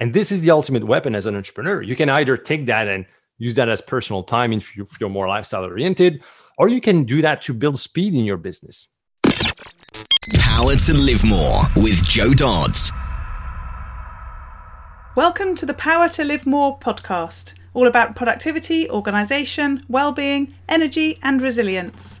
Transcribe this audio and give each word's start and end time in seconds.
And 0.00 0.12
this 0.12 0.32
is 0.32 0.40
the 0.40 0.50
ultimate 0.50 0.84
weapon 0.84 1.14
as 1.14 1.24
an 1.26 1.36
entrepreneur. 1.36 1.80
You 1.80 1.94
can 1.94 2.08
either 2.08 2.36
take 2.36 2.66
that 2.66 2.88
and 2.88 3.06
use 3.38 3.54
that 3.54 3.68
as 3.68 3.80
personal 3.80 4.24
time 4.24 4.52
if 4.52 4.76
you're 4.76 5.08
more 5.08 5.28
lifestyle 5.28 5.62
oriented, 5.62 6.20
or 6.58 6.68
you 6.68 6.80
can 6.80 7.04
do 7.04 7.22
that 7.22 7.42
to 7.42 7.54
build 7.54 7.78
speed 7.78 8.12
in 8.12 8.24
your 8.24 8.36
business. 8.36 8.88
Power 10.36 10.74
to 10.74 10.94
Live 10.94 11.24
More 11.24 11.62
with 11.76 12.04
Joe 12.08 12.34
Dodds. 12.34 12.90
Welcome 15.14 15.54
to 15.54 15.64
the 15.64 15.74
Power 15.74 16.08
to 16.08 16.24
Live 16.24 16.44
More 16.44 16.76
podcast, 16.76 17.52
all 17.72 17.86
about 17.86 18.16
productivity, 18.16 18.90
organisation, 18.90 19.84
well-being, 19.88 20.54
energy, 20.68 21.20
and 21.22 21.40
resilience. 21.40 22.20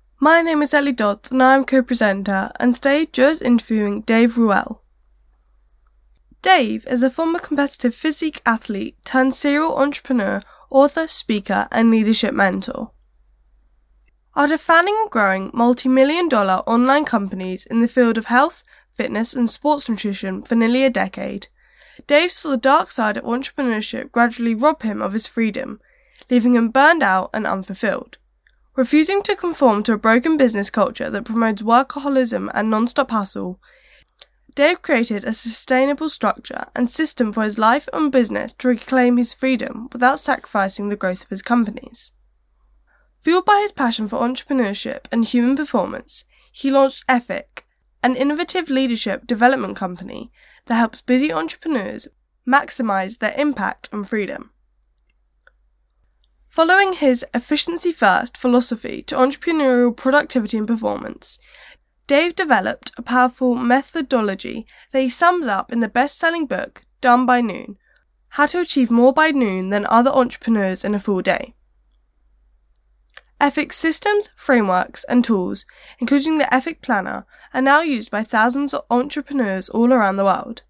My 0.23 0.43
name 0.43 0.61
is 0.61 0.71
Ellie 0.71 0.91
Dodds 0.91 1.31
and 1.31 1.41
I 1.41 1.55
am 1.55 1.65
co-presenter 1.65 2.51
and 2.59 2.75
today 2.75 3.07
Joe's 3.07 3.41
interviewing 3.41 4.01
Dave 4.01 4.37
Ruel. 4.37 4.83
Dave 6.43 6.85
is 6.85 7.01
a 7.01 7.09
former 7.09 7.39
competitive 7.39 7.95
physique 7.95 8.39
athlete 8.45 8.95
turned 9.03 9.33
serial 9.33 9.75
entrepreneur, 9.75 10.43
author, 10.69 11.07
speaker 11.07 11.67
and 11.71 11.89
leadership 11.89 12.35
mentor. 12.35 12.91
After 14.35 14.59
founding 14.59 14.95
and 15.01 15.09
growing 15.09 15.49
multi-million 15.55 16.29
dollar 16.29 16.61
online 16.67 17.05
companies 17.05 17.65
in 17.65 17.81
the 17.81 17.87
field 17.87 18.19
of 18.19 18.25
health, 18.25 18.61
fitness 18.93 19.33
and 19.33 19.49
sports 19.49 19.89
nutrition 19.89 20.43
for 20.43 20.53
nearly 20.53 20.85
a 20.85 20.91
decade, 20.91 21.47
Dave 22.05 22.31
saw 22.31 22.51
the 22.51 22.57
dark 22.57 22.91
side 22.91 23.17
of 23.17 23.23
entrepreneurship 23.23 24.11
gradually 24.11 24.53
rob 24.53 24.83
him 24.83 25.01
of 25.01 25.13
his 25.13 25.25
freedom, 25.25 25.81
leaving 26.29 26.53
him 26.53 26.69
burned 26.69 27.01
out 27.01 27.31
and 27.33 27.47
unfulfilled. 27.47 28.19
Refusing 28.75 29.21
to 29.23 29.35
conform 29.35 29.83
to 29.83 29.93
a 29.93 29.97
broken 29.97 30.37
business 30.37 30.69
culture 30.69 31.09
that 31.09 31.25
promotes 31.25 31.61
workaholism 31.61 32.49
and 32.53 32.69
non-stop 32.69 33.11
hustle, 33.11 33.59
Dave 34.55 34.81
created 34.81 35.25
a 35.25 35.33
sustainable 35.33 36.09
structure 36.09 36.65
and 36.73 36.89
system 36.89 37.33
for 37.33 37.43
his 37.43 37.57
life 37.57 37.89
and 37.91 38.11
business 38.11 38.53
to 38.53 38.69
reclaim 38.69 39.17
his 39.17 39.33
freedom 39.33 39.89
without 39.91 40.19
sacrificing 40.19 40.87
the 40.87 40.95
growth 40.95 41.23
of 41.23 41.29
his 41.29 41.41
companies. 41.41 42.11
Fueled 43.21 43.45
by 43.45 43.59
his 43.61 43.73
passion 43.73 44.07
for 44.07 44.19
entrepreneurship 44.19 45.05
and 45.11 45.25
human 45.25 45.55
performance, 45.55 46.23
he 46.51 46.71
launched 46.71 47.05
Effic, 47.07 47.63
an 48.01 48.15
innovative 48.15 48.69
leadership 48.69 49.27
development 49.27 49.75
company 49.75 50.31
that 50.65 50.75
helps 50.75 51.01
busy 51.01 51.31
entrepreneurs 51.31 52.07
maximize 52.47 53.19
their 53.19 53.33
impact 53.37 53.89
and 53.91 54.07
freedom. 54.07 54.51
Following 56.51 56.91
his 56.91 57.25
efficiency 57.33 57.93
first 57.93 58.35
philosophy 58.35 59.01
to 59.03 59.15
entrepreneurial 59.15 59.95
productivity 59.95 60.57
and 60.57 60.67
performance, 60.67 61.39
Dave 62.07 62.35
developed 62.35 62.91
a 62.97 63.01
powerful 63.01 63.55
methodology 63.55 64.67
that 64.91 64.99
he 64.99 65.07
sums 65.07 65.47
up 65.47 65.71
in 65.71 65.79
the 65.79 65.87
best 65.87 66.17
selling 66.17 66.45
book, 66.47 66.83
Done 66.99 67.25
by 67.25 67.39
Noon 67.39 67.77
How 68.31 68.47
to 68.47 68.59
Achieve 68.59 68.91
More 68.91 69.13
by 69.13 69.31
Noon 69.31 69.69
Than 69.69 69.85
Other 69.85 70.11
Entrepreneurs 70.11 70.83
in 70.83 70.93
a 70.93 70.99
Full 70.99 71.21
Day. 71.21 71.55
Effic 73.39 73.71
systems, 73.71 74.31
frameworks, 74.35 75.05
and 75.05 75.23
tools, 75.23 75.65
including 75.99 76.37
the 76.37 76.49
Effic 76.51 76.81
Planner, 76.81 77.25
are 77.53 77.61
now 77.61 77.79
used 77.79 78.11
by 78.11 78.25
thousands 78.25 78.73
of 78.73 78.83
entrepreneurs 78.91 79.69
all 79.69 79.93
around 79.93 80.17
the 80.17 80.25
world. 80.25 80.63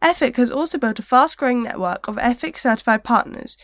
Effic 0.00 0.36
has 0.36 0.52
also 0.52 0.78
built 0.78 0.98
a 0.98 1.02
fast 1.02 1.36
growing 1.36 1.64
network 1.64 2.06
of 2.06 2.16
Effic 2.16 2.56
certified 2.56 3.02
partners 3.02 3.56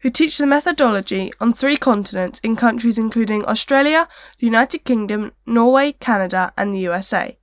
who 0.00 0.10
teach 0.10 0.38
the 0.38 0.46
methodology 0.46 1.32
on 1.40 1.52
three 1.52 1.76
continents 1.76 2.40
in 2.40 2.56
countries 2.56 2.98
including 2.98 3.44
Australia, 3.46 4.08
the 4.38 4.46
United 4.46 4.84
Kingdom, 4.84 5.32
Norway, 5.46 5.92
Canada, 5.92 6.52
and 6.56 6.74
the 6.74 6.80
USA. 6.80 7.36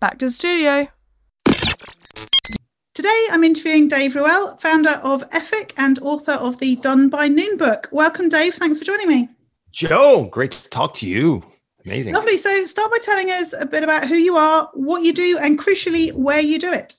Back 0.00 0.18
to 0.18 0.26
the 0.26 0.30
studio. 0.30 0.88
Today 2.94 3.26
I'm 3.30 3.42
interviewing 3.42 3.88
Dave 3.88 4.14
Ruel, 4.14 4.56
founder 4.58 5.00
of 5.02 5.28
Effic 5.30 5.72
and 5.76 5.98
author 5.98 6.32
of 6.32 6.58
the 6.58 6.76
Done 6.76 7.08
by 7.08 7.26
Noon 7.26 7.56
book. 7.56 7.88
Welcome, 7.90 8.28
Dave. 8.28 8.54
Thanks 8.54 8.78
for 8.78 8.84
joining 8.84 9.08
me. 9.08 9.28
Joe, 9.72 10.28
great 10.30 10.52
to 10.52 10.68
talk 10.68 10.94
to 10.94 11.08
you. 11.08 11.42
Amazing. 11.84 12.14
Lovely. 12.14 12.38
So, 12.38 12.64
start 12.64 12.90
by 12.90 12.98
telling 13.02 13.30
us 13.30 13.52
a 13.52 13.66
bit 13.66 13.82
about 13.82 14.06
who 14.06 14.14
you 14.14 14.36
are, 14.36 14.70
what 14.74 15.02
you 15.02 15.12
do, 15.12 15.38
and 15.38 15.58
crucially, 15.58 16.12
where 16.12 16.40
you 16.40 16.58
do 16.58 16.72
it. 16.72 16.96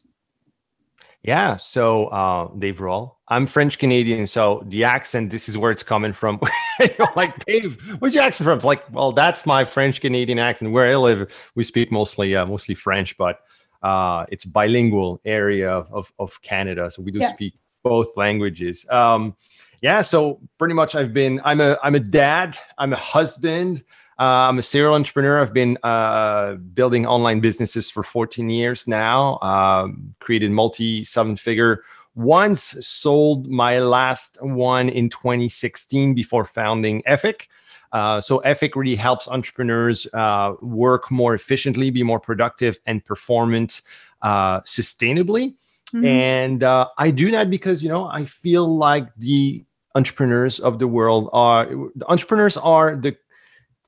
Yeah. 1.25 1.57
So, 1.57 2.05
uh, 2.07 2.49
Dave 2.59 2.79
Ruel, 2.79 3.17
I'm 3.29 3.47
French 3.47 3.79
Canadian. 3.79 4.27
So, 4.27 4.63
the 4.67 4.83
accent, 4.83 5.31
this 5.31 5.49
is 5.49 5.57
where 5.57 5.71
it's 5.71 5.81
coming 5.81 6.13
from. 6.13 6.39
like, 7.15 7.43
Dave, 7.45 7.81
where's 7.97 8.13
your 8.13 8.23
accent 8.23 8.45
from? 8.45 8.57
It's 8.57 8.65
like, 8.65 8.83
well, 8.91 9.11
that's 9.11 9.43
my 9.43 9.63
French 9.63 10.01
Canadian 10.01 10.37
accent. 10.37 10.71
Where 10.71 10.85
I 10.85 10.95
live, 10.95 11.33
we 11.55 11.63
speak 11.63 11.91
mostly, 11.91 12.35
uh, 12.35 12.45
mostly 12.45 12.75
French, 12.75 13.17
but 13.17 13.39
uh, 13.81 14.25
it's 14.29 14.45
bilingual 14.45 15.19
area 15.25 15.71
of, 15.71 15.91
of, 15.91 16.13
of, 16.19 16.39
Canada. 16.43 16.91
So, 16.91 17.01
we 17.01 17.11
do 17.11 17.19
yeah. 17.19 17.33
speak 17.33 17.55
both 17.81 18.15
languages. 18.15 18.87
Um, 18.91 19.35
yeah. 19.81 20.03
So, 20.03 20.39
pretty 20.59 20.75
much, 20.75 20.93
I've 20.93 21.11
been, 21.11 21.41
I'm 21.43 21.59
a, 21.59 21.75
I'm 21.81 21.95
a 21.95 21.99
dad, 21.99 22.55
I'm 22.77 22.93
a 22.93 22.97
husband. 22.97 23.83
Uh, 24.17 24.47
I'm 24.47 24.59
a 24.59 24.61
serial 24.61 24.93
entrepreneur. 24.93 25.41
I've 25.41 25.53
been 25.53 25.77
uh, 25.83 26.53
building 26.53 27.05
online 27.05 27.41
businesses 27.41 27.91
for 27.91 28.01
14 28.01 28.49
years 28.49 28.87
now. 28.87 29.39
Um, 29.39 30.15
created 30.19 30.51
multi 30.51 31.03
seven 31.03 31.35
figure 31.35 31.83
once 32.15 32.61
sold 32.85 33.47
my 33.49 33.79
last 33.79 34.37
one 34.41 34.87
in 34.87 35.09
2016 35.09 36.13
before 36.13 36.45
founding 36.45 37.01
Effic. 37.03 37.47
Uh, 37.91 38.21
so 38.21 38.39
Effic 38.45 38.75
really 38.75 38.95
helps 38.95 39.27
entrepreneurs 39.27 40.07
uh, 40.13 40.53
work 40.61 41.11
more 41.11 41.33
efficiently, 41.33 41.89
be 41.89 42.03
more 42.03 42.19
productive, 42.19 42.79
and 42.85 43.03
performant 43.03 43.81
uh, 44.21 44.61
sustainably. 44.61 45.53
Mm-hmm. 45.93 46.05
And 46.05 46.63
uh, 46.63 46.87
I 46.97 47.11
do 47.11 47.31
that 47.31 47.49
because 47.49 47.83
you 47.83 47.89
know 47.89 48.05
I 48.05 48.25
feel 48.25 48.65
like 48.65 49.13
the 49.17 49.63
entrepreneurs 49.93 50.59
of 50.59 50.79
the 50.79 50.87
world 50.87 51.29
are 51.31 51.65
the 51.95 52.05
entrepreneurs 52.09 52.57
are 52.57 52.95
the 52.95 53.15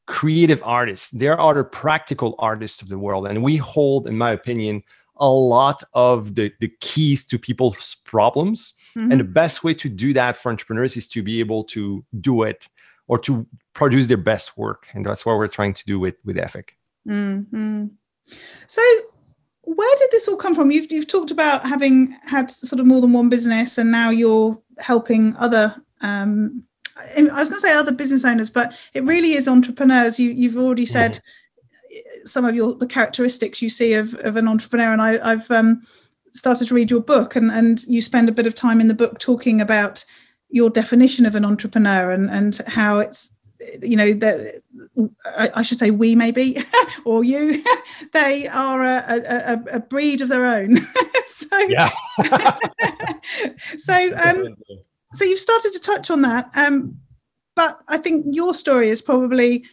creative 0.07 0.61
artists. 0.63 1.09
There 1.11 1.39
are 1.39 1.53
the 1.53 1.63
practical 1.63 2.35
artists 2.39 2.81
of 2.81 2.89
the 2.89 2.97
world. 2.97 3.27
And 3.27 3.43
we 3.43 3.57
hold, 3.57 4.07
in 4.07 4.17
my 4.17 4.31
opinion, 4.31 4.81
a 5.17 5.29
lot 5.29 5.83
of 5.93 6.35
the, 6.35 6.51
the 6.59 6.71
keys 6.79 7.25
to 7.27 7.37
people's 7.37 7.97
problems. 8.05 8.73
Mm-hmm. 8.97 9.11
And 9.11 9.19
the 9.19 9.25
best 9.25 9.63
way 9.63 9.73
to 9.75 9.89
do 9.89 10.13
that 10.13 10.37
for 10.37 10.49
entrepreneurs 10.49 10.97
is 10.97 11.07
to 11.09 11.21
be 11.21 11.39
able 11.39 11.63
to 11.65 12.03
do 12.19 12.43
it 12.43 12.67
or 13.07 13.19
to 13.19 13.45
produce 13.73 14.07
their 14.07 14.17
best 14.17 14.57
work. 14.57 14.87
And 14.93 15.05
that's 15.05 15.25
what 15.25 15.37
we're 15.37 15.47
trying 15.47 15.73
to 15.73 15.85
do 15.85 15.99
with, 15.99 16.15
with 16.25 16.37
Effic. 16.37 16.69
Mm-hmm. 17.07 17.87
So, 18.67 18.81
where 19.61 19.95
did 19.97 20.09
this 20.11 20.27
all 20.27 20.37
come 20.37 20.55
from? 20.55 20.71
You've, 20.71 20.91
you've 20.91 21.07
talked 21.07 21.31
about 21.31 21.65
having 21.65 22.17
had 22.25 22.49
sort 22.49 22.79
of 22.79 22.85
more 22.85 23.01
than 23.01 23.13
one 23.13 23.29
business, 23.29 23.77
and 23.77 23.91
now 23.91 24.09
you're 24.09 24.57
helping 24.79 25.35
other 25.37 25.75
um, 26.01 26.63
I 26.99 27.39
was 27.39 27.49
going 27.49 27.61
to 27.61 27.67
say 27.67 27.73
other 27.73 27.91
business 27.91 28.25
owners, 28.25 28.49
but 28.49 28.73
it 28.93 29.03
really 29.03 29.33
is 29.33 29.47
entrepreneurs. 29.47 30.19
You 30.19 30.31
you've 30.31 30.57
already 30.57 30.85
said 30.85 31.19
mm. 31.93 32.27
some 32.27 32.45
of 32.45 32.55
your 32.55 32.75
the 32.75 32.87
characteristics 32.87 33.61
you 33.61 33.69
see 33.69 33.93
of, 33.93 34.13
of 34.15 34.35
an 34.35 34.47
entrepreneur, 34.47 34.91
and 34.93 35.01
I, 35.01 35.29
have 35.29 35.49
um, 35.51 35.81
started 36.31 36.67
to 36.67 36.73
read 36.73 36.91
your 36.91 37.01
book, 37.01 37.35
and 37.35 37.51
and 37.51 37.83
you 37.87 38.01
spend 38.01 38.29
a 38.29 38.33
bit 38.33 38.47
of 38.47 38.55
time 38.55 38.81
in 38.81 38.87
the 38.87 38.93
book 38.93 39.19
talking 39.19 39.61
about 39.61 40.05
your 40.49 40.69
definition 40.69 41.25
of 41.25 41.35
an 41.35 41.45
entrepreneur 41.45 42.11
and 42.11 42.29
and 42.29 42.57
how 42.67 42.99
it's 42.99 43.29
you 43.81 43.97
know 43.97 44.13
that 44.13 44.61
I, 45.25 45.49
I, 45.55 45.61
should 45.63 45.79
say 45.79 45.91
we 45.91 46.15
maybe 46.15 46.63
or 47.05 47.23
you 47.23 47.63
they 48.13 48.47
are 48.47 48.83
a, 48.83 49.03
a, 49.07 49.75
a 49.75 49.79
breed 49.79 50.21
of 50.21 50.29
their 50.29 50.45
own 50.45 50.87
so 51.27 51.57
yeah 51.67 51.89
so 53.77 54.13
um 54.23 54.55
so 55.13 55.23
you've 55.23 55.39
started 55.39 55.71
to 55.73 55.79
touch 55.79 56.09
on 56.09 56.21
that 56.21 56.49
um, 56.55 56.95
but 57.55 57.79
i 57.87 57.97
think 57.97 58.25
your 58.29 58.53
story 58.53 58.89
is 58.89 59.01
probably 59.01 59.65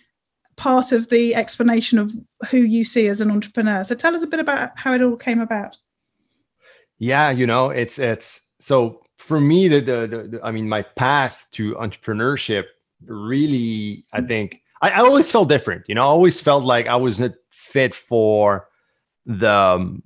part 0.56 0.92
of 0.92 1.08
the 1.10 1.34
explanation 1.34 1.98
of 1.98 2.12
who 2.48 2.58
you 2.58 2.84
see 2.84 3.08
as 3.08 3.20
an 3.20 3.30
entrepreneur 3.30 3.82
so 3.82 3.94
tell 3.94 4.14
us 4.14 4.22
a 4.22 4.26
bit 4.26 4.40
about 4.40 4.70
how 4.78 4.94
it 4.94 5.02
all 5.02 5.16
came 5.16 5.40
about 5.40 5.76
yeah 6.98 7.30
you 7.30 7.46
know 7.46 7.70
it's 7.70 7.98
it's 7.98 8.48
so 8.58 9.00
for 9.18 9.40
me 9.40 9.68
the, 9.68 9.80
the, 9.80 10.06
the, 10.06 10.28
the 10.28 10.40
i 10.44 10.50
mean 10.50 10.68
my 10.68 10.82
path 10.82 11.46
to 11.50 11.74
entrepreneurship 11.74 12.64
really 13.06 14.04
i 14.12 14.20
mm. 14.20 14.28
think 14.28 14.62
I, 14.84 14.90
I 14.90 14.98
always 14.98 15.30
felt 15.32 15.48
different. 15.48 15.84
You 15.88 15.94
know, 15.94 16.02
I 16.02 16.06
always 16.06 16.40
felt 16.40 16.62
like 16.62 16.86
I 16.86 16.96
wasn't 16.96 17.34
fit 17.50 17.94
for 17.94 18.68
the 19.24 19.50
um, 19.50 20.02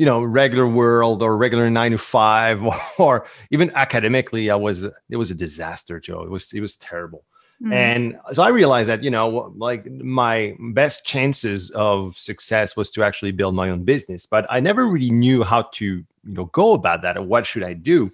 you 0.00 0.06
know 0.06 0.22
regular 0.22 0.66
world 0.66 1.22
or 1.22 1.36
regular 1.36 1.68
nine 1.68 1.90
to 1.90 1.98
five 1.98 2.64
or, 2.64 2.74
or, 2.98 3.26
even 3.50 3.70
academically 3.74 4.50
i 4.50 4.54
was 4.54 4.84
it 4.84 5.18
was 5.22 5.30
a 5.30 5.34
disaster 5.34 6.00
joe. 6.00 6.22
It 6.22 6.30
was 6.30 6.50
it 6.54 6.62
was 6.62 6.76
terrible. 6.76 7.22
Mm. 7.62 7.74
and 7.74 8.18
so 8.32 8.42
i 8.42 8.48
realized 8.48 8.88
that 8.88 9.02
you 9.02 9.10
know 9.10 9.52
like 9.58 9.84
my 9.90 10.56
best 10.72 11.04
chances 11.04 11.68
of 11.72 12.16
success 12.16 12.74
was 12.74 12.90
to 12.92 13.04
actually 13.04 13.32
build 13.32 13.54
my 13.54 13.68
own 13.68 13.84
business 13.84 14.24
but 14.24 14.46
i 14.48 14.58
never 14.60 14.86
really 14.86 15.10
knew 15.10 15.42
how 15.42 15.62
to 15.78 15.84
you 15.84 16.34
know 16.38 16.46
go 16.46 16.72
about 16.72 17.02
that 17.02 17.18
or 17.18 17.22
what 17.22 17.44
should 17.44 17.62
i 17.62 17.74
do 17.74 18.10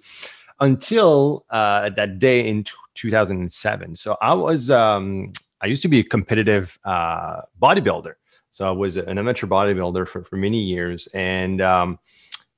until 0.59 1.45
uh, 1.51 1.89
that 1.91 2.19
day 2.19 2.45
in 2.45 2.65
t- 2.65 2.71
2007 2.95 3.95
so 3.95 4.17
i 4.21 4.33
was 4.33 4.69
um, 4.69 5.31
i 5.61 5.65
used 5.65 5.81
to 5.81 5.87
be 5.87 5.99
a 5.99 6.03
competitive 6.03 6.77
uh, 6.83 7.39
bodybuilder 7.61 8.15
so 8.51 8.67
I 8.67 8.71
was 8.71 8.97
an 8.97 9.17
amateur 9.17 9.47
bodybuilder 9.47 10.07
for, 10.07 10.23
for 10.23 10.35
many 10.35 10.61
years. 10.61 11.07
And 11.13 11.61
um, 11.61 11.99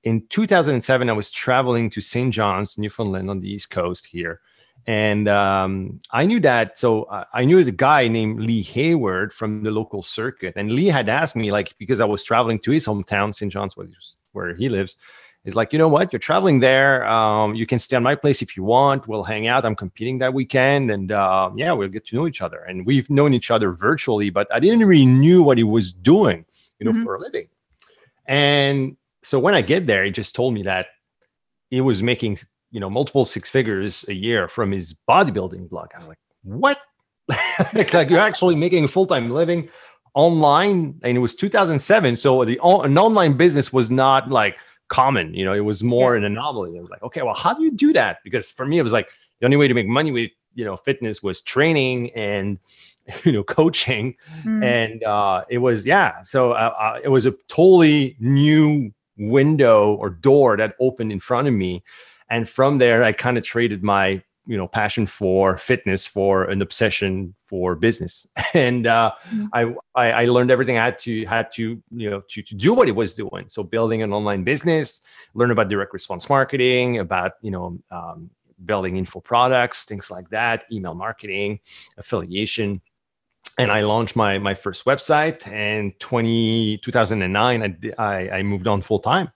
in 0.04 0.26
2007, 0.30 1.10
I 1.10 1.14
was 1.14 1.32
traveling 1.32 1.90
to 1.92 2.02
St. 2.02 2.34
John's, 2.34 2.78
Newfoundland 2.78 3.30
on 3.30 3.42
the 3.42 3.52
East 3.52 3.70
Coast 3.70 4.06
here. 4.06 4.40
And 4.88 5.28
um, 5.28 6.00
I 6.12 6.26
knew 6.26 6.40
that. 6.40 6.78
So 6.80 7.08
I 7.34 7.44
knew 7.46 7.64
the 7.64 7.72
guy 7.72 8.08
named 8.08 8.40
Lee 8.40 8.64
Hayward 8.64 9.34
from 9.34 9.64
the 9.64 9.72
local 9.72 10.02
circuit. 10.02 10.54
And 10.56 10.72
Lee 10.72 10.88
had 10.88 11.10
asked 11.10 11.36
me, 11.36 11.52
like, 11.52 11.78
because 11.78 12.00
I 12.00 12.06
was 12.06 12.24
traveling 12.24 12.60
to 12.60 12.72
his 12.72 12.88
hometown, 12.88 13.36
St. 13.36 13.52
John's, 13.52 13.76
where 14.32 14.56
he 14.56 14.70
lives 14.70 14.96
is 15.46 15.56
like, 15.56 15.72
you 15.72 15.80
know 15.80 15.88
what, 15.88 16.12
you're 16.12 16.20
traveling 16.20 16.60
there. 16.60 17.08
Um, 17.08 17.56
you 17.56 17.66
can 17.66 17.80
stay 17.80 17.96
on 17.96 18.04
my 18.04 18.16
place 18.16 18.42
if 18.42 18.58
you 18.58 18.64
want. 18.64 19.08
We'll 19.08 19.24
hang 19.24 19.48
out. 19.48 19.66
I'm 19.66 19.76
competing 19.76 20.20
that 20.20 20.34
weekend, 20.34 20.92
and 20.92 21.12
uh, 21.12 21.50
yeah, 21.56 21.72
we'll 21.72 21.88
get 21.88 22.06
to 22.08 22.16
know 22.16 22.28
each 22.28 22.42
other. 22.42 22.60
And 22.60 22.86
we've 22.86 23.10
known 23.10 23.34
each 23.34 23.52
other 23.52 23.72
virtually, 23.72 24.30
but 24.30 24.48
I 24.54 24.60
didn't 24.60 24.86
really 24.86 25.06
knew 25.06 25.42
what 25.42 25.58
he 25.58 25.64
was 25.64 25.94
doing, 25.94 26.46
you 26.80 26.86
know, 26.86 26.92
mm-hmm. 26.92 27.04
for 27.04 27.16
a 27.16 27.20
living. 27.20 27.48
And 28.28 28.98
so 29.24 29.40
when 29.40 29.56
I 29.56 29.62
get 29.62 29.88
there, 29.88 30.04
he 30.04 30.12
just 30.12 30.36
told 30.36 30.54
me 30.54 30.64
that 30.64 30.88
he 31.70 31.82
was 31.82 32.04
making, 32.04 32.38
you 32.72 32.80
know, 32.80 32.90
multiple 32.90 33.26
six 33.26 33.50
figures 33.50 34.06
a 34.08 34.14
year 34.14 34.48
from 34.48 34.72
his 34.72 34.96
bodybuilding 35.10 35.70
blog. 35.70 35.90
I 35.96 36.00
was 36.00 36.08
like, 36.08 36.20
what? 36.44 36.80
like 37.74 38.10
you're 38.10 38.20
actually 38.20 38.56
making 38.56 38.84
a 38.84 38.88
full 38.88 39.06
time 39.06 39.30
living 39.30 39.70
online, 40.16 41.00
and 41.04 41.18
it 41.18 41.20
was 41.20 41.36
2007. 41.36 42.18
So 42.18 42.44
the 42.44 42.60
an 42.64 42.98
online 42.98 43.38
business 43.38 43.72
was 43.72 43.90
not 43.90 44.30
like 44.30 44.58
common. 44.90 45.34
You 45.34 45.46
know, 45.46 45.54
it 45.54 45.62
was 45.62 45.84
more 45.84 46.14
yeah. 46.14 46.20
an 46.20 46.26
anomaly. 46.26 46.78
I 46.78 46.82
was 46.82 46.90
like, 46.90 47.04
okay, 47.04 47.22
well, 47.22 47.36
how 47.36 47.54
do 47.54 47.64
you 47.64 47.72
do 47.72 47.94
that? 47.94 48.18
Because 48.24 48.52
for 48.52 48.66
me, 48.66 48.78
it 48.78 48.84
was 48.84 48.92
like 48.92 49.10
the 49.40 49.46
only 49.46 49.58
way 49.58 49.68
to 49.68 49.74
make 49.74 49.88
money 49.88 50.12
with 50.12 50.32
you 50.56 50.66
know 50.66 50.76
fitness 50.78 51.24
was 51.24 51.42
training 51.42 52.12
and 52.12 52.60
you 53.24 53.32
know 53.32 53.44
coaching, 53.44 54.16
mm. 54.44 54.64
and 54.64 55.04
uh, 55.04 55.46
it 55.50 55.60
was 55.60 55.86
yeah. 55.86 56.22
So 56.24 56.52
uh, 56.52 56.74
uh, 56.78 57.00
it 57.04 57.10
was 57.10 57.26
a 57.26 57.32
totally 57.48 58.18
new 58.20 58.92
window 59.18 59.96
or 59.96 60.10
door 60.10 60.58
that 60.58 60.76
opened 60.80 61.12
in 61.12 61.20
front 61.20 61.48
of 61.48 61.54
me, 61.54 61.84
and 62.30 62.48
from 62.48 62.78
there, 62.78 63.04
I 63.04 63.14
kind 63.14 63.38
of 63.38 63.44
traded 63.44 63.84
my 63.84 64.22
you 64.50 64.58
know 64.58 64.68
passion 64.68 65.06
for 65.06 65.58
fitness 65.60 66.08
for 66.08 66.46
an 66.46 66.62
obsession 66.62 67.36
for 67.46 67.76
business. 67.76 68.28
And 68.56 68.88
uh, 68.88 69.12
mm-hmm. 69.30 69.46
I, 69.54 69.62
I, 69.94 70.24
I 70.24 70.26
learned 70.26 70.50
everything 70.50 70.80
i 70.80 70.84
had 70.84 70.98
to 71.00 71.26
had 71.28 71.52
to 71.54 71.64
you 71.92 72.10
know 72.10 72.22
to, 72.30 72.42
to 72.42 72.56
do 72.56 72.74
what 72.74 72.88
it 72.90 72.96
was 72.96 73.14
doing. 73.14 73.48
So 73.48 73.62
building 73.62 74.02
an 74.02 74.12
online 74.12 74.44
business 74.44 75.02
learn 75.36 75.52
about 75.52 75.70
direct 75.70 75.94
response 75.94 76.28
marketing 76.30 76.98
about 76.98 77.34
you 77.42 77.52
know 77.52 77.80
um, 77.92 78.32
building 78.66 78.98
info 78.98 79.20
products 79.22 79.86
things 79.86 80.12
like 80.12 80.28
that 80.30 80.66
email 80.72 80.96
marketing 80.96 81.60
affiliation 81.98 82.82
and 83.60 83.72
I 83.72 83.82
launched 83.82 84.16
my 84.16 84.40
my 84.40 84.54
first 84.54 84.86
website 84.86 85.48
and 85.52 85.98
20, 86.00 86.78
2009 86.78 87.64
I, 87.64 88.04
I, 88.04 88.30
I 88.38 88.44
moved 88.44 88.68
on 88.68 88.82
full 88.82 89.00
time 89.00 89.32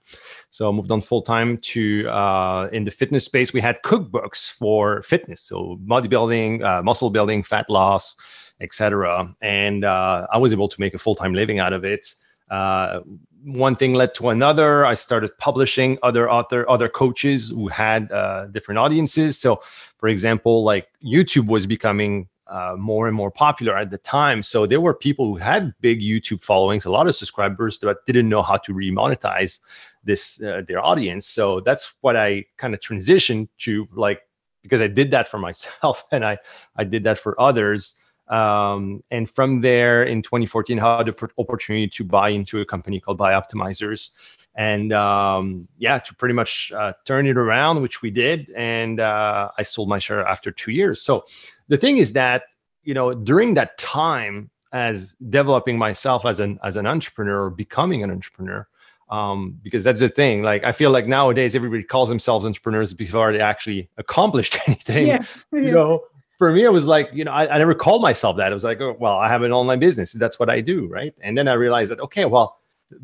so 0.54 0.68
I 0.68 0.72
moved 0.72 0.92
on 0.92 1.00
full 1.00 1.22
time 1.22 1.58
to 1.72 2.08
uh, 2.08 2.68
in 2.72 2.84
the 2.84 2.92
fitness 2.92 3.24
space. 3.24 3.52
We 3.52 3.60
had 3.60 3.82
cookbooks 3.82 4.48
for 4.48 5.02
fitness, 5.02 5.40
so 5.40 5.80
bodybuilding, 5.84 6.62
uh, 6.62 6.80
muscle 6.80 7.10
building, 7.10 7.42
fat 7.42 7.68
loss, 7.68 8.14
etc. 8.60 9.34
And 9.42 9.84
uh, 9.84 10.28
I 10.32 10.38
was 10.38 10.52
able 10.52 10.68
to 10.68 10.80
make 10.80 10.94
a 10.94 10.98
full 10.98 11.16
time 11.16 11.34
living 11.34 11.58
out 11.58 11.72
of 11.72 11.84
it. 11.84 12.14
Uh, 12.52 13.00
one 13.46 13.74
thing 13.74 13.94
led 13.94 14.14
to 14.14 14.28
another. 14.28 14.86
I 14.86 14.94
started 14.94 15.36
publishing 15.38 15.98
other 16.04 16.30
author, 16.30 16.64
other 16.70 16.88
coaches 16.88 17.48
who 17.48 17.66
had 17.66 18.12
uh, 18.12 18.46
different 18.46 18.78
audiences. 18.78 19.36
So, 19.36 19.60
for 19.98 20.08
example, 20.08 20.62
like 20.62 20.86
YouTube 21.04 21.48
was 21.48 21.66
becoming 21.66 22.28
uh, 22.46 22.76
more 22.78 23.06
and 23.06 23.16
more 23.16 23.30
popular 23.30 23.76
at 23.76 23.90
the 23.90 23.98
time. 23.98 24.42
So 24.42 24.66
there 24.66 24.80
were 24.80 24.94
people 24.94 25.26
who 25.26 25.36
had 25.36 25.74
big 25.80 26.00
YouTube 26.00 26.42
followings, 26.42 26.84
a 26.84 26.90
lot 26.90 27.06
of 27.06 27.14
subscribers, 27.14 27.78
but 27.78 28.04
didn't 28.06 28.28
know 28.28 28.42
how 28.42 28.56
to 28.58 28.72
remonetize 28.72 29.60
this 30.04 30.42
uh, 30.42 30.62
their 30.66 30.84
audience. 30.84 31.26
So 31.26 31.60
that's 31.60 31.94
what 32.00 32.16
I 32.16 32.44
kind 32.56 32.74
of 32.74 32.80
transitioned 32.80 33.48
to, 33.60 33.88
like 33.92 34.20
because 34.62 34.80
I 34.80 34.88
did 34.88 35.10
that 35.12 35.28
for 35.28 35.38
myself 35.48 36.04
and 36.10 36.24
I 36.24 36.38
I 36.76 36.84
did 36.84 37.04
that 37.04 37.18
for 37.18 37.40
others. 37.40 37.94
Um, 38.28 39.02
and 39.10 39.28
from 39.28 39.60
there, 39.60 40.02
in 40.04 40.22
2014, 40.22 40.78
I 40.78 40.98
had 40.98 41.06
the 41.06 41.28
opportunity 41.38 41.88
to 41.88 42.04
buy 42.04 42.30
into 42.30 42.60
a 42.60 42.64
company 42.64 43.00
called 43.00 43.18
Bioptimizers, 43.18 44.10
and 44.54 44.92
um, 44.92 45.68
yeah, 45.78 45.98
to 45.98 46.14
pretty 46.14 46.34
much 46.34 46.72
uh, 46.74 46.92
turn 47.04 47.26
it 47.26 47.36
around, 47.36 47.82
which 47.82 48.02
we 48.02 48.10
did. 48.10 48.50
And 48.56 49.00
uh, 49.00 49.50
I 49.58 49.62
sold 49.62 49.88
my 49.88 49.98
share 49.98 50.26
after 50.26 50.50
two 50.50 50.70
years. 50.70 51.02
So 51.02 51.24
the 51.68 51.76
thing 51.76 51.98
is 51.98 52.12
that 52.12 52.54
you 52.84 52.94
know 52.94 53.14
during 53.14 53.54
that 53.54 53.76
time 53.78 54.50
as 54.72 55.14
developing 55.28 55.78
myself 55.78 56.24
as 56.26 56.40
an 56.40 56.58
as 56.62 56.76
an 56.76 56.86
entrepreneur 56.86 57.44
or 57.44 57.50
becoming 57.50 58.02
an 58.02 58.10
entrepreneur 58.10 58.66
um, 59.10 59.58
because 59.62 59.84
that's 59.84 60.00
the 60.00 60.08
thing 60.08 60.42
like 60.42 60.64
i 60.64 60.72
feel 60.72 60.90
like 60.90 61.06
nowadays 61.06 61.56
everybody 61.56 61.82
calls 61.82 62.08
themselves 62.08 62.44
entrepreneurs 62.44 62.92
before 62.92 63.32
they 63.32 63.40
actually 63.40 63.88
accomplished 63.96 64.58
anything 64.66 65.06
yeah. 65.06 65.24
Yeah. 65.52 65.60
you 65.60 65.70
know 65.72 66.04
for 66.38 66.52
me 66.52 66.64
it 66.64 66.72
was 66.72 66.86
like 66.86 67.08
you 67.12 67.24
know 67.24 67.32
I, 67.32 67.54
I 67.54 67.58
never 67.58 67.74
called 67.74 68.02
myself 68.02 68.36
that 68.38 68.50
it 68.50 68.54
was 68.54 68.64
like 68.64 68.80
oh, 68.80 68.96
well 68.98 69.16
i 69.16 69.28
have 69.28 69.42
an 69.42 69.52
online 69.52 69.78
business 69.78 70.12
that's 70.12 70.38
what 70.38 70.50
i 70.50 70.60
do 70.60 70.86
right 70.86 71.14
and 71.20 71.36
then 71.36 71.48
i 71.48 71.52
realized 71.52 71.90
that 71.90 72.00
okay 72.00 72.24
well 72.24 72.58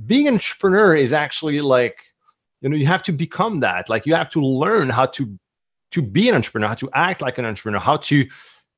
being 0.06 0.28
an 0.28 0.34
entrepreneur 0.34 0.96
is 0.96 1.12
actually 1.12 1.60
like 1.60 2.04
you 2.60 2.68
know 2.68 2.76
you 2.76 2.86
have 2.86 3.02
to 3.04 3.12
become 3.12 3.60
that 3.60 3.88
like 3.88 4.06
you 4.06 4.14
have 4.14 4.30
to 4.30 4.40
learn 4.40 4.88
how 4.88 5.06
to 5.06 5.38
to 5.90 6.02
be 6.02 6.28
an 6.28 6.34
entrepreneur, 6.34 6.68
how 6.68 6.74
to 6.74 6.90
act 6.94 7.20
like 7.20 7.38
an 7.38 7.44
entrepreneur, 7.44 7.78
how 7.78 7.96
to 7.96 8.26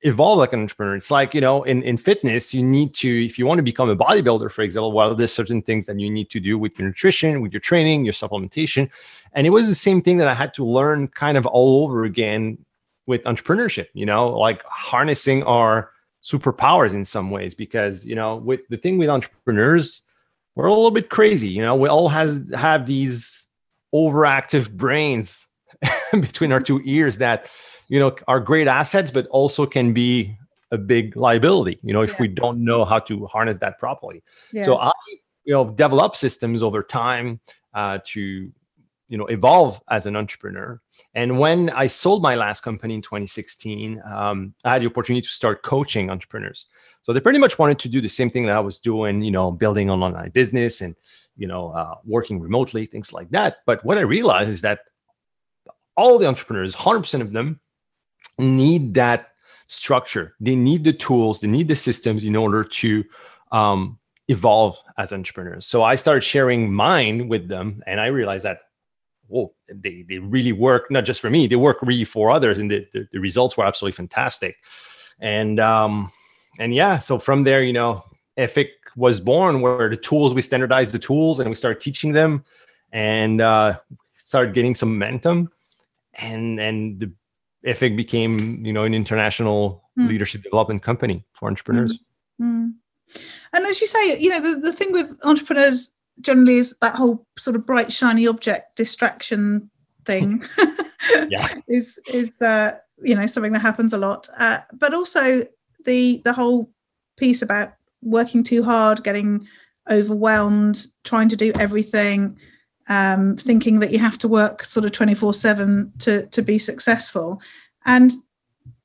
evolve 0.03 0.39
like 0.39 0.53
an 0.53 0.61
entrepreneur. 0.61 0.97
It's 0.97 1.11
like, 1.11 1.35
you 1.35 1.41
know, 1.41 1.63
in, 1.63 1.83
in 1.83 1.97
fitness, 1.97 2.53
you 2.53 2.63
need 2.63 2.93
to, 2.95 3.25
if 3.25 3.39
you 3.39 3.47
want 3.47 3.59
to 3.59 3.63
become 3.63 3.89
a 3.89 3.97
bodybuilder, 3.97 4.51
for 4.51 4.63
example, 4.63 4.93
well, 4.93 5.15
there's 5.15 5.33
certain 5.33 5.63
things 5.63 5.87
that 5.87 5.99
you 6.01 6.11
need 6.11 6.31
to 6.31 6.41
do 6.41 6.59
with 6.59 6.79
your 6.79 6.89
nutrition, 6.89 7.41
with 7.41 7.53
your 7.53 7.61
training, 7.61 8.05
your 8.05 8.15
supplementation. 8.15 8.91
And 9.35 9.47
it 9.47 9.51
was 9.51 9.69
the 9.69 9.75
same 9.75 10.03
thing 10.03 10.19
that 10.19 10.27
I 10.27 10.35
had 10.35 10.55
to 10.55 10.65
learn 10.65 11.09
kind 11.09 11.37
of 11.37 11.47
all 11.47 11.85
over 11.85 12.05
again 12.05 12.59
with 13.07 13.23
entrepreneurship, 13.25 13.89
you 13.95 14.07
know, 14.07 14.29
like 14.31 14.63
harnessing 14.65 15.43
our 15.45 15.91
superpowers 16.23 16.95
in 16.95 17.05
some 17.05 17.31
ways, 17.31 17.55
because, 17.55 18.05
you 18.07 18.15
know, 18.15 18.37
with 18.37 18.67
the 18.69 18.77
thing 18.77 18.99
with 18.99 19.09
entrepreneurs, 19.09 20.03
we're 20.55 20.67
a 20.67 20.73
little 20.73 20.91
bit 20.91 21.09
crazy, 21.09 21.49
you 21.49 21.63
know, 21.63 21.75
we 21.75 21.89
all 21.89 22.09
has 22.09 22.51
have 22.55 22.87
these 22.87 23.49
overactive 23.95 24.71
brains 24.73 25.47
between 26.13 26.53
our 26.53 26.61
two 26.61 26.81
ears 26.85 27.19
that 27.19 27.51
you 27.89 27.99
know 27.99 28.15
are 28.27 28.41
great 28.41 28.69
assets 28.69 29.11
but 29.11 29.27
also 29.29 29.67
can 29.67 29.93
be 29.93 30.37
a 30.71 30.79
big 30.79 31.17
liability 31.17 31.79
you 31.83 31.93
know 31.93 32.03
if 32.03 32.13
yeah. 32.13 32.21
we 32.21 32.29
don't 32.29 32.63
know 32.65 32.85
how 32.85 32.99
to 32.99 33.27
harness 33.27 33.59
that 33.59 33.79
properly 33.79 34.23
yeah. 34.53 34.63
so 34.63 34.79
i 34.79 34.91
you 35.45 35.53
know 35.53 35.69
develop 35.71 36.17
systems 36.17 36.63
over 36.63 36.83
time 36.83 37.41
uh, 37.75 37.99
to 38.05 38.51
you 39.13 39.19
know 39.19 39.27
evolve 39.27 39.81
as 39.91 40.07
an 40.07 40.17
entrepreneur 40.17 40.81
and 41.15 41.39
when 41.39 41.71
i 41.71 41.87
sold 41.87 42.23
my 42.23 42.35
last 42.35 42.63
company 42.63 42.95
in 42.95 43.03
2016 43.03 44.01
um, 44.07 44.55
i 44.65 44.73
had 44.73 44.83
the 44.83 44.87
opportunity 44.87 45.23
to 45.23 45.29
start 45.29 45.63
coaching 45.63 46.11
entrepreneurs 46.11 46.67
so 47.03 47.13
they 47.13 47.21
pretty 47.21 47.39
much 47.39 47.59
wanted 47.59 47.79
to 47.79 47.89
do 47.89 48.01
the 48.01 48.09
same 48.09 48.31
thing 48.31 48.47
that 48.47 48.57
i 48.57 48.61
was 48.61 48.79
doing 48.79 49.23
you 49.23 49.31
know 49.31 49.51
building 49.51 49.91
an 49.91 50.03
online 50.03 50.31
business 50.31 50.81
and 50.81 50.97
you 51.37 51.47
know 51.47 51.71
uh, 51.71 51.95
working 52.05 52.41
remotely 52.41 52.87
things 52.87 53.13
like 53.13 53.29
that 53.31 53.59
but 53.67 53.85
what 53.85 53.99
i 53.99 54.01
realized 54.01 54.51
is 54.51 54.63
that 54.63 54.81
all 55.97 56.19
the 56.19 56.27
entrepreneurs, 56.27 56.75
100% 56.75 57.21
of 57.21 57.33
them 57.33 57.61
need 58.39 58.95
that 58.95 59.29
structure. 59.67 60.35
They 60.41 60.57
need 60.57 60.85
the 60.85 60.93
tools, 60.93 61.41
they 61.41 61.49
need 61.49 61.69
the 61.69 61.77
systems 61.77 62.25
in 62.25 62.37
order 62.37 62.65
to 62.65 63.05
um, 63.51 63.99
evolve 64.29 64.79
as 64.97 65.13
entrepreneurs. 65.13 65.67
So 65.67 65.83
I 65.83 65.95
started 65.97 66.23
sharing 66.23 66.73
mine 66.73 67.29
with 67.29 67.49
them, 67.49 67.83
and 67.87 68.01
I 68.01 68.07
realized 68.07 68.45
that, 68.45 68.61
whoa, 69.33 69.53
they, 69.69 70.05
they 70.09 70.19
really 70.19 70.53
work, 70.53 70.91
not 70.91 71.05
just 71.05 71.21
for 71.21 71.31
me, 71.31 71.47
they 71.47 71.57
work 71.57 71.79
really 71.83 72.05
for 72.05 72.31
others, 72.31 72.59
and 72.59 72.71
the, 72.71 72.87
the, 72.93 73.09
the 73.13 73.19
results 73.19 73.57
were 73.57 73.65
absolutely 73.65 73.97
fantastic. 73.97 74.57
And, 75.21 75.59
um, 75.59 76.11
and 76.59 76.75
yeah, 76.75 76.99
so 76.99 77.19
from 77.19 77.45
there, 77.45 77.63
you 77.63 77.73
know, 77.73 78.05
Effic 78.39 78.69
was 78.97 79.21
born 79.21 79.61
where 79.61 79.89
the 79.89 79.97
tools, 79.97 80.35
we 80.35 80.43
standardized 80.43 80.93
the 80.93 80.99
tools 80.99 81.41
and 81.41 81.49
we 81.49 81.57
started 81.57 81.81
teaching 81.81 82.13
them 82.13 82.45
and 82.93 83.41
uh, 83.41 83.79
started 84.17 84.55
getting 84.55 84.75
some 84.75 84.91
momentum 84.91 85.51
and 86.15 86.61
and 86.61 87.01
the 87.01 87.13
Effic 87.67 87.97
became 87.97 88.65
you 88.65 88.73
know 88.73 88.85
an 88.85 88.95
international 88.95 89.85
mm. 89.99 90.09
leadership 90.09 90.43
development 90.43 90.83
company 90.83 91.25
for 91.33 91.49
entrepreneurs. 91.49 91.99
And 93.53 93.67
as 93.67 93.81
you 93.81 93.87
say, 93.87 94.19
you 94.19 94.31
know, 94.31 94.41
the, 94.41 94.59
the 94.59 94.73
thing 94.73 94.93
with 94.93 95.19
entrepreneurs 95.23 95.92
generally 96.21 96.59
is 96.59 96.75
that 96.81 96.95
whole 96.95 97.27
sort 97.39 97.57
of 97.57 97.67
bright, 97.67 97.93
shiny 97.93 98.27
object 98.27 98.77
distraction 98.77 99.71
thing. 100.05 100.45
yeah. 101.29 101.49
is 101.69 101.99
is 102.13 102.41
uh, 102.43 102.77
you 103.03 103.15
know 103.15 103.27
something 103.27 103.53
that 103.53 103.61
happens 103.61 103.93
a 103.93 103.99
lot. 103.99 104.29
Uh, 104.39 104.59
but 104.73 104.95
also 104.95 105.47
the 105.85 106.21
the 106.25 106.33
whole 106.33 106.71
piece 107.17 107.43
about 107.43 107.75
working 108.03 108.43
too 108.43 108.63
hard, 108.63 109.05
getting 109.05 109.47
overwhelmed, 109.91 110.87
trying 111.05 111.29
to 111.29 111.37
do 111.37 111.53
everything, 111.59 112.37
um, 112.89 113.37
thinking 113.37 113.81
that 113.81 113.91
you 113.91 113.99
have 113.99 114.19
to 114.19 114.29
work 114.29 114.65
sort 114.65 114.85
of 114.85 114.93
24 114.93 115.35
7 115.35 115.93
to 116.01 116.27
to 116.27 116.43
be 116.43 116.59
successful. 116.59 117.41
And 117.85 118.13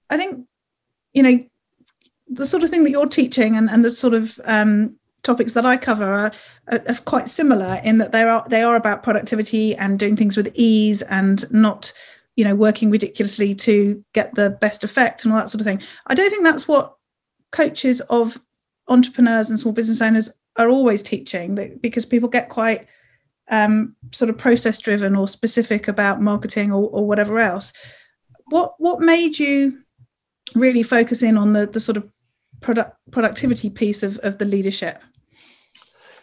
I 0.09 0.17
think, 0.17 0.45
you 1.13 1.23
know, 1.23 1.43
the 2.29 2.47
sort 2.47 2.63
of 2.63 2.69
thing 2.69 2.83
that 2.83 2.91
you're 2.91 3.07
teaching 3.07 3.55
and, 3.55 3.69
and 3.69 3.85
the 3.85 3.91
sort 3.91 4.13
of 4.13 4.39
um, 4.45 4.96
topics 5.23 5.53
that 5.53 5.65
I 5.65 5.77
cover 5.77 6.05
are, 6.05 6.31
are, 6.71 6.95
quite 7.05 7.27
similar 7.27 7.79
in 7.83 7.97
that 7.97 8.11
they 8.11 8.23
are 8.23 8.45
they 8.49 8.63
are 8.63 8.75
about 8.75 9.03
productivity 9.03 9.75
and 9.75 9.99
doing 9.99 10.15
things 10.15 10.37
with 10.37 10.51
ease 10.53 11.01
and 11.03 11.49
not 11.51 11.91
you 12.35 12.45
know 12.45 12.55
working 12.55 12.89
ridiculously 12.89 13.53
to 13.55 14.03
get 14.13 14.33
the 14.35 14.51
best 14.51 14.83
effect 14.83 15.23
and 15.23 15.33
all 15.33 15.39
that 15.39 15.49
sort 15.49 15.61
of 15.61 15.65
thing. 15.65 15.81
I 16.07 16.15
don't 16.15 16.29
think 16.29 16.43
that's 16.43 16.67
what 16.67 16.95
coaches 17.51 18.01
of 18.01 18.39
entrepreneurs 18.87 19.49
and 19.49 19.59
small 19.59 19.73
business 19.73 20.01
owners 20.01 20.29
are 20.55 20.69
always 20.69 21.01
teaching 21.01 21.77
because 21.81 22.05
people 22.05 22.29
get 22.29 22.49
quite 22.49 22.87
um, 23.49 23.95
sort 24.11 24.29
of 24.29 24.37
process 24.37 24.79
driven 24.79 25.15
or 25.15 25.27
specific 25.27 25.87
about 25.87 26.21
marketing 26.21 26.71
or, 26.71 26.89
or 26.89 27.07
whatever 27.07 27.39
else. 27.39 27.73
What 28.45 28.75
what 28.77 28.99
made 28.99 29.39
you 29.39 29.79
really 30.55 30.83
focus 30.83 31.21
in 31.21 31.37
on 31.37 31.53
the 31.53 31.65
the 31.65 31.79
sort 31.79 31.97
of 31.97 32.09
product 32.61 32.97
productivity 33.11 33.69
piece 33.69 34.03
of, 34.03 34.17
of 34.19 34.37
the 34.37 34.45
leadership? 34.45 35.01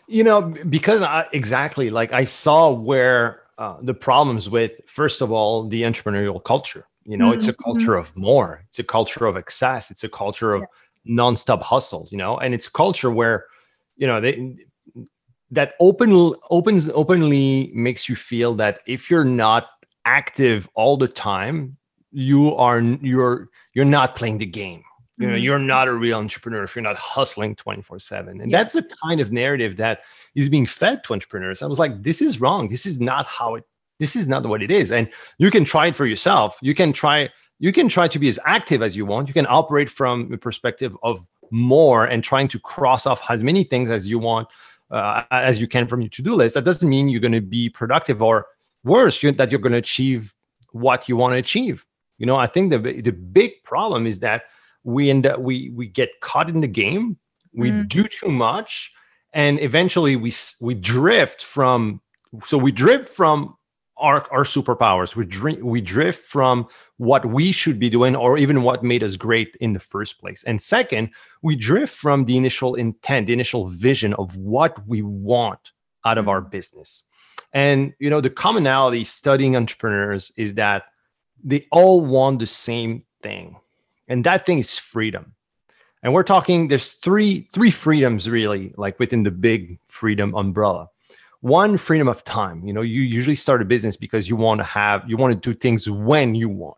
You 0.06 0.24
know, 0.24 0.42
because 0.68 1.02
I, 1.02 1.26
exactly 1.32 1.90
like 1.90 2.12
I 2.12 2.24
saw 2.24 2.70
where 2.70 3.42
uh, 3.58 3.76
the 3.82 3.94
problems 3.94 4.50
with 4.50 4.72
first 4.86 5.20
of 5.20 5.30
all 5.30 5.68
the 5.68 5.82
entrepreneurial 5.82 6.42
culture. 6.42 6.86
You 7.04 7.16
know, 7.16 7.26
mm-hmm. 7.26 7.38
it's 7.38 7.46
a 7.46 7.52
mm-hmm. 7.52 7.62
culture 7.62 7.94
of 7.94 8.16
more. 8.16 8.64
It's 8.68 8.78
a 8.78 8.84
culture 8.84 9.26
of 9.26 9.36
excess. 9.36 9.90
It's 9.90 10.04
a 10.04 10.08
culture 10.08 10.54
of 10.54 10.62
yeah. 10.62 11.16
nonstop 11.16 11.62
hustle. 11.62 12.08
You 12.10 12.18
know, 12.18 12.38
and 12.38 12.54
it's 12.54 12.66
a 12.66 12.72
culture 12.72 13.10
where 13.10 13.46
you 13.96 14.06
know 14.06 14.20
they 14.20 14.56
that 15.50 15.74
open 15.80 16.34
opens 16.50 16.90
openly 16.90 17.70
makes 17.74 18.08
you 18.08 18.16
feel 18.16 18.54
that 18.56 18.80
if 18.86 19.10
you're 19.10 19.24
not 19.24 19.68
active 20.04 20.68
all 20.74 20.96
the 20.96 21.08
time 21.08 21.76
you 22.10 22.54
are 22.56 22.80
you're 22.80 23.48
you're 23.72 23.84
not 23.84 24.14
playing 24.14 24.38
the 24.38 24.46
game 24.46 24.82
you 25.18 25.26
know 25.26 25.35
mm-hmm. 25.35 25.44
you're 25.44 25.59
not 25.59 25.88
a 25.88 25.92
real 25.92 26.18
entrepreneur 26.18 26.64
if 26.64 26.75
you're 26.75 26.83
not 26.83 26.97
hustling 26.97 27.54
24 27.54 27.99
7 27.99 28.40
and 28.40 28.50
yeah. 28.50 28.59
that's 28.59 28.73
the 28.73 28.83
kind 29.04 29.21
of 29.21 29.30
narrative 29.30 29.76
that 29.76 30.00
is 30.35 30.49
being 30.49 30.66
fed 30.66 31.04
to 31.04 31.12
entrepreneurs. 31.12 31.62
I 31.62 31.66
was 31.66 31.78
like 31.78 32.02
this 32.02 32.21
is 32.21 32.40
wrong. 32.40 32.68
This 32.68 32.87
is 32.87 33.00
not 33.00 33.26
how 33.26 33.54
it 33.56 33.64
this 34.00 34.16
is 34.16 34.26
not 34.26 34.44
what 34.47 34.62
it 34.62 34.71
is. 34.71 34.90
And 34.90 35.09
you 35.38 35.50
can 35.50 35.64
try 35.64 35.87
it 35.87 35.97
for 35.97 36.06
yourself. 36.06 36.59
You 36.62 36.75
can 36.75 36.92
try 36.92 37.30
you 37.61 37.73
can 37.73 37.88
try 37.88 38.09
to 38.09 38.18
be 38.18 38.28
as 38.28 38.40
active 38.44 38.83
as 38.83 38.97
you 38.97 39.06
want. 39.06 39.28
You 39.28 39.35
can 39.35 39.47
operate 39.49 39.88
from 39.88 40.33
a 40.33 40.37
perspective 40.37 40.97
of 41.02 41.26
more 41.50 42.04
and 42.04 42.25
trying 42.25 42.49
to 42.49 42.59
cross 42.59 43.06
off 43.06 43.23
as 43.30 43.44
many 43.44 43.62
things 43.62 43.90
as 43.90 44.09
you 44.09 44.18
want 44.18 44.49
uh, 44.90 45.23
as 45.30 45.61
you 45.61 45.68
can 45.68 45.87
from 45.87 46.00
your 46.00 46.11
to-do 46.11 46.35
list. 46.35 46.54
That 46.54 46.64
doesn't 46.64 46.88
mean 46.88 47.09
you're 47.09 47.21
going 47.21 47.33
to 47.33 47.40
be 47.40 47.68
productive 47.68 48.23
or 48.23 48.47
worse 48.83 49.23
you're, 49.23 49.33
that 49.33 49.50
you're 49.52 49.61
going 49.61 49.73
to 49.73 49.78
achieve 49.78 50.35
what 50.73 51.09
you 51.09 51.16
want 51.16 51.35
to 51.35 51.38
achieve. 51.38 51.87
You 52.18 52.26
know 52.26 52.37
i 52.37 52.47
think 52.47 52.71
the 52.71 52.78
the 52.78 53.11
big 53.11 53.62
problem 53.64 54.06
is 54.06 54.21
that 54.21 54.44
we 54.84 55.10
end 55.10 55.26
up 55.26 55.40
we 55.40 55.70
we 55.70 55.86
get 55.88 56.20
caught 56.20 56.48
in 56.48 56.60
the 56.60 56.68
game. 56.68 57.18
We 57.52 57.70
mm. 57.70 57.88
do 57.88 58.04
too 58.04 58.30
much 58.30 58.92
and 59.34 59.60
eventually 59.60 60.16
we 60.16 60.32
we 60.60 60.74
drift 60.74 61.42
from 61.42 62.00
so 62.42 62.56
we 62.56 62.72
drift 62.72 63.08
from 63.08 63.56
our 63.96 64.26
our 64.32 64.44
superpowers. 64.44 65.14
We 65.16 65.26
drift 65.26 65.62
we 65.62 65.80
drift 65.80 66.24
from 66.26 66.68
what 66.96 67.26
we 67.26 67.52
should 67.52 67.78
be 67.78 67.90
doing 67.90 68.14
or 68.16 68.38
even 68.38 68.62
what 68.62 68.82
made 68.82 69.02
us 69.02 69.16
great 69.16 69.56
in 69.60 69.72
the 69.72 69.80
first 69.80 70.20
place. 70.20 70.44
And 70.44 70.62
second 70.62 71.10
we 71.42 71.56
drift 71.56 71.94
from 71.94 72.24
the 72.24 72.36
initial 72.36 72.76
intent 72.76 73.26
the 73.26 73.32
initial 73.32 73.66
vision 73.66 74.14
of 74.14 74.36
what 74.36 74.86
we 74.86 75.02
want 75.02 75.72
out 76.04 76.16
of 76.16 76.28
our 76.28 76.40
mm. 76.40 76.50
business. 76.50 77.02
And 77.52 77.92
you 77.98 78.08
know 78.10 78.20
the 78.20 78.30
commonality 78.30 79.04
studying 79.04 79.56
entrepreneurs 79.56 80.32
is 80.36 80.54
that 80.54 80.84
they 81.42 81.66
all 81.72 82.00
want 82.00 82.38
the 82.38 82.46
same 82.46 83.00
thing 83.22 83.56
and 84.08 84.25
that 84.25 84.46
thing 84.46 84.58
is 84.58 84.78
freedom. 84.78 85.34
And 86.02 86.12
we're 86.12 86.23
talking 86.23 86.68
there's 86.68 86.88
three 86.88 87.49
three 87.50 87.70
freedoms 87.70 88.28
really 88.28 88.75
like 88.76 88.99
within 88.99 89.23
the 89.23 89.30
big 89.30 89.78
freedom 89.88 90.34
umbrella. 90.34 90.90
One 91.40 91.76
freedom 91.76 92.08
of 92.08 92.23
time. 92.25 92.64
You 92.64 92.73
know 92.75 92.82
you 92.82 93.00
usually 93.00 93.37
start 93.37 93.62
a 93.62 93.64
business 93.64 93.96
because 93.96 94.28
you 94.28 94.37
want 94.37 94.61
to 94.61 94.64
have 94.64 95.08
you 95.08 95.16
want 95.16 95.32
to 95.32 95.52
do 95.52 95.58
things 95.58 95.88
when 95.88 96.34
you 96.34 96.49
want. 96.49 96.76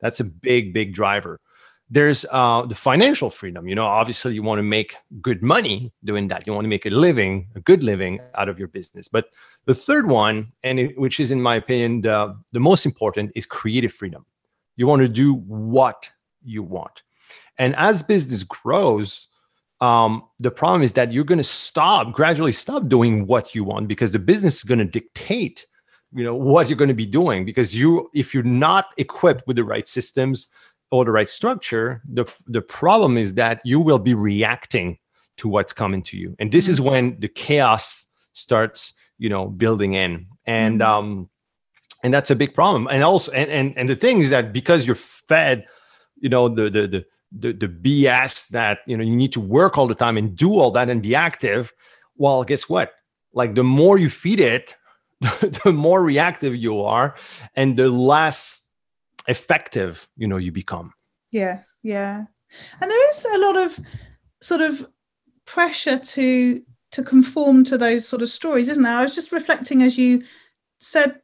That's 0.00 0.20
a 0.20 0.24
big 0.24 0.74
big 0.74 0.92
driver. 0.92 1.40
There's 1.88 2.24
uh, 2.32 2.66
the 2.66 2.74
financial 2.74 3.30
freedom. 3.30 3.68
You 3.68 3.76
know 3.76 3.86
obviously 3.86 4.34
you 4.34 4.42
want 4.42 4.58
to 4.58 4.64
make 4.64 4.96
good 5.22 5.40
money 5.40 5.92
doing 6.02 6.26
that. 6.28 6.44
You 6.44 6.52
want 6.52 6.64
to 6.64 6.68
make 6.68 6.86
a 6.86 6.90
living 6.90 7.46
a 7.54 7.60
good 7.60 7.84
living 7.84 8.20
out 8.34 8.48
of 8.48 8.58
your 8.58 8.68
business. 8.68 9.06
But 9.06 9.26
the 9.66 9.74
third 9.74 10.08
one 10.08 10.52
and 10.64 10.80
it, 10.80 10.98
which 10.98 11.20
is 11.20 11.30
in 11.30 11.40
my 11.40 11.54
opinion 11.54 12.00
the, 12.00 12.36
the 12.50 12.60
most 12.60 12.86
important 12.86 13.30
is 13.36 13.46
creative 13.46 13.92
freedom. 13.92 14.26
You 14.74 14.88
want 14.88 15.02
to 15.02 15.08
do 15.08 15.34
what 15.34 16.10
you 16.44 16.62
want. 16.62 17.02
And 17.58 17.74
as 17.76 18.02
business 18.02 18.44
grows, 18.44 19.28
um, 19.80 20.24
the 20.38 20.50
problem 20.50 20.82
is 20.82 20.92
that 20.94 21.12
you're 21.12 21.24
going 21.24 21.38
to 21.38 21.44
stop, 21.44 22.12
gradually 22.12 22.52
stop 22.52 22.88
doing 22.88 23.26
what 23.26 23.54
you 23.54 23.64
want 23.64 23.88
because 23.88 24.12
the 24.12 24.18
business 24.18 24.58
is 24.58 24.64
going 24.64 24.78
to 24.78 24.84
dictate, 24.84 25.66
you 26.12 26.24
know, 26.24 26.34
what 26.34 26.68
you're 26.68 26.78
going 26.78 26.88
to 26.88 26.94
be 26.94 27.06
doing. 27.06 27.44
Because 27.44 27.74
you, 27.74 28.10
if 28.14 28.32
you're 28.32 28.42
not 28.42 28.86
equipped 28.96 29.46
with 29.46 29.56
the 29.56 29.64
right 29.64 29.86
systems 29.86 30.46
or 30.90 31.04
the 31.04 31.10
right 31.10 31.28
structure, 31.28 32.02
the 32.08 32.24
the 32.46 32.62
problem 32.62 33.18
is 33.18 33.34
that 33.34 33.60
you 33.64 33.80
will 33.80 33.98
be 33.98 34.14
reacting 34.14 34.98
to 35.36 35.48
what's 35.48 35.72
coming 35.72 36.02
to 36.04 36.16
you, 36.16 36.36
and 36.38 36.52
this 36.52 36.64
mm-hmm. 36.64 36.72
is 36.72 36.80
when 36.80 37.20
the 37.20 37.28
chaos 37.28 38.06
starts, 38.32 38.94
you 39.18 39.28
know, 39.28 39.46
building 39.46 39.94
in. 39.94 40.26
And 40.46 40.80
mm-hmm. 40.80 40.90
um, 40.90 41.30
and 42.04 42.12
that's 42.12 42.30
a 42.30 42.36
big 42.36 42.54
problem. 42.54 42.86
And 42.90 43.02
also, 43.02 43.32
and 43.32 43.50
and 43.50 43.76
and 43.76 43.88
the 43.88 43.96
thing 43.96 44.20
is 44.20 44.30
that 44.30 44.52
because 44.52 44.86
you're 44.86 44.94
fed 44.94 45.66
you 46.24 46.30
know 46.30 46.48
the 46.48 46.70
the 46.70 46.86
the 46.88 47.04
the, 47.36 47.52
the 47.52 47.68
BS 47.68 48.48
that 48.48 48.78
you 48.86 48.96
know 48.96 49.04
you 49.04 49.14
need 49.14 49.32
to 49.34 49.40
work 49.40 49.76
all 49.76 49.86
the 49.86 49.94
time 49.94 50.16
and 50.16 50.34
do 50.34 50.58
all 50.58 50.70
that 50.70 50.88
and 50.88 51.02
be 51.02 51.14
active. 51.14 51.72
Well, 52.16 52.42
guess 52.44 52.68
what? 52.68 52.92
Like 53.34 53.54
the 53.54 53.62
more 53.62 53.98
you 53.98 54.08
feed 54.08 54.40
it, 54.40 54.74
the 55.20 55.72
more 55.72 56.02
reactive 56.02 56.56
you 56.56 56.80
are, 56.82 57.14
and 57.54 57.76
the 57.76 57.90
less 57.90 58.70
effective 59.28 60.08
you 60.16 60.26
know 60.26 60.38
you 60.38 60.50
become. 60.50 60.94
Yes, 61.30 61.78
yeah, 61.82 62.24
and 62.80 62.90
there 62.90 63.08
is 63.10 63.24
a 63.26 63.38
lot 63.38 63.56
of 63.56 63.78
sort 64.40 64.62
of 64.62 64.88
pressure 65.44 65.98
to 65.98 66.62
to 66.92 67.02
conform 67.02 67.64
to 67.64 67.76
those 67.76 68.08
sort 68.08 68.22
of 68.22 68.30
stories, 68.30 68.68
isn't 68.70 68.82
there? 68.82 68.96
I 68.96 69.02
was 69.02 69.14
just 69.14 69.30
reflecting 69.30 69.82
as 69.82 69.98
you 69.98 70.24
said 70.78 71.20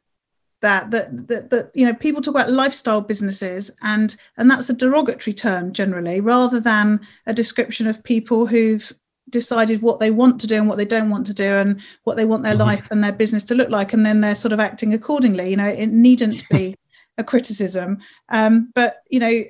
that 0.61 0.91
that 0.91 1.27
that, 1.27 1.49
that 1.49 1.71
you 1.73 1.85
know 1.85 1.93
people 1.93 2.21
talk 2.21 2.35
about 2.35 2.51
lifestyle 2.51 3.01
businesses 3.01 3.71
and 3.81 4.15
and 4.37 4.49
that's 4.49 4.69
a 4.69 4.75
derogatory 4.75 5.33
term 5.33 5.73
generally 5.73 6.21
rather 6.21 6.59
than 6.59 6.99
a 7.25 7.33
description 7.33 7.87
of 7.87 8.03
people 8.03 8.45
who've 8.45 8.91
decided 9.29 9.81
what 9.81 9.99
they 9.99 10.11
want 10.11 10.39
to 10.41 10.47
do 10.47 10.55
and 10.55 10.67
what 10.67 10.77
they 10.77 10.85
don't 10.85 11.09
want 11.09 11.25
to 11.25 11.33
do 11.33 11.57
and 11.57 11.81
what 12.03 12.17
they 12.17 12.25
want 12.25 12.43
their 12.43 12.53
mm-hmm. 12.53 12.63
life 12.63 12.91
and 12.91 13.03
their 13.03 13.11
business 13.11 13.43
to 13.43 13.55
look 13.55 13.69
like 13.69 13.93
and 13.93 14.05
then 14.05 14.21
they're 14.21 14.35
sort 14.35 14.51
of 14.51 14.59
acting 14.59 14.93
accordingly 14.93 15.49
you 15.49 15.57
know 15.57 15.67
it 15.67 15.87
needn't 15.87 16.47
be 16.49 16.75
a 17.17 17.23
criticism 17.23 17.97
um, 18.29 18.71
but 18.75 19.01
you 19.09 19.19
know 19.19 19.43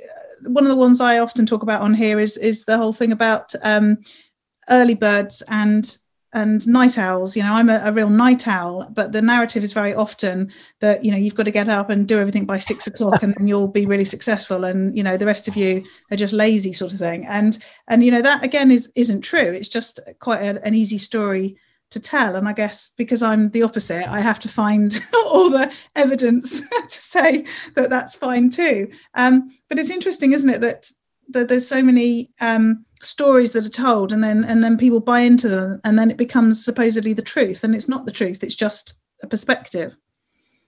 one 0.48 0.63
of 0.63 0.70
the 0.70 0.75
ones 0.75 1.00
i 1.00 1.20
often 1.20 1.46
talk 1.46 1.63
about 1.63 1.82
on 1.82 1.94
here 1.94 2.20
is 2.20 2.38
is 2.38 2.65
the 2.65 2.77
whole 2.77 2.94
thing 2.94 3.12
about 3.12 3.53
um, 3.63 3.98
early 4.70 4.96
birds 4.96 5.44
and 5.48 5.98
and 6.33 6.67
night 6.67 6.97
owls 6.97 7.35
you 7.35 7.43
know 7.43 7.53
i'm 7.53 7.69
a, 7.69 7.81
a, 7.83 7.91
real 7.91 8.09
night 8.09 8.47
owl 8.47 8.88
but 8.91 9.11
the 9.11 9.21
narrative 9.21 9.63
is 9.63 9.73
very 9.73 9.93
often 9.93 10.51
that 10.79 11.03
you 11.03 11.11
know 11.11 11.17
you've 11.17 11.35
got 11.35 11.43
to 11.43 11.51
get 11.51 11.67
up 11.67 11.89
and 11.89 12.07
do 12.07 12.19
everything 12.19 12.45
by 12.45 12.57
six 12.57 12.88
o'clock 12.88 13.21
and 13.21 13.35
then 13.35 13.47
you'll 13.47 13.67
be 13.67 13.85
really 13.85 14.05
successful 14.05 14.63
and 14.63 14.95
you 14.95 15.03
know 15.03 15.17
the 15.17 15.25
rest 15.25 15.47
of 15.47 15.55
you 15.55 15.83
are 16.09 16.17
just 16.17 16.33
lazy 16.33 16.73
sort 16.73 16.93
of 16.93 17.00
thing. 17.00 17.25
And 17.25 17.57
and 17.88 18.03
you 18.03 18.11
know 18.11 18.21
that 18.21 18.43
again 18.43 18.71
is 18.71 18.91
isn't 18.95 19.21
true. 19.21 19.39
It's 19.39 19.69
just 19.69 20.00
quite 20.19 20.41
a, 20.41 20.63
an 20.65 20.73
easy 20.73 20.97
story 20.97 21.57
to 21.91 22.00
tell. 22.00 22.35
And 22.35 22.47
i 22.47 22.53
guess 22.53 22.89
because 22.97 23.21
i'm 23.21 23.50
the 23.50 23.63
opposite 23.63 24.09
i 24.09 24.21
have 24.21 24.39
to 24.39 24.47
find 24.47 25.03
all 25.13 25.50
the 25.50 25.73
evidence 25.95 26.61
to 26.93 27.01
say 27.15 27.45
that 27.75 27.89
that's 27.89 28.15
fine 28.15 28.50
too. 28.50 28.89
Um, 29.15 29.50
but 29.69 29.79
it's 29.79 29.89
interesting 29.89 30.33
isn't 30.33 30.50
it 30.50 30.61
that 30.61 30.89
that 31.31 31.50
there's 31.50 31.67
so 31.67 31.81
many 31.81 32.29
um, 32.41 32.85
stories 33.01 33.51
that 33.51 33.65
are 33.65 33.69
told 33.69 34.13
and 34.13 34.23
then 34.23 34.43
and 34.43 34.63
then 34.63 34.77
people 34.77 35.00
buy 35.00 35.21
into 35.21 35.50
them 35.50 35.81
and 35.83 35.97
then 35.97 36.11
it 36.11 36.17
becomes 36.17 36.63
supposedly 36.63 37.13
the 37.13 37.21
truth 37.21 37.63
and 37.63 37.75
it's 37.75 37.89
not 37.89 38.05
the 38.05 38.11
truth 38.11 38.43
it's 38.43 38.55
just 38.55 38.95
a 39.23 39.27
perspective 39.27 39.95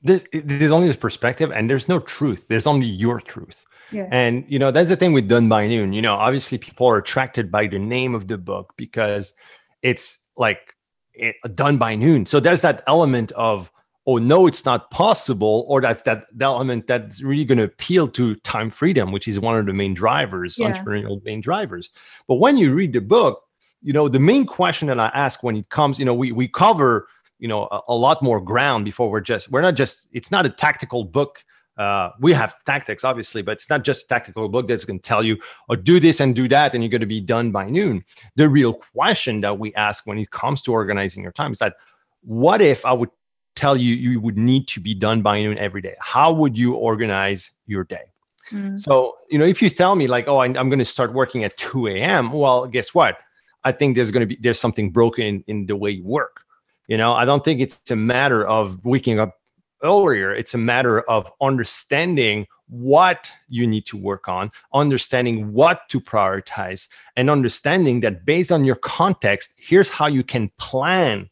there's, 0.02 0.26
there's 0.34 0.72
only 0.72 0.88
this 0.88 0.98
perspective 0.98 1.52
and 1.52 1.70
there's 1.70 1.88
no 1.88 2.00
truth 2.00 2.48
there's 2.48 2.68
only 2.68 2.88
your 2.88 3.22
truth 3.22 3.66
Yeah. 3.92 4.08
And 4.12 4.44
you 4.48 4.58
know, 4.58 4.72
that's 4.72 4.90
the 4.90 4.96
thing 4.96 5.14
with 5.14 5.28
Done 5.28 5.48
by 5.48 5.68
Noon. 5.68 5.94
You 5.94 6.02
know, 6.02 6.16
obviously 6.16 6.58
people 6.58 6.88
are 6.88 6.98
attracted 6.98 7.52
by 7.52 7.68
the 7.68 7.80
name 7.80 8.16
of 8.16 8.28
the 8.28 8.38
book 8.38 8.74
because 8.76 9.36
it's 9.84 10.28
like 10.36 10.74
it, 11.14 11.36
done 11.54 11.78
by 11.78 11.96
noon. 11.96 12.26
So 12.26 12.40
there's 12.40 12.62
that 12.62 12.84
element 12.88 13.32
of 13.34 13.72
oh 14.06 14.18
no 14.18 14.48
it's 14.48 14.66
not 14.66 14.92
possible 14.92 15.66
or 15.68 15.80
that's 15.82 16.02
that 16.04 16.26
element 16.42 16.88
that's 16.88 17.22
really 17.22 17.46
going 17.46 17.58
to 17.58 17.64
appeal 17.64 18.08
to 18.08 18.36
time 18.36 18.70
freedom 18.70 19.12
which 19.12 19.28
is 19.28 19.40
one 19.40 19.58
of 19.58 19.66
the 19.66 19.74
main 19.74 19.94
drivers 19.94 20.58
Yeah. 20.58 20.72
entrepreneurial 20.72 21.24
main 21.24 21.42
drivers. 21.42 21.90
But 22.28 22.36
when 22.36 22.58
you 22.58 22.74
read 22.74 22.94
the 22.94 23.02
book 23.02 23.44
you 23.82 23.94
know 23.94 24.08
the 24.10 24.20
main 24.20 24.46
question 24.46 24.88
that 24.88 25.00
i 25.00 25.08
ask 25.14 25.44
when 25.44 25.56
it 25.58 25.68
comes 25.70 26.00
you 26.00 26.06
know 26.06 26.14
we 26.14 26.32
we 26.32 26.48
cover 26.48 27.08
you 27.40 27.48
know 27.48 27.68
a, 27.72 27.82
a 27.90 27.94
lot 27.94 28.22
more 28.24 28.40
ground 28.40 28.86
before 28.86 29.10
we're 29.10 29.20
just 29.22 29.52
we're 29.52 29.62
not 29.62 29.76
just 29.76 30.08
it's 30.14 30.32
not 30.32 30.46
a 30.46 30.50
tactical 30.50 31.04
book. 31.04 31.44
Uh, 31.76 32.12
we 32.20 32.32
have 32.32 32.54
tactics 32.66 33.04
obviously 33.04 33.42
but 33.42 33.54
it's 33.54 33.68
not 33.68 33.84
just 33.84 34.06
a 34.06 34.08
tactical 34.08 34.48
book 34.48 34.68
that's 34.68 34.86
going 34.86 35.00
to 35.00 35.02
tell 35.02 35.24
you 35.24 35.36
oh 35.70 35.76
do 35.76 36.00
this 36.00 36.20
and 36.20 36.36
do 36.36 36.48
that 36.48 36.74
and 36.76 36.84
you're 36.84 36.90
going 36.90 37.02
to 37.02 37.08
be 37.08 37.20
done 37.20 37.52
by 37.52 37.68
noon. 37.68 38.04
The 38.36 38.48
real 38.48 38.74
question 38.74 39.42
that 39.42 39.58
we 39.58 39.74
ask 39.74 40.06
when 40.06 40.20
it 40.20 40.30
comes 40.30 40.62
to 40.64 40.72
organizing 40.72 41.24
your 41.24 41.32
time 41.32 41.52
is 41.52 41.58
that 41.60 41.76
what 42.22 42.62
if 42.62 42.86
i 42.86 42.94
would 42.94 43.10
tell 43.56 43.78
you 43.78 43.96
you 43.96 44.20
would 44.20 44.38
need 44.38 44.68
to 44.70 44.80
be 44.80 44.94
done 44.94 45.22
by 45.22 45.42
noon 45.42 45.58
every 45.58 45.82
day. 45.82 45.96
How 46.00 46.32
would 46.32 46.58
you 46.58 46.76
organize 46.76 47.52
your 47.66 47.84
day? 47.84 48.06
Mm. 48.52 48.78
so 48.78 49.16
you 49.30 49.40
know 49.40 49.46
if 49.46 49.62
you 49.62 49.70
tell 49.70 49.96
me 49.96 50.06
like 50.06 50.28
oh 50.28 50.40
I, 50.40 50.48
i'm 50.48 50.68
going 50.68 50.78
to 50.78 50.84
start 50.84 51.14
working 51.14 51.46
at 51.46 51.56
2 51.56 51.88
a.m 51.88 52.34
well 52.34 52.68
guess 52.68 52.94
what? 52.94 53.18
I 53.64 53.72
think 53.72 53.96
there's 53.96 54.12
going 54.12 54.20
to 54.20 54.26
be 54.28 54.38
there's 54.42 54.60
something 54.60 54.92
broken 54.92 55.26
in, 55.26 55.44
in 55.48 55.66
the 55.66 55.78
way 55.78 55.92
you 55.92 56.04
work. 56.04 56.42
You 56.88 56.98
know 56.98 57.14
i 57.14 57.24
don't 57.24 57.44
think 57.44 57.62
it's 57.62 57.90
a 57.90 57.96
matter 57.96 58.46
of 58.46 58.84
waking 58.84 59.20
up 59.20 59.40
earlier. 59.84 60.34
It's 60.34 60.54
a 60.54 60.58
matter 60.58 61.02
of 61.02 61.32
understanding 61.42 62.48
what 62.70 63.30
you 63.50 63.68
need 63.68 63.86
to 63.86 63.98
work 63.98 64.28
on 64.28 64.50
understanding 64.74 65.54
what 65.54 65.88
to 65.90 66.00
prioritize 66.00 66.88
and 67.16 67.30
understanding 67.30 68.00
that 68.00 68.26
based 68.26 68.52
on 68.52 68.66
your 68.66 68.78
context 68.78 69.54
here's 69.58 69.90
how 69.90 70.08
you 70.08 70.24
can 70.24 70.50
plan 70.58 71.30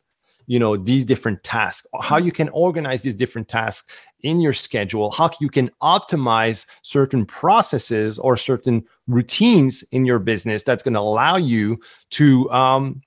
you 0.51 0.59
know 0.59 0.75
these 0.75 1.05
different 1.05 1.41
tasks 1.45 1.87
how 2.01 2.17
you 2.17 2.31
can 2.39 2.49
organize 2.49 3.01
these 3.03 3.15
different 3.15 3.47
tasks 3.47 3.87
in 4.29 4.41
your 4.41 4.51
schedule 4.51 5.09
how 5.09 5.29
you 5.39 5.49
can 5.57 5.71
optimize 5.81 6.59
certain 6.81 7.25
processes 7.25 8.19
or 8.19 8.35
certain 8.35 8.83
routines 9.07 9.81
in 9.93 10.05
your 10.05 10.19
business 10.19 10.63
that's 10.63 10.83
going 10.83 10.93
to 10.93 10.99
allow 10.99 11.37
you 11.37 11.77
to 12.09 12.49
um, 12.51 13.01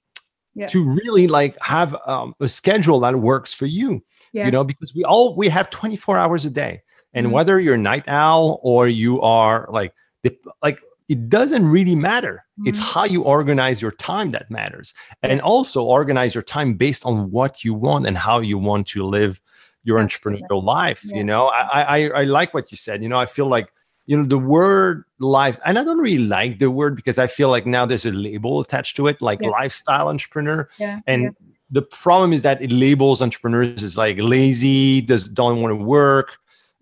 Yeah. 0.55 0.69
to 0.69 0.79
really 1.01 1.27
like 1.27 1.55
have 1.61 1.95
um, 2.07 2.35
a 2.41 2.49
schedule 2.49 2.99
that 3.01 3.15
works 3.33 3.53
for 3.53 3.67
you 3.67 4.03
Yes. 4.33 4.47
you 4.47 4.51
know 4.51 4.65
because 4.65 4.95
we 4.95 5.05
all 5.05 5.37
we 5.37 5.51
have 5.51 5.69
24 5.69 6.17
hours 6.17 6.47
a 6.47 6.51
day 6.51 6.81
and 7.13 7.27
Mhm. 7.27 7.33
whether 7.35 7.61
you're 7.61 7.75
a 7.75 7.89
night 7.93 8.05
owl 8.09 8.59
or 8.63 8.89
you 8.89 9.21
are 9.21 9.69
like 9.71 9.93
the 10.23 10.31
like 10.63 10.79
it 11.09 11.29
doesn't 11.29 11.67
really 11.69 11.95
matter 11.95 12.45
it's 12.65 12.81
Mhm. 12.81 12.93
how 12.95 13.05
you 13.05 13.23
organize 13.23 13.83
your 13.83 13.91
time 13.93 14.31
that 14.31 14.51
matters 14.51 14.95
and 15.23 15.41
also 15.43 15.83
organize 15.83 16.35
your 16.35 16.43
time 16.43 16.75
based 16.75 17.05
on 17.05 17.31
what 17.31 17.63
you 17.65 17.75
want 17.75 18.07
and 18.07 18.17
how 18.17 18.41
you 18.41 18.57
want 18.59 18.87
to 18.89 19.05
live 19.05 19.41
your 19.83 19.99
entrepreneurial 19.99 20.63
life 20.63 21.03
Yeah. 21.05 21.17
you 21.19 21.25
know 21.25 21.47
I, 21.49 21.83
I 21.97 21.99
i 22.21 22.25
like 22.25 22.55
what 22.55 22.71
you 22.73 22.77
said 22.79 23.03
you 23.03 23.09
know 23.09 23.19
i 23.21 23.27
feel 23.27 23.47
like 23.47 23.69
you 24.07 24.17
know 24.17 24.25
the 24.25 24.39
word 24.39 25.05
life 25.19 25.59
and 25.67 25.79
i 25.79 25.85
don't 25.85 25.99
really 25.99 26.25
like 26.25 26.59
the 26.59 26.71
word 26.71 26.97
because 26.97 27.19
i 27.19 27.27
feel 27.27 27.51
like 27.51 27.67
now 27.67 27.85
there's 27.85 28.07
a 28.07 28.13
label 28.13 28.61
attached 28.61 28.97
to 28.97 29.07
it 29.09 29.21
like 29.21 29.41
Yeah. 29.43 29.49
lifestyle 29.51 30.09
entrepreneur 30.09 30.69
yeah. 30.79 31.01
and 31.07 31.23
yeah. 31.23 31.31
the 31.71 31.83
problem 31.83 32.33
is 32.33 32.43
that 32.43 32.63
it 32.63 32.73
labels 32.73 33.21
entrepreneurs 33.21 33.83
as 33.83 33.97
like 33.99 34.17
lazy 34.19 35.01
does 35.03 35.29
don't 35.29 35.61
want 35.61 35.73
to 35.73 35.85
work 35.85 36.37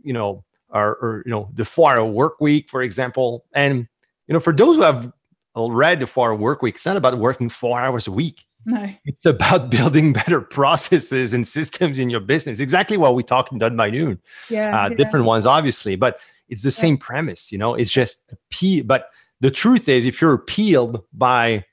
you 0.04 0.12
know 0.12 0.44
or, 0.70 0.94
or 1.02 1.22
you 1.26 1.30
know 1.30 1.48
the 1.54 1.64
four 1.64 1.90
hour 1.92 2.04
work 2.04 2.40
week 2.40 2.70
for 2.70 2.82
example 2.82 3.44
and 3.54 3.88
you 4.32 4.34
know 4.34 4.40
for 4.40 4.54
those 4.54 4.76
who 4.76 4.82
have 4.82 5.12
read 5.54 6.00
the 6.00 6.06
four 6.06 6.34
work 6.34 6.62
week 6.62 6.76
it's 6.76 6.86
not 6.86 6.96
about 6.96 7.18
working 7.18 7.50
four 7.50 7.78
hours 7.78 8.06
a 8.06 8.10
week 8.10 8.46
no. 8.64 8.88
it's 9.04 9.26
about 9.26 9.70
building 9.76 10.14
better 10.14 10.40
processes 10.40 11.34
and 11.34 11.46
systems 11.46 11.98
in 11.98 12.08
your 12.08 12.20
business 12.20 12.58
exactly 12.58 12.96
what 12.96 13.14
we 13.14 13.22
talked 13.22 13.52
in 13.52 13.58
done 13.58 13.76
by 13.76 13.90
noon 13.90 14.18
Yeah. 14.48 14.84
uh, 14.84 14.88
yeah. 14.88 14.96
different 14.96 15.26
ones 15.26 15.44
obviously 15.44 15.96
but 15.96 16.18
it's 16.48 16.62
the 16.62 16.70
same 16.70 16.96
premise 16.96 17.52
you 17.52 17.58
know 17.58 17.74
it's 17.74 17.90
just 17.90 18.24
appeal 18.32 18.84
but 18.84 19.10
the 19.40 19.50
truth 19.50 19.86
is 19.86 20.06
if 20.06 20.22
you're 20.22 20.32
appealed 20.32 21.04
by 21.12 21.66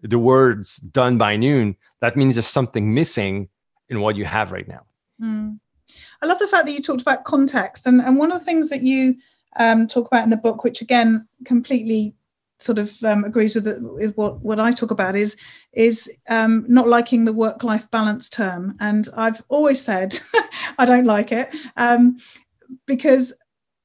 the 0.00 0.18
words 0.18 0.76
done 0.78 1.18
by 1.18 1.36
noon 1.36 1.76
that 2.00 2.16
means 2.16 2.36
there's 2.36 2.46
something 2.48 2.94
missing 2.94 3.50
in 3.90 4.00
what 4.00 4.16
you 4.16 4.24
have 4.24 4.50
right 4.50 4.66
now 4.66 4.82
Mm. 5.20 5.58
I 6.22 6.26
love 6.26 6.38
the 6.38 6.46
fact 6.46 6.66
that 6.66 6.72
you 6.72 6.80
talked 6.80 7.00
about 7.00 7.24
context, 7.24 7.88
and, 7.88 8.00
and 8.00 8.16
one 8.18 8.30
of 8.30 8.38
the 8.38 8.44
things 8.44 8.68
that 8.68 8.82
you 8.82 9.16
um, 9.56 9.86
talk 9.86 10.06
about 10.06 10.24
in 10.24 10.30
the 10.30 10.36
book, 10.36 10.64
which 10.64 10.80
again 10.80 11.26
completely 11.44 12.14
sort 12.60 12.78
of 12.78 12.92
um, 13.04 13.22
agrees 13.24 13.54
with, 13.54 13.64
the, 13.64 13.78
with 13.80 14.16
what 14.16 14.40
what 14.40 14.58
I 14.60 14.72
talk 14.72 14.90
about, 14.90 15.16
is 15.16 15.36
is 15.72 16.10
um, 16.28 16.64
not 16.68 16.88
liking 16.88 17.24
the 17.24 17.32
work 17.32 17.62
life 17.62 17.90
balance 17.90 18.28
term. 18.28 18.76
And 18.80 19.08
I've 19.16 19.42
always 19.48 19.80
said 19.80 20.18
I 20.78 20.84
don't 20.84 21.04
like 21.06 21.32
it 21.32 21.54
um, 21.76 22.18
because 22.86 23.32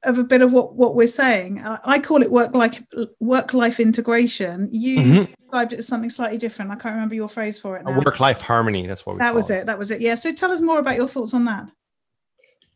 of 0.03 0.17
a 0.17 0.23
bit 0.23 0.41
of 0.41 0.51
what 0.51 0.75
what 0.75 0.95
we're 0.95 1.07
saying. 1.07 1.59
I, 1.59 1.79
I 1.85 1.99
call 1.99 2.21
it 2.21 2.31
work 2.31 2.53
like 2.53 2.83
work 3.19 3.53
life 3.53 3.79
integration. 3.79 4.69
You 4.71 4.97
Mhm. 4.99 5.35
described 5.39 5.73
it 5.73 5.79
as 5.79 5.87
something 5.87 6.09
slightly 6.09 6.37
different. 6.37 6.71
I 6.71 6.75
can't 6.75 6.93
remember 6.95 7.15
your 7.15 7.29
phrase 7.29 7.59
for 7.59 7.77
it 7.77 7.85
work 7.85 8.19
life 8.19 8.41
harmony 8.41 8.85
that's 8.87 9.05
what 9.05 9.15
we 9.15 9.19
That 9.19 9.27
call 9.27 9.35
was 9.35 9.49
it. 9.49 9.65
That 9.65 9.79
was 9.79 9.91
it. 9.91 10.01
Yeah. 10.01 10.15
So 10.15 10.33
tell 10.33 10.51
us 10.51 10.61
more 10.61 10.79
about 10.79 10.97
your 10.97 11.07
thoughts 11.07 11.33
on 11.33 11.45
that. 11.45 11.71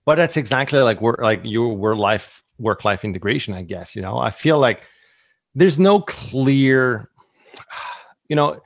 but 0.06 0.15
that's 0.15 0.38
exactly 0.38 0.80
like 0.80 1.02
work 1.02 1.19
like 1.19 1.41
your 1.43 1.76
work 1.76 1.97
life 1.97 2.43
work 2.60 2.86
life 2.86 3.04
integration 3.04 3.54
i 3.54 3.62
guess 3.62 3.96
you 3.96 4.02
know? 4.02 4.17
I 4.17 4.32
feel 4.32 4.60
like 4.60 4.84
there's 5.56 5.80
no 5.80 6.02
clear 6.02 7.10
you 8.30 8.36
know 8.36 8.62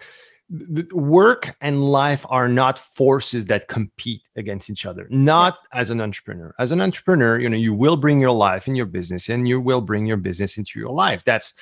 work 0.92 1.56
and 1.62 1.82
life 1.82 2.26
are 2.30 2.50
not 2.50 2.78
forces 2.78 3.46
that 3.46 3.70
compete 3.70 4.28
against 4.36 4.70
each 4.70 4.86
other 4.86 5.08
not 5.10 5.60
as 5.74 5.90
an 5.90 6.02
entrepreneur. 6.02 6.54
As 6.60 6.72
an 6.72 6.82
entrepreneur 6.82 7.40
you 7.40 7.50
know 7.50 7.58
you 7.58 7.74
will 7.74 7.96
bring 7.96 8.20
your 8.20 8.32
life 8.32 8.68
in 8.68 8.76
your 8.76 8.86
business 8.86 9.30
and 9.30 9.48
you 9.48 9.62
will 9.62 9.82
bring 9.82 10.06
your 10.06 10.18
business 10.18 10.58
into 10.58 10.78
your 10.80 10.90
life. 10.90 11.24
That's 11.24 11.54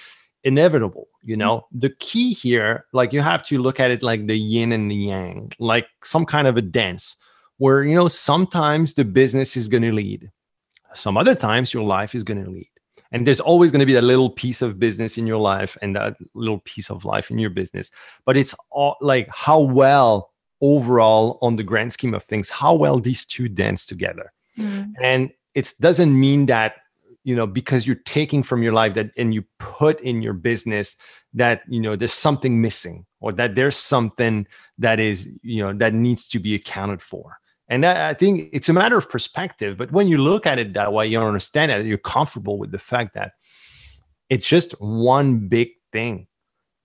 inevitable 0.43 1.07
you 1.23 1.37
know? 1.37 1.57
Mm-hmm. 1.57 1.79
The 1.79 1.89
key 1.99 2.33
here 2.33 2.85
like 2.91 3.13
you 3.13 3.21
have 3.21 3.45
to 3.47 3.61
look 3.61 3.79
at 3.79 3.91
it 3.91 4.01
like 4.01 4.25
the 4.25 4.37
yin 4.37 4.71
and 4.71 4.89
the 4.89 4.95
yang 4.95 5.51
like 5.59 5.87
some 6.03 6.25
kind 6.25 6.47
of 6.47 6.57
a 6.57 6.61
dance 6.61 7.17
where 7.57 7.83
you 7.83 7.93
know 7.93 8.07
sometimes 8.07 8.95
the 8.95 9.05
business 9.05 9.55
is 9.55 9.67
going 9.67 9.83
to 9.83 9.93
lead 9.93 10.31
some 10.93 11.17
other 11.17 11.35
times 11.35 11.73
your 11.73 11.83
life 11.83 12.15
is 12.15 12.23
going 12.23 12.43
to 12.43 12.49
lead. 12.49 12.69
And 13.11 13.25
there's 13.25 13.39
always 13.39 13.71
going 13.71 13.79
to 13.79 13.85
be 13.85 13.93
that 13.93 14.03
little 14.03 14.29
piece 14.29 14.61
of 14.61 14.79
business 14.79 15.17
in 15.17 15.25
your 15.25 15.39
life 15.39 15.77
and 15.81 15.95
that 15.95 16.17
little 16.33 16.59
piece 16.59 16.91
of 16.91 17.05
life 17.05 17.31
in 17.31 17.39
your 17.39 17.49
business. 17.49 17.91
But 18.23 18.37
it's 18.37 18.55
all 18.69 18.97
like 19.01 19.27
how 19.31 19.59
well 19.59 20.31
overall 20.61 21.39
on 21.41 21.55
the 21.55 21.63
grand 21.63 21.91
scheme 21.91 22.13
of 22.13 22.23
things 22.23 22.49
how 22.49 22.75
well 22.75 22.99
these 22.99 23.25
two 23.25 23.47
dance 23.47 23.85
together. 23.85 24.31
Mm-hmm. 24.57 24.91
And 25.01 25.31
it 25.55 25.73
doesn't 25.79 26.17
mean 26.17 26.45
that 26.47 26.75
you 27.23 27.35
know 27.35 27.47
because 27.47 27.87
you're 27.87 27.95
taking 28.05 28.43
from 28.43 28.61
your 28.61 28.73
life 28.73 28.93
that 28.93 29.11
and 29.17 29.33
you 29.33 29.43
put 29.57 29.99
in 30.01 30.21
your 30.21 30.33
business 30.33 30.95
that 31.33 31.61
you 31.67 31.79
know 31.79 31.95
there's 31.95 32.13
something 32.13 32.61
missing 32.61 33.05
or 33.19 33.31
that 33.33 33.55
there's 33.55 33.75
something 33.75 34.47
that 34.77 34.99
is 34.99 35.29
you 35.41 35.61
know 35.63 35.73
that 35.73 35.93
needs 35.93 36.27
to 36.27 36.39
be 36.39 36.55
accounted 36.55 37.01
for 37.01 37.39
and 37.69 37.83
that, 37.83 37.97
i 37.97 38.13
think 38.13 38.49
it's 38.51 38.69
a 38.69 38.73
matter 38.73 38.97
of 38.97 39.09
perspective 39.09 39.77
but 39.77 39.91
when 39.91 40.07
you 40.07 40.17
look 40.17 40.45
at 40.45 40.59
it 40.59 40.73
that 40.73 40.91
way 40.91 41.07
you 41.07 41.19
understand 41.19 41.71
it 41.71 41.85
you're 41.85 41.97
comfortable 41.97 42.57
with 42.57 42.71
the 42.71 42.77
fact 42.77 43.13
that 43.13 43.31
it's 44.29 44.47
just 44.47 44.71
one 44.79 45.47
big 45.47 45.69
thing 45.91 46.27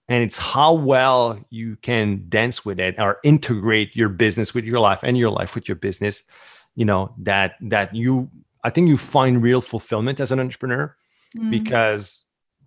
and 0.09 0.23
it's 0.23 0.37
how 0.37 0.73
well 0.73 1.39
you 1.51 1.77
can 1.83 2.25
dance 2.29 2.65
with 2.65 2.79
it 2.79 2.95
or 2.99 3.19
integrate 3.25 3.97
your 3.97 4.09
business 4.09 4.55
with 4.55 4.65
your 4.65 4.81
life 4.81 5.01
and 5.03 5.17
your 5.19 5.31
life 5.31 5.55
with 5.55 5.67
your 5.69 5.77
business 5.77 6.23
you 6.75 6.85
know 6.85 7.13
that 7.19 7.55
that 7.61 7.95
you 7.95 8.31
i 8.63 8.71
think 8.71 8.89
you 8.89 8.97
find 8.99 9.43
real 9.43 9.61
fulfillment 9.61 10.21
as 10.21 10.31
an 10.33 10.41
entrepreneur 10.41 10.95
Mm. 11.37 11.51
because 11.51 12.25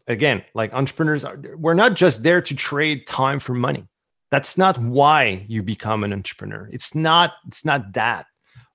again 0.07 0.43
like 0.53 0.73
entrepreneurs 0.73 1.23
are 1.23 1.39
we're 1.55 1.73
not 1.73 1.93
just 1.93 2.21
there 2.23 2.41
to 2.41 2.53
trade 2.53 3.07
time 3.07 3.39
for 3.39 3.53
money 3.53 3.87
that's 4.29 4.57
not 4.57 4.77
why 4.77 5.45
you 5.47 5.63
become 5.63 6.03
an 6.03 6.13
entrepreneur. 6.13 6.69
It's 6.71 6.93
not 6.95 7.33
it's 7.47 7.63
not 7.65 7.93
that 7.93 8.25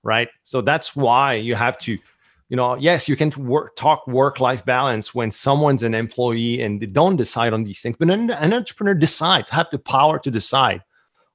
right? 0.03 0.27
So 0.43 0.61
that's 0.61 0.95
why 0.95 1.35
you 1.35 1.55
have 1.55 1.77
to 1.79 1.97
you 2.49 2.57
know 2.57 2.75
yes 2.77 3.07
you 3.07 3.15
can 3.15 3.31
work 3.31 3.75
talk 3.75 4.05
work 4.05 4.39
life 4.39 4.65
balance 4.65 5.15
when 5.15 5.31
someone's 5.31 5.81
an 5.81 5.95
employee 5.95 6.61
and 6.61 6.81
they 6.81 6.85
don't 6.85 7.15
decide 7.15 7.53
on 7.53 7.63
these 7.63 7.81
things 7.81 7.95
but 7.97 8.09
an, 8.09 8.29
an 8.29 8.53
entrepreneur 8.53 8.93
decides 8.93 9.49
have 9.49 9.67
the 9.71 9.79
power 9.79 10.19
to 10.19 10.29
decide 10.29 10.83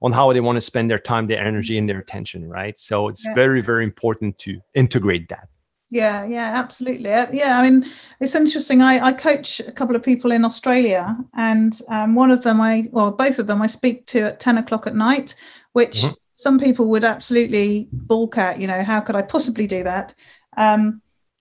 on 0.02 0.12
how 0.12 0.32
they 0.32 0.40
want 0.40 0.56
to 0.56 0.60
spend 0.60 0.88
their 0.90 0.98
time 0.98 1.26
their 1.26 1.42
energy 1.42 1.76
and 1.78 1.88
their 1.88 1.98
attention 1.98 2.48
right? 2.48 2.78
So 2.78 3.08
it's 3.08 3.24
Yeah. 3.24 3.34
very 3.34 3.60
very 3.62 3.84
important 3.84 4.38
to 4.40 4.60
integrate 4.74 5.28
that 5.30 5.48
Yeah, 5.90 6.24
yeah, 6.26 6.52
absolutely. 6.54 7.10
Uh, 7.12 7.28
Yeah, 7.32 7.58
I 7.58 7.68
mean, 7.68 7.90
it's 8.20 8.34
interesting. 8.34 8.82
I, 8.82 9.00
I 9.06 9.12
coach 9.12 9.60
a 9.60 9.72
couple 9.72 9.96
of 9.96 10.02
people 10.02 10.32
in 10.32 10.44
Australia, 10.44 11.16
and 11.34 11.80
um, 11.88 12.14
one 12.14 12.30
of 12.30 12.42
them, 12.42 12.60
I 12.60 12.88
well, 12.92 13.10
both 13.10 13.38
of 13.38 13.46
them, 13.46 13.62
I 13.62 13.66
speak 13.68 14.06
to 14.08 14.20
at 14.20 14.40
ten 14.40 14.58
o'clock 14.58 14.86
at 14.86 14.94
night, 14.94 15.34
which 15.72 16.02
Mhm. 16.02 16.14
some 16.32 16.58
people 16.58 16.88
would 16.88 17.04
absolutely 17.04 17.88
balk 17.92 18.36
at. 18.36 18.60
You 18.60 18.66
know, 18.66 18.82
how 18.82 19.00
could 19.00 19.16
I 19.16 19.22
possibly 19.22 19.66
do 19.66 19.82
that? 19.84 20.14
Um, 20.56 21.00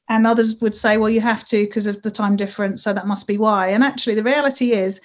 and 0.10 0.26
others 0.26 0.62
would 0.62 0.74
say 0.76 0.98
well 0.98 1.10
you 1.10 1.20
have 1.20 1.46
to 1.46 1.66
because 1.66 1.86
of 1.86 2.02
the 2.02 2.12
time 2.12 2.38
difference 2.38 2.82
so 2.84 2.94
that 2.94 3.08
must 3.08 3.28
be 3.28 3.38
why 3.38 3.68
and 3.68 3.84
actually 3.84 4.16
the 4.16 4.24
reality 4.24 4.72
is 4.72 5.02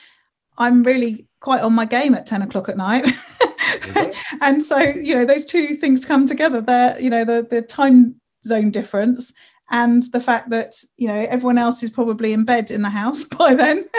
i'm 0.59 0.85
really 0.85 1.27
quite 1.41 1.61
on 1.63 1.73
my 1.73 1.85
game 1.85 2.15
at 2.15 2.25
10 2.27 2.43
o'clock 2.43 2.69
at 2.69 2.77
night 2.77 3.05
mm-hmm. 3.05 4.11
and 4.43 4.65
so 4.65 4.79
you 4.79 5.15
know 5.15 5.25
those 5.25 5.45
two 5.45 5.75
things 5.77 6.05
come 6.05 6.27
together 6.27 6.61
there 6.61 7.01
you 7.01 7.11
know 7.11 7.25
the 7.25 7.47
the 7.51 7.63
time 7.63 8.15
zone 8.45 8.71
difference 8.71 9.33
and 9.71 10.05
the 10.13 10.21
fact 10.21 10.51
that 10.51 10.75
you 10.97 11.09
know 11.09 11.27
everyone 11.29 11.59
else 11.59 11.83
is 11.83 11.91
probably 11.91 12.33
in 12.33 12.45
bed 12.45 12.71
in 12.71 12.83
the 12.83 12.91
house 12.91 13.25
by 13.39 13.55
then 13.55 13.89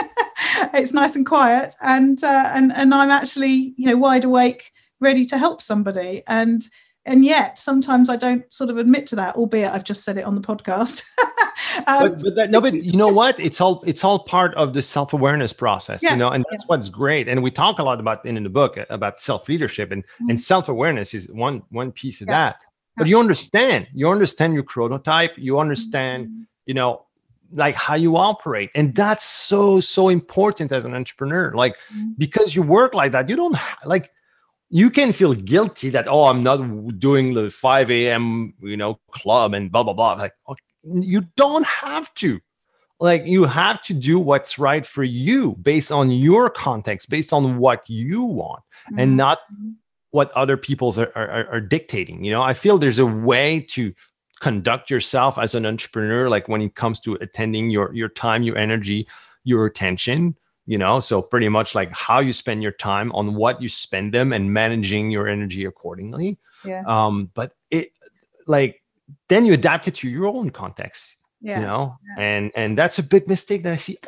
it's 0.74 0.92
nice 0.92 1.16
and 1.16 1.26
quiet 1.26 1.74
and 1.82 2.22
uh, 2.24 2.50
and 2.54 2.72
and 2.74 2.94
i'm 2.94 3.10
actually 3.10 3.74
you 3.76 3.86
know 3.86 3.96
wide 3.96 4.24
awake 4.24 4.72
ready 5.00 5.24
to 5.24 5.38
help 5.38 5.60
somebody 5.60 6.22
and 6.28 6.68
and 7.06 7.24
yet 7.24 7.58
sometimes 7.58 8.08
I 8.08 8.16
don't 8.16 8.50
sort 8.52 8.70
of 8.70 8.78
admit 8.78 9.06
to 9.08 9.16
that, 9.16 9.36
albeit 9.36 9.72
I've 9.72 9.84
just 9.84 10.04
said 10.04 10.16
it 10.16 10.24
on 10.24 10.34
the 10.34 10.40
podcast. 10.40 11.04
um, 11.86 12.14
but, 12.14 12.22
but 12.22 12.34
that, 12.36 12.50
no, 12.50 12.60
but 12.60 12.74
you 12.74 12.96
know 12.96 13.08
what? 13.08 13.38
It's 13.38 13.60
all 13.60 13.82
it's 13.86 14.04
all 14.04 14.20
part 14.20 14.54
of 14.54 14.72
the 14.72 14.82
self 14.82 15.12
awareness 15.12 15.52
process, 15.52 16.02
yeah, 16.02 16.12
you 16.12 16.16
know, 16.16 16.30
and 16.30 16.44
that's 16.50 16.64
yes. 16.64 16.68
what's 16.68 16.88
great. 16.88 17.28
And 17.28 17.42
we 17.42 17.50
talk 17.50 17.78
a 17.78 17.82
lot 17.82 18.00
about 18.00 18.24
in, 18.24 18.36
in 18.36 18.42
the 18.42 18.48
book 18.48 18.78
about 18.88 19.18
self 19.18 19.48
leadership 19.48 19.92
and 19.92 20.02
mm-hmm. 20.02 20.30
and 20.30 20.40
self 20.40 20.68
awareness 20.68 21.14
is 21.14 21.28
one 21.30 21.62
one 21.70 21.92
piece 21.92 22.20
of 22.20 22.28
yeah. 22.28 22.50
that. 22.50 22.64
But 22.96 23.08
you 23.08 23.18
understand, 23.18 23.88
you 23.92 24.08
understand 24.08 24.54
your 24.54 24.62
chronotype, 24.62 25.32
you 25.36 25.58
understand, 25.58 26.26
mm-hmm. 26.26 26.42
you 26.66 26.74
know, 26.74 27.06
like 27.52 27.74
how 27.74 27.94
you 27.94 28.16
operate 28.16 28.70
and 28.74 28.94
that's 28.94 29.24
so 29.24 29.80
so 29.80 30.08
important 30.08 30.72
as 30.72 30.84
an 30.84 30.94
entrepreneur 30.94 31.52
like 31.54 31.78
mm-hmm. 31.94 32.10
because 32.18 32.56
you 32.56 32.62
work 32.62 32.94
like 32.94 33.12
that 33.12 33.28
you 33.28 33.36
don't 33.36 33.56
like 33.84 34.10
you 34.70 34.90
can 34.90 35.12
feel 35.12 35.34
guilty 35.34 35.90
that 35.90 36.08
oh 36.08 36.24
i'm 36.24 36.42
not 36.42 36.58
doing 36.98 37.34
the 37.34 37.50
5 37.50 37.90
a.m 37.90 38.54
you 38.60 38.76
know 38.76 38.98
club 39.12 39.54
and 39.54 39.70
blah 39.70 39.82
blah 39.82 39.92
blah 39.92 40.14
like 40.14 40.32
oh, 40.48 40.56
you 40.82 41.22
don't 41.36 41.66
have 41.66 42.12
to 42.14 42.40
like 43.00 43.24
you 43.26 43.44
have 43.44 43.82
to 43.82 43.94
do 43.94 44.18
what's 44.18 44.58
right 44.58 44.86
for 44.86 45.04
you 45.04 45.54
based 45.62 45.92
on 45.92 46.10
your 46.10 46.50
context 46.50 47.10
based 47.10 47.32
on 47.32 47.58
what 47.58 47.88
you 47.88 48.22
want 48.22 48.62
mm-hmm. 48.88 48.98
and 48.98 49.16
not 49.16 49.38
what 50.14 50.30
other 50.32 50.56
people's 50.56 50.96
are, 50.96 51.10
are, 51.16 51.48
are 51.50 51.60
dictating 51.60 52.22
you 52.24 52.30
know? 52.30 52.42
I 52.42 52.54
feel 52.54 52.78
there's 52.78 53.00
a 53.00 53.06
way 53.06 53.66
to 53.70 53.92
conduct 54.38 54.88
yourself 54.88 55.38
as 55.38 55.56
an 55.56 55.66
entrepreneur 55.66 56.28
like 56.28 56.48
when 56.48 56.62
it 56.62 56.76
comes 56.76 57.00
to 57.00 57.14
attending 57.14 57.68
your 57.68 57.92
your 57.92 58.08
time 58.08 58.44
your 58.44 58.56
energy 58.56 59.08
your 59.42 59.66
attention 59.66 60.36
you 60.66 60.78
know? 60.78 60.98
So 61.00 61.20
pretty 61.20 61.48
much 61.50 61.74
like 61.74 61.94
how 61.94 62.20
you 62.20 62.32
spend 62.32 62.62
your 62.62 62.72
time 62.72 63.12
on 63.12 63.34
what 63.34 63.60
you 63.60 63.68
spend 63.68 64.14
them 64.14 64.32
and 64.32 64.52
managing 64.52 65.10
your 65.10 65.28
energy 65.28 65.64
accordingly. 65.66 66.38
Yeah. 66.64 66.84
Um 66.86 67.30
but 67.34 67.52
it 67.70 67.88
like 68.46 68.82
then 69.28 69.44
you 69.44 69.52
adapt 69.52 69.88
it 69.88 69.96
to 69.96 70.08
your 70.08 70.26
own 70.26 70.50
context 70.50 71.16
yeah. 71.40 71.58
you 71.58 71.66
know? 71.66 71.98
Yeah. 72.06 72.24
and 72.24 72.52
and 72.54 72.78
that's 72.78 72.98
a 72.98 73.02
big 73.02 73.26
mistake 73.28 73.64
that 73.64 73.72
i 73.72 73.76
see 73.76 73.98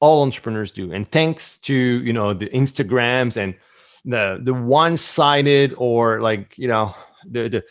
all 0.00 0.22
entrepreneurs 0.22 0.72
do. 0.72 0.92
And 0.92 1.10
thanks 1.10 1.58
to 1.60 1.74
you 1.74 2.12
know 2.12 2.34
the 2.34 2.48
instagrams 2.48 3.36
and 3.36 3.54
the 4.04 4.40
the 4.42 4.54
one-sided 4.54 5.74
or 5.76 6.20
like 6.20 6.56
you 6.58 6.68
know 6.68 6.94
the 7.28 7.48
the 7.48 7.64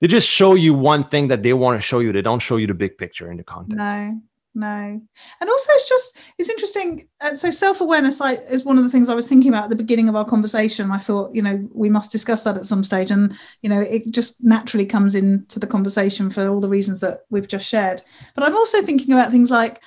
they 0.00 0.08
just 0.08 0.28
show 0.28 0.54
you 0.54 0.74
one 0.74 1.04
thing 1.04 1.28
that 1.28 1.42
they 1.42 1.52
want 1.52 1.78
to 1.78 1.82
show 1.82 2.00
you. 2.00 2.12
They 2.12 2.22
don't 2.22 2.40
show 2.40 2.56
you 2.56 2.66
the 2.66 2.74
big 2.74 2.98
picture 2.98 3.30
in 3.30 3.36
the 3.36 3.44
context. 3.44 3.78
No 3.78 4.22
no. 4.54 5.00
And 5.40 5.50
also 5.50 5.72
it's 5.72 5.88
just 5.88 6.18
it's 6.38 6.50
interesting 6.50 7.08
uh, 7.20 7.34
so 7.34 7.50
self-awareness 7.50 8.20
I, 8.20 8.34
is 8.34 8.64
one 8.64 8.76
of 8.76 8.84
the 8.84 8.90
things 8.90 9.08
i 9.08 9.14
was 9.14 9.26
thinking 9.26 9.50
about 9.50 9.64
at 9.64 9.70
the 9.70 9.76
beginning 9.76 10.08
of 10.08 10.16
our 10.16 10.24
conversation. 10.24 10.90
I 10.90 10.98
thought 10.98 11.34
you 11.34 11.42
know 11.42 11.66
we 11.72 11.88
must 11.88 12.12
discuss 12.12 12.44
that 12.44 12.56
at 12.56 12.66
some 12.66 12.84
stage. 12.84 13.10
And 13.10 13.34
you 13.62 13.70
know 13.70 13.80
it 13.80 14.10
just 14.10 14.44
naturally 14.44 14.86
comes 14.86 15.14
into 15.14 15.58
the 15.58 15.66
conversation 15.66 16.28
for 16.28 16.48
all 16.48 16.60
the 16.60 16.68
reasons 16.68 17.00
that 17.00 17.22
we've 17.30 17.48
just 17.48 17.66
shared. 17.66 18.02
But 18.34 18.44
i'm 18.44 18.56
also 18.56 18.82
thinking 18.82 19.12
about 19.12 19.30
things 19.30 19.50
like 19.50 19.80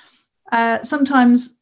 uh, 0.52 0.82
sometimes 0.82 1.58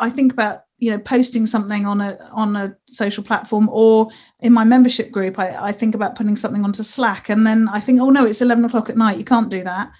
i 0.00 0.10
think 0.10 0.32
about 0.32 0.64
you 0.82 0.90
know 0.90 0.98
posting 0.98 1.46
something 1.46 1.86
on 1.86 2.00
a 2.00 2.18
on 2.32 2.56
a 2.56 2.76
social 2.88 3.22
platform 3.22 3.68
or 3.70 4.08
in 4.40 4.52
my 4.52 4.64
membership 4.64 5.12
group 5.12 5.38
I, 5.38 5.68
I 5.68 5.72
think 5.72 5.94
about 5.94 6.16
putting 6.16 6.34
something 6.34 6.64
onto 6.64 6.82
slack 6.82 7.28
and 7.28 7.46
then 7.46 7.68
i 7.68 7.78
think 7.78 8.00
oh 8.00 8.10
no 8.10 8.24
it's 8.26 8.40
11 8.42 8.64
o'clock 8.64 8.90
at 8.90 8.96
night 8.96 9.16
you 9.16 9.24
can't 9.24 9.48
do 9.48 9.62
that. 9.62 9.92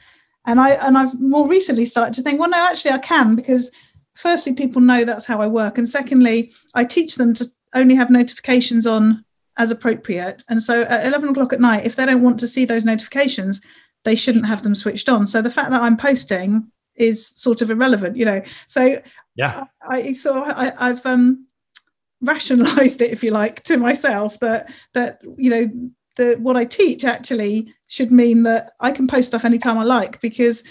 And 0.44 0.60
i 0.60 0.70
and 0.70 0.98
i've 0.98 1.18
more 1.20 1.46
recently 1.46 1.86
started 1.86 2.14
to 2.14 2.22
think 2.22 2.40
well 2.40 2.50
no 2.50 2.56
actually 2.68 2.90
i 2.90 2.98
can 2.98 3.36
because 3.36 3.70
firstly 4.14 4.54
people 4.54 4.82
know 4.82 5.04
that's 5.04 5.24
how 5.24 5.40
i 5.40 5.46
work. 5.46 5.78
And 5.78 5.88
secondly 5.88 6.50
i 6.74 6.84
teach 6.84 7.14
them 7.14 7.32
to 7.34 7.46
only 7.74 7.94
have 7.94 8.10
notifications 8.10 8.84
on 8.84 9.24
as 9.58 9.70
appropriate. 9.70 10.42
And 10.48 10.60
so 10.62 10.82
at 10.82 11.06
11 11.06 11.28
o'clock 11.28 11.52
at 11.52 11.60
night 11.60 11.86
if 11.86 11.94
they 11.94 12.06
don't 12.06 12.22
want 12.22 12.40
to 12.40 12.48
see 12.48 12.64
those 12.64 12.84
notifications 12.84 13.60
they 14.02 14.16
shouldn't 14.16 14.46
have 14.46 14.64
them 14.64 14.74
switched 14.74 15.08
on. 15.08 15.28
So 15.28 15.42
the 15.42 15.56
fact 15.58 15.70
that 15.70 15.82
i'm 15.82 15.96
posting 15.96 16.72
is 16.96 17.24
sort 17.24 17.62
of 17.62 17.70
irrelevant 17.70 18.16
you 18.16 18.24
know. 18.24 18.42
So 18.66 19.00
yeah 19.36 19.64
i, 19.88 20.12
so 20.12 20.42
I, 20.42 20.90
i've 20.90 21.04
um 21.06 21.44
rationalized 22.20 23.02
it 23.02 23.10
if 23.10 23.24
you 23.24 23.30
like 23.30 23.62
to 23.64 23.76
myself 23.76 24.38
that 24.40 24.70
that 24.94 25.22
you 25.36 25.50
know 25.50 25.70
the 26.16 26.36
what 26.36 26.56
I 26.56 26.64
teach 26.64 27.04
actually 27.04 27.72
should 27.86 28.12
mean 28.12 28.42
that 28.44 28.72
I 28.80 28.92
can 28.92 29.06
post 29.06 29.28
stuff 29.28 29.44
anytime 29.44 29.78
I 29.78 29.84
like 29.84 30.20
because 30.20 30.64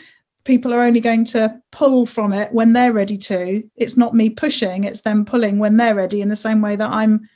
people 0.43 0.74
are 0.74 0.82
only 0.82 1.00
going 1.00 1.26
to 1.26 1.62
pull 1.71 2.06
from 2.06 2.34
it 2.34 2.52
when 2.52 2.74
they're 2.74 2.93
ready 2.93 3.17
to. 3.17 3.63
It's 3.76 3.97
not 3.97 4.15
me 4.15 4.30
pushing, 4.30 4.84
it's 4.84 5.02
them 5.02 5.26
pulling 5.26 5.60
when 5.60 5.78
they're 5.78 5.95
ready 5.95 6.21
in 6.21 6.30
the 6.30 6.36
same 6.36 6.62
way 6.62 6.76
that 6.76 6.91
I'm, 6.91 7.28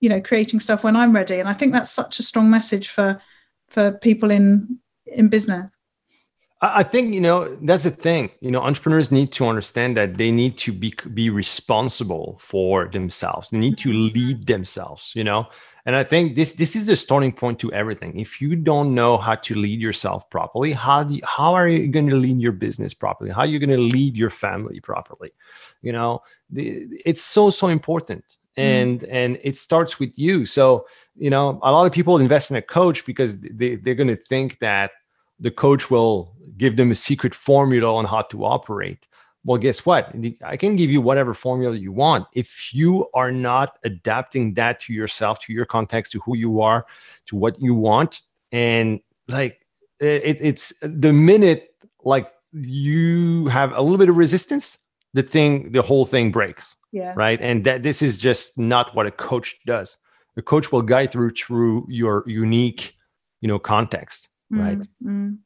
you 0.00 0.08
know, 0.08 0.20
creating 0.20 0.60
stuff 0.60 0.84
when 0.84 0.96
I'm 0.96 1.12
ready. 1.12 1.38
And 1.40 1.48
I 1.48 1.52
think 1.52 1.72
that's 1.72 1.90
such 1.90 2.18
a 2.18 2.24
strong 2.24 2.50
message 2.50 2.88
for 2.88 3.20
for 3.68 3.92
people 3.92 4.30
in 4.30 4.78
in 5.06 5.28
business. 5.28 5.70
I 6.60 6.82
think 6.82 7.14
you 7.14 7.20
know 7.20 7.56
that's 7.62 7.84
the 7.84 7.90
thing. 7.90 8.30
You 8.40 8.50
know, 8.50 8.60
entrepreneurs 8.60 9.12
need 9.12 9.30
to 9.32 9.46
understand 9.46 9.96
that 9.96 10.16
they 10.16 10.32
need 10.32 10.58
to 10.58 10.72
be 10.72 10.92
be 11.14 11.30
responsible 11.30 12.36
for 12.40 12.88
themselves. 12.88 13.50
They 13.50 13.58
need 13.58 13.78
to 13.78 13.90
mm-hmm. 13.90 14.18
lead 14.18 14.46
themselves. 14.48 15.12
You 15.14 15.22
know, 15.22 15.46
and 15.86 15.94
I 15.94 16.02
think 16.02 16.34
this 16.34 16.54
this 16.54 16.74
is 16.74 16.86
the 16.86 16.96
starting 16.96 17.30
point 17.30 17.60
to 17.60 17.72
everything. 17.72 18.18
If 18.18 18.40
you 18.40 18.56
don't 18.56 18.92
know 18.92 19.18
how 19.18 19.36
to 19.36 19.54
lead 19.54 19.80
yourself 19.80 20.28
properly, 20.30 20.72
how 20.72 21.04
do 21.04 21.14
you, 21.14 21.22
how 21.24 21.54
are 21.54 21.68
you 21.68 21.86
going 21.86 22.08
to 22.08 22.16
lead 22.16 22.40
your 22.40 22.52
business 22.52 22.92
properly? 22.92 23.30
How 23.30 23.42
are 23.42 23.46
you 23.46 23.60
going 23.60 23.70
to 23.70 23.78
lead 23.78 24.16
your 24.16 24.30
family 24.30 24.80
properly? 24.80 25.30
You 25.80 25.92
know, 25.92 26.22
the, 26.50 26.88
it's 27.06 27.22
so 27.22 27.50
so 27.50 27.68
important, 27.68 28.24
mm. 28.56 28.62
and 28.64 29.04
and 29.04 29.38
it 29.44 29.56
starts 29.56 30.00
with 30.00 30.18
you. 30.18 30.44
So 30.44 30.88
you 31.16 31.30
know, 31.30 31.60
a 31.62 31.70
lot 31.70 31.86
of 31.86 31.92
people 31.92 32.18
invest 32.18 32.50
in 32.50 32.56
a 32.56 32.62
coach 32.62 33.06
because 33.06 33.38
they 33.38 33.76
they're 33.76 33.94
going 33.94 34.08
to 34.08 34.16
think 34.16 34.58
that 34.58 34.90
the 35.40 35.50
coach 35.50 35.90
will 35.90 36.34
give 36.58 36.76
them 36.76 36.90
a 36.90 36.94
secret 36.94 37.34
formula 37.34 37.94
on 37.94 38.04
how 38.04 38.22
to 38.22 38.44
operate 38.44 39.06
well, 39.44 39.58
guess 39.58 39.86
what? 39.86 40.14
I 40.44 40.58
can 40.58 40.76
give 40.76 40.90
you 40.90 41.00
whatever 41.00 41.32
formula 41.32 41.74
you 41.74 41.92
want. 41.92 42.26
If 42.34 42.74
you 42.74 43.08
are 43.14 43.30
not 43.30 43.78
adapting 43.84 44.54
that 44.54 44.80
to 44.80 44.92
yourself, 44.92 45.38
to 45.46 45.52
your 45.52 45.64
context, 45.64 46.12
to 46.12 46.20
who 46.20 46.36
you 46.36 46.60
are, 46.60 46.86
to 47.26 47.36
what 47.36 47.60
you 47.60 47.74
want, 47.74 48.20
and 48.52 49.00
like 49.28 49.64
it, 50.00 50.38
it's 50.40 50.74
the 50.82 51.12
minute 51.12 51.74
like 52.04 52.30
you 52.52 53.46
have 53.46 53.72
a 53.72 53.80
little 53.80 53.96
bit 53.96 54.08
of 54.08 54.16
resistance, 54.16 54.78
the 55.14 55.22
thing, 55.22 55.72
the 55.72 55.82
whole 55.82 56.04
thing 56.04 56.30
breaks. 56.30 56.76
Yeah. 56.92 57.14
Right. 57.16 57.40
And 57.40 57.64
that 57.64 57.82
this 57.82 58.02
is 58.02 58.18
just 58.18 58.58
not 58.58 58.94
what 58.94 59.06
a 59.06 59.10
coach 59.10 59.58
does. 59.66 59.98
The 60.36 60.42
coach 60.42 60.72
will 60.72 60.82
guide 60.82 61.12
through 61.12 61.30
through 61.30 61.86
your 61.88 62.22
unique, 62.26 62.96
you 63.40 63.48
know, 63.48 63.58
context. 63.58 64.28
Mm, 64.52 64.60
right. 64.60 64.88
Mm. 65.04 65.38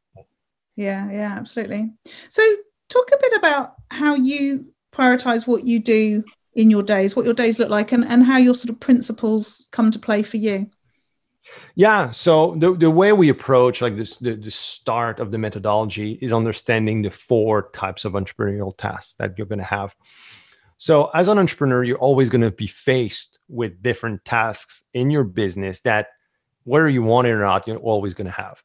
Yeah. 0.76 1.11
Yeah. 1.11 1.35
Absolutely. 1.38 1.92
So 2.28 2.42
talk 2.88 3.11
a 3.12 3.18
bit 3.20 3.32
about 3.37 3.74
how 3.90 4.14
you 4.14 4.66
prioritize 4.92 5.46
what 5.46 5.64
you 5.64 5.78
do 5.78 6.24
in 6.54 6.70
your 6.70 6.82
days, 6.82 7.16
what 7.16 7.24
your 7.24 7.35
days 7.35 7.58
look 7.58 7.70
like, 7.70 7.92
and, 7.92 8.04
and 8.04 8.22
how 8.22 8.37
your 8.37 8.54
sort 8.54 8.70
of 8.70 8.80
principles 8.80 9.68
come 9.70 9.90
to 9.90 9.98
play 9.98 10.22
for 10.22 10.37
you. 10.37 10.70
Yeah. 11.74 12.11
So 12.11 12.54
the, 12.58 12.74
the 12.74 12.90
way 12.90 13.12
we 13.12 13.28
approach 13.28 13.80
like 13.80 13.96
this, 13.96 14.16
the, 14.18 14.37
the 14.37 14.50
start 14.50 15.18
of 15.18 15.30
the 15.30 15.38
methodology 15.38 16.18
is 16.20 16.32
understanding 16.32 17.02
the 17.02 17.11
four 17.11 17.70
types 17.70 18.04
of 18.04 18.12
entrepreneurial 18.12 18.76
tasks 18.76 19.14
that 19.14 19.37
you're 19.37 19.46
going 19.46 19.58
to 19.58 19.64
have. 19.64 19.94
So 20.76 21.11
as 21.14 21.28
an 21.28 21.38
entrepreneur, 21.38 21.85
you're 21.85 21.98
always 21.98 22.28
going 22.28 22.40
to 22.40 22.50
be 22.50 22.66
faced 22.66 23.38
with 23.48 23.82
different 23.82 24.24
tasks 24.24 24.85
in 24.94 25.11
your 25.11 25.24
business 25.24 25.80
that 25.80 26.08
whether 26.64 26.88
you 26.88 27.02
want 27.02 27.26
it 27.26 27.32
or 27.32 27.40
not, 27.40 27.66
you're 27.66 27.76
always 27.76 28.14
going 28.14 28.26
to 28.26 28.32
have. 28.32 28.62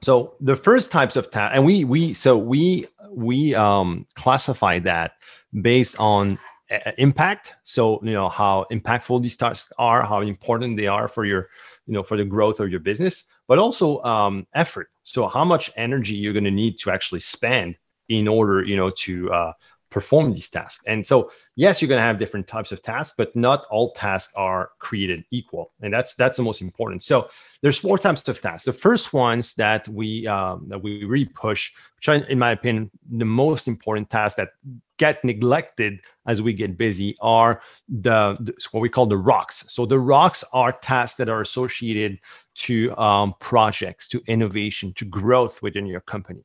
So 0.00 0.34
the 0.40 0.56
first 0.56 0.92
types 0.92 1.16
of 1.16 1.30
tasks, 1.30 1.54
and 1.54 1.64
we 1.64 1.84
we 1.84 2.14
so 2.14 2.36
we 2.36 2.86
we 3.10 3.54
um, 3.54 4.06
classify 4.14 4.78
that 4.80 5.12
based 5.60 5.98
on 5.98 6.38
uh, 6.70 6.92
impact. 6.98 7.54
So 7.64 8.00
you 8.02 8.12
know 8.12 8.28
how 8.28 8.66
impactful 8.70 9.22
these 9.22 9.36
tasks 9.36 9.72
are, 9.78 10.02
how 10.04 10.20
important 10.20 10.76
they 10.76 10.86
are 10.86 11.08
for 11.08 11.24
your 11.24 11.48
you 11.86 11.94
know 11.94 12.02
for 12.02 12.16
the 12.16 12.24
growth 12.24 12.60
of 12.60 12.70
your 12.70 12.80
business, 12.80 13.24
but 13.46 13.58
also 13.58 14.02
um, 14.02 14.46
effort. 14.54 14.88
So 15.02 15.26
how 15.26 15.44
much 15.44 15.70
energy 15.76 16.14
you're 16.14 16.32
going 16.32 16.44
to 16.44 16.50
need 16.50 16.78
to 16.80 16.90
actually 16.90 17.20
spend 17.20 17.76
in 18.08 18.28
order 18.28 18.62
you 18.62 18.76
know 18.76 18.90
to 18.90 19.32
uh, 19.32 19.52
perform 19.90 20.32
these 20.32 20.50
tasks. 20.50 20.84
And 20.86 21.06
so, 21.06 21.30
yes, 21.56 21.80
you're 21.80 21.88
going 21.88 21.98
to 21.98 22.02
have 22.02 22.18
different 22.18 22.46
types 22.46 22.72
of 22.72 22.82
tasks, 22.82 23.14
but 23.16 23.34
not 23.34 23.66
all 23.70 23.92
tasks 23.92 24.34
are 24.36 24.70
created 24.78 25.24
equal, 25.30 25.72
and 25.80 25.92
that's 25.92 26.14
that's 26.14 26.36
the 26.36 26.42
most 26.42 26.60
important. 26.60 27.02
So, 27.02 27.28
there's 27.62 27.78
four 27.78 27.98
types 27.98 28.28
of 28.28 28.40
tasks. 28.40 28.64
The 28.64 28.72
first 28.72 29.12
ones 29.12 29.54
that 29.54 29.88
we 29.88 30.26
um, 30.26 30.66
that 30.68 30.82
we 30.82 31.04
really 31.04 31.24
push, 31.24 31.72
which 31.96 32.08
are, 32.08 32.26
in 32.26 32.38
my 32.38 32.52
opinion, 32.52 32.90
the 33.10 33.24
most 33.24 33.68
important 33.68 34.10
tasks 34.10 34.36
that 34.36 34.50
get 34.98 35.24
neglected 35.24 36.00
as 36.26 36.42
we 36.42 36.52
get 36.52 36.76
busy, 36.76 37.16
are 37.20 37.62
the, 37.88 38.36
the 38.40 38.52
what 38.72 38.80
we 38.80 38.88
call 38.88 39.06
the 39.06 39.16
rocks. 39.16 39.64
So, 39.68 39.86
the 39.86 39.98
rocks 39.98 40.44
are 40.52 40.72
tasks 40.72 41.16
that 41.16 41.28
are 41.28 41.40
associated 41.40 42.18
to 42.56 42.96
um, 42.98 43.34
projects, 43.40 44.08
to 44.08 44.22
innovation, 44.26 44.92
to 44.94 45.04
growth 45.04 45.62
within 45.62 45.86
your 45.86 46.00
company. 46.00 46.44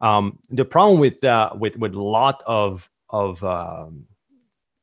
Um, 0.00 0.38
the 0.50 0.64
problem 0.64 1.00
with 1.00 1.22
uh, 1.24 1.50
with 1.58 1.76
with 1.76 1.94
a 1.94 2.02
lot 2.02 2.42
of 2.46 2.88
of 3.10 3.42
um, 3.44 4.06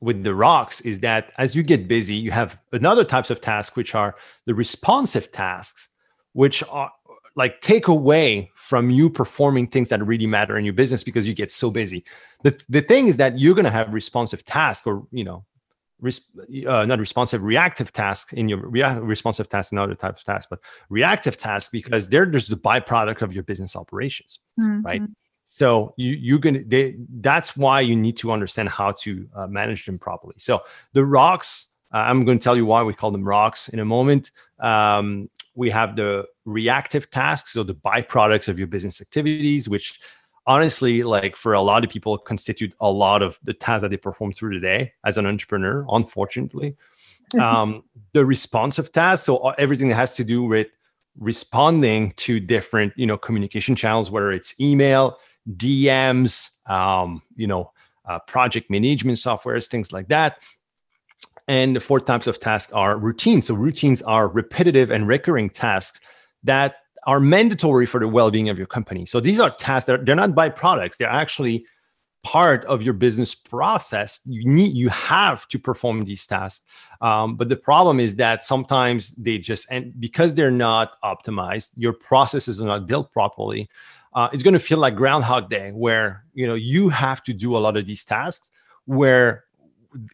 with 0.02 0.24
the 0.24 0.36
rocks 0.36 0.82
is 0.82 1.00
that 1.00 1.32
as 1.38 1.56
you 1.56 1.64
get 1.64 1.88
busy, 1.88 2.16
you 2.16 2.32
have 2.32 2.60
another 2.72 3.04
types 3.04 3.30
of 3.30 3.42
tasks 3.42 3.76
which 3.76 3.96
are 3.96 4.16
the 4.46 4.54
responsive 4.54 5.32
tasks, 5.32 5.90
which 6.34 6.64
are 6.70 6.92
like 7.36 7.60
take 7.62 7.88
away 7.88 8.50
from 8.56 8.90
you 8.90 9.10
performing 9.10 9.68
things 9.68 9.90
that 9.90 10.06
really 10.06 10.28
matter 10.28 10.58
in 10.58 10.64
your 10.64 10.74
business 10.74 11.04
because 11.04 11.28
you 11.28 11.34
get 11.34 11.52
so 11.52 11.70
busy. 11.70 12.04
The, 12.44 12.58
the 12.70 12.82
thing 12.82 13.08
is 13.08 13.18
that 13.18 13.38
you're 13.38 13.56
going 13.56 13.66
to 13.66 13.72
have 13.72 13.94
responsive 13.94 14.46
tasks 14.46 14.88
or, 14.88 15.06
you 15.12 15.24
know, 15.24 15.44
res- 16.00 16.30
uh, 16.68 16.86
not 16.86 17.00
responsive, 17.00 17.44
reactive 17.44 17.92
tasks 17.94 18.34
in 18.34 18.50
your 18.50 18.68
rea- 18.68 19.00
responsive 19.00 19.50
tasks 19.50 19.72
and 19.72 19.80
other 19.80 19.96
types 19.96 20.22
of 20.22 20.26
tasks, 20.26 20.48
but 20.50 20.60
reactive 20.90 21.38
tasks 21.38 21.70
because 21.70 22.10
they're 22.10 22.26
just 22.26 22.50
the 22.50 22.58
byproduct 22.58 23.22
of 23.22 23.34
your 23.34 23.44
business 23.44 23.76
operations, 23.76 24.40
mm-hmm. 24.60 24.82
right? 24.82 25.02
So 25.46 25.94
you 25.98 26.12
you're 26.14 26.40
gonna 26.40 26.64
they, 26.66 26.96
that's 27.20 27.56
why 27.56 27.82
you 27.82 27.96
need 27.96 28.18
to 28.18 28.32
understand 28.32 28.70
how 28.70 28.92
to 29.04 29.28
uh, 29.36 29.48
manage 29.48 29.86
them 29.86 30.00
properly. 30.00 30.36
So 30.38 30.64
the 30.94 31.06
rocks, 31.06 31.76
uh, 31.94 31.98
I'm 31.98 32.26
going 32.26 32.40
to 32.40 32.44
tell 32.44 32.58
you 32.58 32.66
why 32.66 32.82
we 32.84 32.94
call 32.94 33.12
them 33.12 33.24
rocks 33.24 33.70
in 33.70 33.80
a 33.80 33.86
moment. 33.86 34.32
Um, 34.60 35.30
we 35.54 35.70
have 35.70 35.96
the 35.96 36.26
reactive 36.46 37.10
tasks, 37.12 37.54
so 37.54 37.64
the 37.64 37.76
byproducts 37.76 38.48
of 38.48 38.58
your 38.58 38.68
business 38.68 39.02
activities, 39.02 39.70
which 39.70 40.00
honestly, 40.48 41.04
like 41.04 41.36
for 41.36 41.54
a 41.54 41.62
lot 41.62 41.84
of 41.84 41.90
people, 41.90 42.18
constitute 42.18 42.74
a 42.80 42.92
lot 42.92 43.22
of 43.22 43.40
the 43.44 43.54
tasks 43.54 43.82
that 43.82 43.90
they 43.90 43.98
perform 43.98 44.32
through 44.32 44.56
the 44.56 44.60
day 44.60 44.94
as 45.04 45.18
an 45.18 45.26
entrepreneur, 45.26 45.86
unfortunately. 45.90 46.76
um, 47.40 47.84
the 48.14 48.26
responsive 48.26 48.92
tasks, 48.92 49.26
so 49.26 49.50
everything 49.58 49.90
that 49.90 49.96
has 49.96 50.14
to 50.16 50.24
do 50.24 50.44
with 50.44 50.68
responding 51.18 52.12
to 52.18 52.40
different, 52.40 52.94
you 52.96 53.06
know, 53.06 53.18
communication 53.18 53.76
channels, 53.76 54.12
whether 54.12 54.32
it's 54.32 54.60
email, 54.60 55.18
DMs, 55.56 56.50
um, 56.70 57.22
you 57.36 57.48
know, 57.48 57.72
uh, 58.06 58.20
project 58.20 58.70
management 58.70 59.18
softwares, 59.18 59.68
things 59.68 59.92
like 59.92 60.08
that. 60.10 60.40
And 61.48 61.76
the 61.76 61.80
four 61.80 62.00
types 62.00 62.28
of 62.28 62.40
tasks 62.40 62.74
are 62.74 62.98
routines. 62.98 63.48
So 63.48 63.54
routines 63.54 64.02
are 64.02 64.28
repetitive 64.28 64.90
and 64.92 65.08
recurring 65.08 65.50
tasks 65.50 66.00
that 66.44 66.76
are 67.06 67.20
mandatory 67.20 67.86
for 67.86 68.00
the 68.00 68.08
well-being 68.08 68.50
of 68.50 68.58
your 68.58 68.68
company. 68.68 69.06
So 69.06 69.20
these 69.20 69.40
are 69.40 69.50
tasks 69.50 69.88
that 69.88 70.00
are, 70.00 70.04
they're 70.04 70.16
not 70.16 70.32
byproducts; 70.32 70.98
they're 70.98 71.10
actually 71.10 71.66
part 72.26 72.66
of 72.66 72.82
your 72.82 72.94
business 72.94 73.36
process. 73.36 74.20
You 74.26 74.50
need 74.50 74.76
you 74.76 74.90
have 74.90 75.48
to 75.50 75.60
perform 75.60 76.06
these 76.06 76.26
tasks. 76.26 76.66
Um, 77.00 77.36
but 77.36 77.50
the 77.50 77.56
problem 77.56 78.00
is 78.00 78.16
that 78.16 78.42
sometimes 78.42 79.12
they 79.12 79.38
just 79.38 79.68
and 79.70 79.94
because 80.00 80.34
they're 80.34 80.52
not 80.52 81.00
optimized, 81.04 81.74
your 81.78 81.94
processes 81.94 82.60
are 82.60 82.66
not 82.66 82.88
built 82.88 83.12
properly. 83.14 83.70
Uh, 84.16 84.30
it's 84.34 84.44
going 84.44 84.54
to 84.54 84.60
feel 84.60 84.80
like 84.80 84.96
Groundhog 84.96 85.50
Day, 85.50 85.72
where 85.72 86.26
you 86.34 86.48
know 86.48 86.56
you 86.56 86.90
have 86.90 87.22
to 87.24 87.34
do 87.34 87.56
a 87.56 87.60
lot 87.60 87.78
of 87.78 87.86
these 87.86 88.04
tasks. 88.04 88.50
Where 88.86 89.46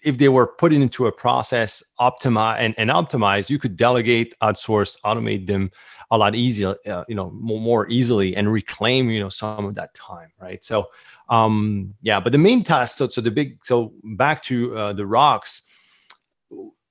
if 0.03 0.17
they 0.17 0.29
were 0.29 0.47
put 0.47 0.73
into 0.73 1.07
a 1.07 1.11
process 1.11 1.83
optimize 1.99 2.57
and, 2.59 2.75
and 2.77 2.89
optimized 2.89 3.49
you 3.49 3.57
could 3.57 3.75
delegate 3.75 4.33
outsource 4.43 4.95
automate 5.03 5.47
them 5.47 5.71
a 6.11 6.17
lot 6.17 6.35
easier 6.35 6.75
uh, 6.87 7.03
you 7.07 7.15
know 7.15 7.31
more, 7.31 7.59
more, 7.59 7.89
easily 7.89 8.35
and 8.35 8.51
reclaim 8.51 9.09
you 9.09 9.19
know 9.19 9.29
some 9.29 9.65
of 9.65 9.75
that 9.75 9.93
time 9.93 10.29
right 10.39 10.63
so 10.63 10.87
um 11.29 11.93
yeah 12.01 12.19
but 12.19 12.31
the 12.31 12.37
main 12.37 12.63
task 12.63 12.97
so, 12.97 13.07
so 13.07 13.21
the 13.21 13.31
big 13.31 13.63
so 13.63 13.93
back 14.03 14.43
to 14.43 14.75
uh, 14.77 14.93
the 14.93 15.05
rocks 15.05 15.63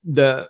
the 0.03 0.49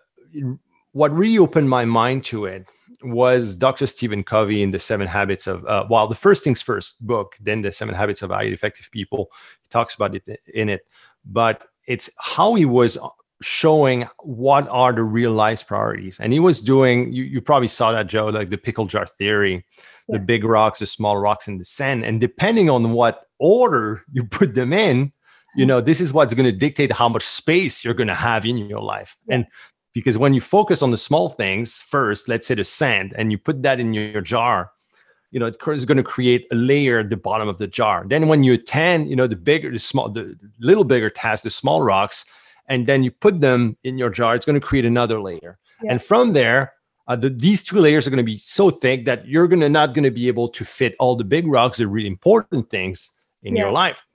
what 0.94 1.14
really 1.14 1.38
opened 1.38 1.70
my 1.70 1.86
mind 1.86 2.24
to 2.24 2.46
it 2.46 2.66
was 3.04 3.58
Dr. 3.58 3.88
Stephen 3.88 4.24
Covey 4.24 4.62
in 4.62 4.72
the 4.72 4.80
Seven 4.80 5.08
Habits 5.08 5.48
of 5.48 5.66
uh, 5.66 5.86
well, 5.90 6.08
the 6.08 6.16
first 6.16 6.44
things 6.44 6.62
first 6.62 7.04
book, 7.06 7.36
then 7.42 7.62
the 7.62 7.72
Seven 7.72 7.96
Habits 7.96 8.22
of 8.22 8.30
Highly 8.30 8.54
Effective 8.54 8.90
People. 8.92 9.32
He 9.62 9.70
talks 9.70 9.96
about 9.96 10.16
it 10.16 10.42
in 10.54 10.70
it, 10.70 10.82
but 11.26 11.64
it's 11.88 12.10
how 12.20 12.54
he 12.54 12.66
was 12.66 12.98
showing 13.42 14.08
what 14.20 14.68
are 14.70 14.94
the 14.94 15.04
real 15.04 15.32
life 15.32 15.66
priorities. 15.68 16.20
And 16.20 16.34
he 16.34 16.40
was 16.40 16.62
doing, 16.62 17.12
you, 17.12 17.24
you 17.24 17.42
probably 17.42 17.68
saw 17.68 17.92
that, 17.92 18.08
Joe, 18.08 18.28
like 18.28 18.50
the 18.50 18.58
pickle 18.58 18.86
jar 18.86 19.06
theory, 19.06 19.66
yeah. 20.08 20.18
the 20.18 20.20
big 20.20 20.44
rocks, 20.44 20.80
the 20.80 20.86
small 20.86 21.18
rocks, 21.18 21.48
and 21.48 21.60
the 21.60 21.66
sand. 21.66 22.06
And 22.06 22.22
depending 22.22 22.70
on 22.70 22.92
what 22.94 23.26
order 23.40 24.04
you 24.12 24.24
put 24.24 24.56
them 24.56 24.74
in, 24.74 25.12
you 25.56 25.66
know, 25.66 25.82
this 25.82 26.00
is 26.00 26.14
what's 26.14 26.34
going 26.34 26.46
to 26.46 26.52
dictate 26.52 26.92
how 26.94 27.10
much 27.10 27.24
space 27.24 27.84
you're 27.84 27.94
going 27.94 28.08
to 28.08 28.16
have 28.16 28.46
in 28.46 28.58
your 28.58 28.82
life. 28.82 29.18
Yeah. 29.28 29.36
And 29.36 29.46
because 29.94 30.18
when 30.18 30.34
you 30.34 30.40
focus 30.40 30.82
on 30.82 30.92
the 30.92 30.98
small 30.98 31.30
things 31.30 31.78
first, 31.78 32.30
let's 32.30 32.48
say 32.48 32.56
the 32.56 32.64
sand, 32.64 33.14
and 33.18 33.32
you 33.32 33.38
put 33.38 33.62
that 33.64 33.80
in 33.80 33.94
your 33.94 34.22
jar, 34.22 34.72
you 35.32 35.40
know, 35.40 35.46
it's 35.46 35.58
going 35.58 35.98
to 35.98 36.04
create 36.04 36.46
a 36.52 36.56
layer 36.56 37.00
at 37.00 37.10
the 37.10 37.18
bottom 37.18 37.48
of 37.48 37.58
the 37.58 37.68
jar. 37.68 38.06
Then 38.08 38.28
when 38.28 38.44
you 38.44 38.54
attend, 38.54 39.10
you 39.10 39.16
know, 39.16 39.28
the 39.28 39.36
bigger, 39.36 39.72
the 39.72 39.80
small, 39.80 40.10
the 40.10 40.38
little 40.60 40.84
bigger 40.84 41.10
task, 41.10 41.44
the 41.44 41.50
small 41.50 41.82
rocks, 41.82 42.26
and 42.72 42.88
then 42.88 43.04
you 43.04 43.12
put 43.12 43.42
them 43.42 43.78
in 43.84 43.98
your 43.98 44.10
jar, 44.10 44.34
it's 44.36 44.46
going 44.46 44.60
to 44.60 44.66
create 44.66 44.86
another 44.86 45.22
layer. 45.22 45.60
Yeah. 45.84 45.92
And 45.92 46.02
from 46.02 46.34
there, 46.34 46.74
uh, 47.08 47.16
the, 47.16 47.30
these 47.30 47.64
two 47.64 47.80
layers 47.80 48.08
are 48.08 48.10
going 48.10 48.26
to 48.26 48.32
be 48.36 48.38
so 48.38 48.70
thick 48.70 49.06
that 49.06 49.28
you're 49.28 49.48
going 49.48 49.60
to 49.60 49.70
not 49.70 49.94
going 49.94 50.04
to 50.04 50.12
be 50.12 50.28
able 50.28 50.50
to 50.50 50.64
fit 50.64 50.96
all 51.00 51.16
the 51.16 51.24
big 51.24 51.46
rocks, 51.48 51.78
the 51.78 51.88
really 51.88 52.08
important 52.08 52.70
things 52.70 53.18
in 53.44 53.56
yeah. 53.56 53.64
your 53.64 53.72
life. 53.72 54.06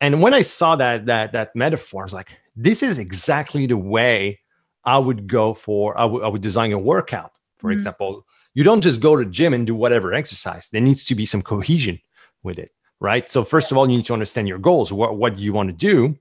And 0.00 0.22
when 0.22 0.34
I 0.34 0.42
saw 0.42 0.76
that 0.76 1.06
that 1.06 1.32
that 1.32 1.56
metaphor, 1.56 2.02
I 2.02 2.04
was 2.04 2.14
like, 2.14 2.30
this 2.56 2.82
is 2.82 2.98
exactly 2.98 3.66
the 3.66 3.76
way 3.76 4.40
I 4.84 4.98
would 4.98 5.26
go 5.26 5.54
for. 5.54 5.98
I, 5.98 6.04
would 6.04 6.42
design 6.42 6.72
a 6.72 6.78
workout, 6.78 7.32
for 7.58 7.68
mm-hmm. 7.68 7.78
example 7.78 8.26
you 8.54 8.62
don't 8.62 8.80
just 8.80 9.00
go 9.00 9.16
to 9.16 9.24
the 9.24 9.30
gym 9.30 9.52
and 9.52 9.66
do 9.66 9.74
whatever 9.74 10.14
exercise. 10.14 10.70
There 10.70 10.80
needs 10.80 11.04
to 11.06 11.14
be 11.14 11.26
some 11.26 11.42
cohesion 11.42 12.00
with 12.42 12.58
it, 12.58 12.70
right? 13.00 13.28
So 13.28 13.44
first 13.44 13.72
of 13.72 13.76
all, 13.76 13.90
you 13.90 13.96
need 13.96 14.06
to 14.06 14.12
understand 14.12 14.48
your 14.48 14.58
goals. 14.58 14.92
What 14.92 15.16
what 15.16 15.36
do 15.36 15.42
you 15.42 15.52
want 15.52 15.68
to 15.68 15.72
do, 15.74 16.16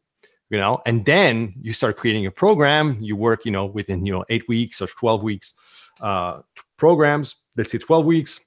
you 0.54 0.60
know, 0.60 0.84
and 0.86 1.04
then 1.04 1.56
you 1.60 1.74
start 1.74 1.98
creating 1.98 2.28
a 2.28 2.32
program. 2.32 2.98
You 3.02 3.16
work, 3.16 3.44
you 3.44 3.52
know, 3.52 3.66
within 3.66 4.06
you 4.06 4.14
know 4.14 4.24
eight 4.30 4.48
weeks 4.48 4.84
or 4.84 4.88
twelve 4.88 5.24
weeks 5.24 5.56
uh, 6.00 6.42
programs. 6.78 7.36
Let's 7.58 7.72
say 7.72 7.80
twelve 7.80 8.06
weeks. 8.06 8.40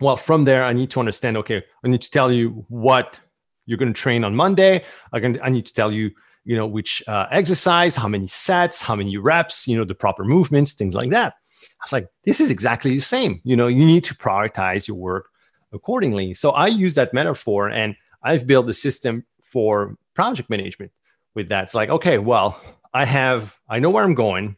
Well, 0.00 0.18
from 0.18 0.44
there, 0.44 0.64
I 0.64 0.74
need 0.74 0.90
to 0.90 1.00
understand. 1.00 1.38
Okay, 1.38 1.62
I 1.82 1.88
need 1.88 2.02
to 2.02 2.10
tell 2.10 2.30
you 2.30 2.66
what 2.68 3.18
you're 3.64 3.78
going 3.78 3.94
to 3.94 3.98
train 3.98 4.22
on 4.22 4.36
Monday. 4.36 4.84
I 5.14 5.20
can. 5.20 5.40
I 5.42 5.48
need 5.48 5.64
to 5.64 5.72
tell 5.72 5.90
you 5.90 6.10
you 6.44 6.56
know 6.56 6.66
which 6.66 7.02
uh, 7.08 7.26
exercise 7.30 7.96
how 7.96 8.08
many 8.08 8.26
sets 8.26 8.82
how 8.82 8.96
many 8.96 9.16
reps 9.16 9.68
you 9.68 9.76
know 9.76 9.84
the 9.84 9.94
proper 9.94 10.24
movements 10.24 10.72
things 10.72 10.94
like 10.94 11.10
that 11.10 11.34
I 11.62 11.84
was 11.84 11.92
like, 11.92 12.08
this 12.24 12.40
is 12.40 12.50
exactly 12.50 12.94
the 12.94 13.00
same. 13.00 13.40
You 13.44 13.56
know, 13.56 13.66
you 13.66 13.86
need 13.86 14.04
to 14.04 14.14
prioritize 14.14 14.86
your 14.86 14.98
work 14.98 15.28
accordingly. 15.72 16.34
So 16.34 16.50
I 16.50 16.66
use 16.66 16.94
that 16.94 17.14
metaphor 17.14 17.68
and 17.68 17.96
I've 18.22 18.46
built 18.46 18.68
a 18.68 18.74
system 18.74 19.24
for 19.40 19.96
project 20.14 20.50
management 20.50 20.92
with 21.34 21.48
that. 21.48 21.64
It's 21.64 21.74
like, 21.74 21.88
okay, 21.88 22.18
well, 22.18 22.60
I 22.92 23.04
have, 23.04 23.56
I 23.68 23.78
know 23.78 23.90
where 23.90 24.04
I'm 24.04 24.14
going, 24.14 24.56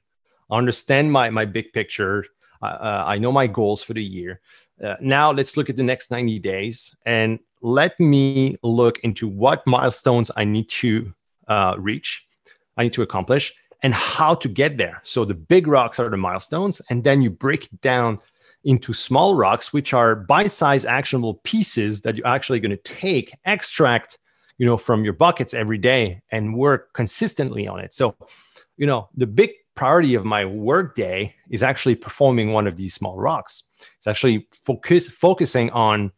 I 0.50 0.58
understand 0.58 1.12
my, 1.12 1.30
my 1.30 1.44
big 1.44 1.72
picture. 1.72 2.24
Uh, 2.60 3.04
I 3.06 3.18
know 3.18 3.32
my 3.32 3.46
goals 3.46 3.82
for 3.82 3.94
the 3.94 4.04
year. 4.04 4.40
Uh, 4.82 4.96
now 5.00 5.32
let's 5.32 5.56
look 5.56 5.70
at 5.70 5.76
the 5.76 5.82
next 5.82 6.10
90 6.10 6.38
days 6.38 6.94
and 7.06 7.38
let 7.62 7.98
me 7.98 8.56
look 8.62 8.98
into 9.00 9.28
what 9.28 9.66
milestones 9.66 10.30
I 10.36 10.44
need 10.44 10.68
to 10.68 11.14
uh, 11.48 11.76
reach, 11.78 12.26
I 12.76 12.84
need 12.84 12.92
to 12.94 13.02
accomplish, 13.02 13.52
and 13.82 13.94
how 13.94 14.34
to 14.34 14.48
get 14.48 14.76
there. 14.76 15.00
So 15.04 15.24
the 15.24 15.34
big 15.34 15.66
rocks 15.66 15.98
are 15.98 16.08
the 16.08 16.16
milestones, 16.16 16.80
and 16.90 17.02
then 17.02 17.22
you 17.22 17.30
break 17.30 17.68
down 17.80 18.18
into 18.64 18.92
small 18.92 19.34
rocks, 19.34 19.72
which 19.72 19.92
are 19.92 20.14
bite-sized 20.14 20.86
actionable 20.86 21.34
pieces 21.42 22.02
that 22.02 22.16
you're 22.16 22.26
actually 22.26 22.60
going 22.60 22.70
to 22.70 22.76
take, 22.76 23.32
extract, 23.44 24.18
you 24.58 24.66
know, 24.66 24.76
from 24.76 25.04
your 25.04 25.12
buckets 25.12 25.54
every 25.54 25.78
day 25.78 26.22
and 26.30 26.56
work 26.56 26.92
consistently 26.92 27.66
on 27.66 27.80
it. 27.80 27.92
So, 27.92 28.16
you 28.76 28.86
know, 28.86 29.08
the 29.14 29.26
big 29.26 29.50
priority 29.74 30.14
of 30.14 30.24
my 30.24 30.44
work 30.44 30.94
day 30.94 31.34
is 31.50 31.62
actually 31.62 31.94
performing 31.94 32.52
one 32.52 32.66
of 32.66 32.76
these 32.76 32.94
small 32.94 33.18
rocks. 33.18 33.64
It's 33.96 34.06
actually 34.06 34.48
focus 34.52 35.08
focusing 35.08 35.70
on 35.70 36.12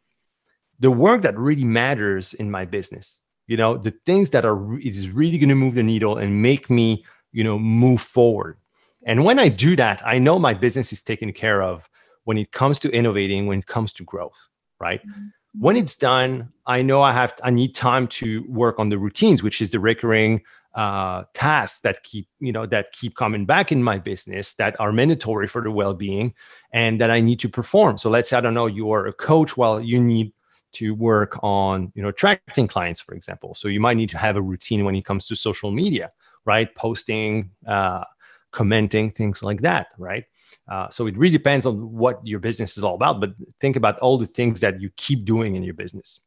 the 0.80 0.90
work 0.90 1.22
that 1.22 1.38
really 1.38 1.64
matters 1.64 2.34
in 2.34 2.50
my 2.50 2.64
business. 2.64 3.20
You 3.46 3.56
know, 3.56 3.76
the 3.76 3.94
things 4.06 4.30
that 4.30 4.44
are 4.44 4.78
is 4.78 5.08
really 5.10 5.38
going 5.38 5.50
to 5.50 5.54
move 5.54 5.74
the 5.74 5.82
needle 5.82 6.16
and 6.16 6.42
make 6.42 6.68
me 6.68 7.04
you 7.34 7.44
know 7.44 7.58
move 7.58 8.00
forward 8.00 8.56
and 9.04 9.24
when 9.24 9.38
i 9.38 9.48
do 9.48 9.76
that 9.76 10.00
i 10.06 10.18
know 10.18 10.38
my 10.38 10.54
business 10.54 10.92
is 10.92 11.02
taken 11.02 11.32
care 11.32 11.62
of 11.62 11.90
when 12.22 12.38
it 12.38 12.50
comes 12.52 12.78
to 12.78 12.90
innovating 12.92 13.46
when 13.46 13.58
it 13.58 13.66
comes 13.66 13.92
to 13.92 14.04
growth 14.04 14.48
right 14.80 15.02
mm-hmm. 15.06 15.26
When 15.58 15.76
it's 15.76 15.96
done 15.96 16.48
i 16.66 16.82
know 16.82 17.02
i 17.02 17.12
have 17.12 17.34
i 17.42 17.50
need 17.50 17.74
time 17.74 18.06
to 18.06 18.44
work 18.48 18.78
on 18.78 18.88
the 18.88 18.98
routines 18.98 19.42
which 19.42 19.60
is 19.60 19.70
the 19.70 19.80
recurring 19.80 20.40
uh, 20.74 21.22
tasks 21.34 21.80
that 21.80 22.02
keep 22.02 22.28
you 22.40 22.50
know 22.50 22.66
that 22.66 22.90
keep 22.92 23.14
coming 23.14 23.46
back 23.46 23.70
in 23.70 23.82
my 23.82 23.96
business 23.96 24.54
that 24.54 24.74
are 24.80 24.92
mandatory 24.92 25.46
for 25.46 25.62
the 25.62 25.70
well-being 25.70 26.34
and 26.72 27.00
that 27.00 27.10
i 27.10 27.20
need 27.20 27.38
to 27.38 27.48
perform. 27.48 27.96
So 27.96 28.10
let's 28.10 28.30
say 28.30 28.36
i 28.38 28.40
don't 28.40 28.54
know 28.54 28.66
you 28.66 28.90
are 28.92 29.06
a 29.06 29.12
coach 29.12 29.56
well 29.56 29.80
you 29.80 30.00
need 30.00 30.32
to 30.72 30.92
work 30.94 31.38
on 31.44 31.92
you 31.94 32.02
know 32.02 32.08
attracting 32.08 32.66
clients 32.66 33.00
for 33.00 33.14
example. 33.14 33.54
So 33.54 33.68
you 33.68 33.78
might 33.78 33.96
need 33.96 34.10
to 34.10 34.18
have 34.18 34.36
a 34.36 34.42
routine 34.42 34.84
when 34.84 34.96
it 34.96 35.04
comes 35.04 35.26
to 35.26 35.36
social 35.36 35.70
media 35.70 36.10
right? 36.44 36.74
Posting 36.74 37.50
uh, 37.66 38.04
commenting 38.52 39.10
things 39.10 39.42
like 39.42 39.62
that 39.62 39.88
right 39.98 40.24
uh, 40.68 40.88
so 40.90 41.06
it 41.06 41.16
really 41.16 41.36
depends 41.36 41.66
on 41.66 41.92
what 41.92 42.20
your 42.26 42.40
business 42.40 42.76
is 42.76 42.84
all 42.84 42.94
about, 42.94 43.20
but 43.20 43.34
think 43.60 43.76
about 43.76 43.98
all 43.98 44.16
the 44.16 44.26
things 44.26 44.60
that 44.60 44.80
you 44.80 44.90
keep 44.96 45.24
doing 45.24 45.56
in 45.56 45.62
your 45.62 45.74
business. 45.74 46.20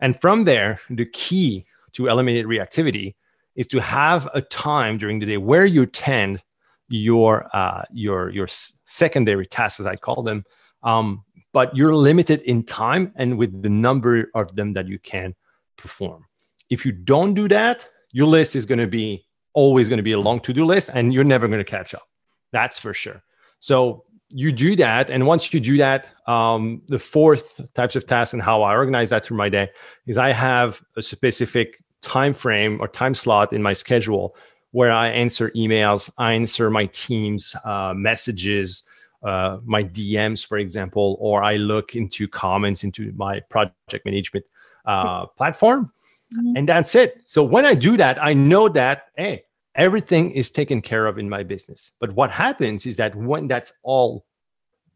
And 0.00 0.18
from 0.20 0.44
there, 0.44 0.80
the 0.90 1.06
key 1.06 1.64
to 1.92 2.08
eliminate 2.08 2.46
reactivity 2.46 3.14
is 3.56 3.66
to 3.68 3.80
have 3.80 4.28
a 4.34 4.40
time 4.40 4.98
during 4.98 5.18
the 5.18 5.26
day 5.26 5.36
where 5.36 5.66
you 5.66 5.86
tend 5.86 6.42
your 6.88 7.48
uh, 7.54 7.82
your 7.92 8.30
your 8.30 8.46
secondary 8.48 9.46
tasks, 9.46 9.80
as 9.80 9.86
I 9.86 9.96
call 9.96 10.22
them, 10.22 10.44
um, 10.82 11.24
but 11.52 11.74
you're 11.76 11.94
limited 11.94 12.40
in 12.42 12.64
time 12.64 13.12
and 13.16 13.38
with 13.38 13.62
the 13.62 13.70
number 13.70 14.30
of 14.34 14.54
them 14.56 14.72
that 14.74 14.88
you 14.88 14.98
can 14.98 15.34
perform. 15.76 16.26
If 16.68 16.84
you 16.84 16.92
don't 16.92 17.34
do 17.34 17.48
that, 17.48 17.88
your 18.12 18.26
list 18.26 18.56
is 18.56 18.66
going 18.66 18.78
to 18.78 18.86
be 18.86 19.26
always 19.52 19.88
going 19.88 19.98
to 19.98 20.02
be 20.02 20.12
a 20.12 20.20
long 20.20 20.40
to 20.40 20.52
do 20.52 20.64
list, 20.64 20.90
and 20.92 21.12
you're 21.12 21.24
never 21.24 21.48
going 21.48 21.58
to 21.58 21.64
catch 21.64 21.94
up. 21.94 22.08
That's 22.52 22.78
for 22.78 22.94
sure. 22.94 23.22
So 23.60 24.04
you 24.28 24.52
do 24.52 24.76
that, 24.76 25.10
and 25.10 25.26
once 25.26 25.52
you 25.52 25.60
do 25.60 25.76
that, 25.78 26.08
um, 26.28 26.82
the 26.86 26.98
fourth 26.98 27.72
types 27.74 27.96
of 27.96 28.06
tasks 28.06 28.32
and 28.32 28.42
how 28.42 28.62
I 28.62 28.74
organize 28.74 29.10
that 29.10 29.24
through 29.24 29.36
my 29.36 29.48
day 29.48 29.70
is 30.06 30.18
I 30.18 30.32
have 30.32 30.82
a 30.96 31.02
specific 31.02 31.82
time 32.00 32.34
frame 32.34 32.80
or 32.80 32.88
time 32.88 33.14
slot 33.14 33.52
in 33.52 33.62
my 33.62 33.72
schedule 33.72 34.36
where 34.72 34.92
I 34.92 35.08
answer 35.08 35.50
emails, 35.50 36.10
I 36.16 36.32
answer 36.34 36.70
my 36.70 36.86
team's 36.86 37.56
uh, 37.64 37.92
messages, 37.94 38.84
uh, 39.22 39.58
my 39.64 39.82
DMs, 39.82 40.46
for 40.46 40.58
example, 40.58 41.16
or 41.20 41.42
I 41.42 41.56
look 41.56 41.96
into 41.96 42.28
comments 42.28 42.84
into 42.84 43.12
my 43.16 43.40
project 43.40 44.04
management 44.04 44.44
uh, 44.86 45.26
platform, 45.26 45.92
mm-hmm. 46.32 46.56
and 46.56 46.68
that's 46.68 46.94
it. 46.94 47.20
So 47.26 47.42
when 47.42 47.66
I 47.66 47.74
do 47.74 47.96
that, 47.96 48.22
I 48.22 48.32
know 48.32 48.68
that 48.68 49.08
hey, 49.16 49.44
everything 49.74 50.30
is 50.32 50.50
taken 50.50 50.82
care 50.82 51.06
of 51.06 51.18
in 51.18 51.28
my 51.28 51.42
business. 51.42 51.92
But 52.00 52.12
what 52.12 52.30
happens 52.30 52.86
is 52.86 52.96
that 52.96 53.14
when 53.14 53.48
that's 53.48 53.72
all 53.82 54.26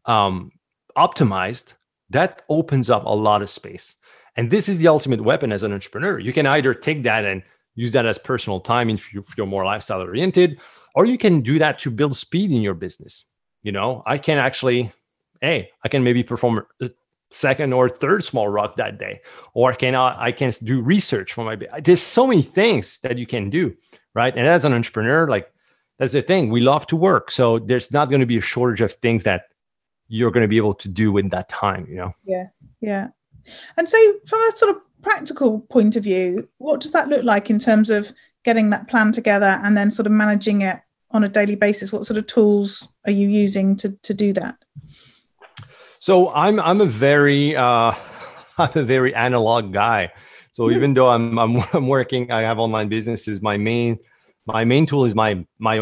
um, 0.05 0.51
optimized, 0.97 1.73
that 2.09 2.43
opens 2.49 2.89
up 2.89 3.05
a 3.05 3.15
lot 3.15 3.41
of 3.41 3.49
space. 3.49 3.95
And 4.35 4.51
this 4.51 4.67
is 4.67 4.79
the 4.79 4.87
ultimate 4.87 5.21
weapon 5.21 5.51
as 5.51 5.63
an 5.63 5.73
entrepreneur. 5.73 6.19
You 6.19 6.33
can 6.33 6.45
either 6.45 6.73
take 6.73 7.03
that 7.03 7.25
and 7.25 7.41
use 7.75 7.91
that 7.93 8.05
as 8.05 8.17
personal 8.17 8.59
time 8.59 8.89
if 8.89 9.09
you're 9.37 9.45
more 9.45 9.65
lifestyle 9.65 10.01
oriented, 10.01 10.59
or 10.93 11.05
you 11.05 11.17
can 11.17 11.41
do 11.41 11.59
that 11.59 11.79
to 11.79 11.91
build 11.91 12.15
speed 12.15 12.51
in 12.51 12.61
your 12.61 12.73
business. 12.73 13.25
You 13.63 13.71
know, 13.71 14.03
I 14.05 14.17
can 14.17 14.37
actually, 14.37 14.91
hey, 15.41 15.71
I 15.83 15.89
can 15.89 16.03
maybe 16.03 16.23
perform 16.23 16.65
a 16.81 16.89
second 17.31 17.73
or 17.73 17.89
third 17.89 18.23
small 18.23 18.47
rock 18.47 18.75
that 18.77 18.97
day, 18.97 19.21
or 19.53 19.73
can 19.73 19.95
I, 19.95 20.25
I 20.25 20.31
can 20.31 20.51
do 20.63 20.81
research 20.81 21.33
for 21.33 21.43
my. 21.43 21.57
There's 21.83 22.01
so 22.01 22.27
many 22.27 22.41
things 22.41 22.99
that 22.99 23.17
you 23.17 23.25
can 23.25 23.49
do 23.49 23.75
right? 24.15 24.35
And 24.35 24.47
as 24.47 24.65
an 24.65 24.73
entrepreneur, 24.73 25.27
like 25.27 25.51
that's 25.99 26.13
the 26.13 26.21
thing, 26.21 26.49
we 26.49 26.61
love 26.61 26.87
to 26.87 26.95
work. 26.95 27.29
So 27.29 27.59
there's 27.59 27.91
not 27.91 28.09
going 28.09 28.21
to 28.21 28.25
be 28.25 28.37
a 28.37 28.41
shortage 28.41 28.81
of 28.81 28.93
things 28.93 29.23
that 29.25 29.43
you're 30.07 30.31
going 30.31 30.43
to 30.43 30.47
be 30.47 30.57
able 30.57 30.73
to 30.73 30.87
do 30.87 31.17
in 31.17 31.29
that 31.29 31.49
time, 31.49 31.85
you 31.87 31.97
know? 31.97 32.11
Yeah. 32.23 32.47
Yeah. 32.81 33.09
And 33.77 33.87
so 33.87 33.97
from 34.25 34.39
a 34.41 34.51
sort 34.55 34.75
of 34.75 34.81
practical 35.01 35.59
point 35.59 35.95
of 35.95 36.03
view, 36.03 36.47
what 36.57 36.79
does 36.79 36.91
that 36.91 37.09
look 37.09 37.23
like 37.23 37.49
in 37.49 37.59
terms 37.59 37.89
of 37.89 38.11
getting 38.43 38.69
that 38.71 38.87
plan 38.87 39.11
together 39.11 39.59
and 39.63 39.77
then 39.77 39.91
sort 39.91 40.07
of 40.07 40.11
managing 40.11 40.61
it 40.61 40.79
on 41.11 41.23
a 41.23 41.29
daily 41.29 41.55
basis? 41.55 41.91
What 41.91 42.05
sort 42.05 42.17
of 42.17 42.25
tools 42.25 42.87
are 43.05 43.11
you 43.11 43.27
using 43.27 43.75
to, 43.77 43.89
to 43.89 44.13
do 44.13 44.33
that? 44.33 44.55
So 46.05 46.31
I'm 46.33 46.59
I'm 46.59 46.81
a 46.81 46.85
very 46.85 47.55
uh, 47.55 47.91
I'm 48.59 48.75
a 48.75 48.83
very 48.83 49.15
analog 49.15 49.73
guy. 49.73 50.13
So 50.51 50.69
even 50.69 50.93
though 50.93 51.09
I'm, 51.09 51.39
I'm 51.39 51.63
I'm 51.73 51.87
working, 51.87 52.31
I 52.31 52.41
have 52.41 52.59
online 52.59 52.89
businesses. 52.89 53.41
My 53.41 53.57
main 53.57 53.97
my 54.45 54.63
main 54.65 54.85
tool 54.85 55.05
is 55.05 55.15
my 55.15 55.43
my 55.57 55.79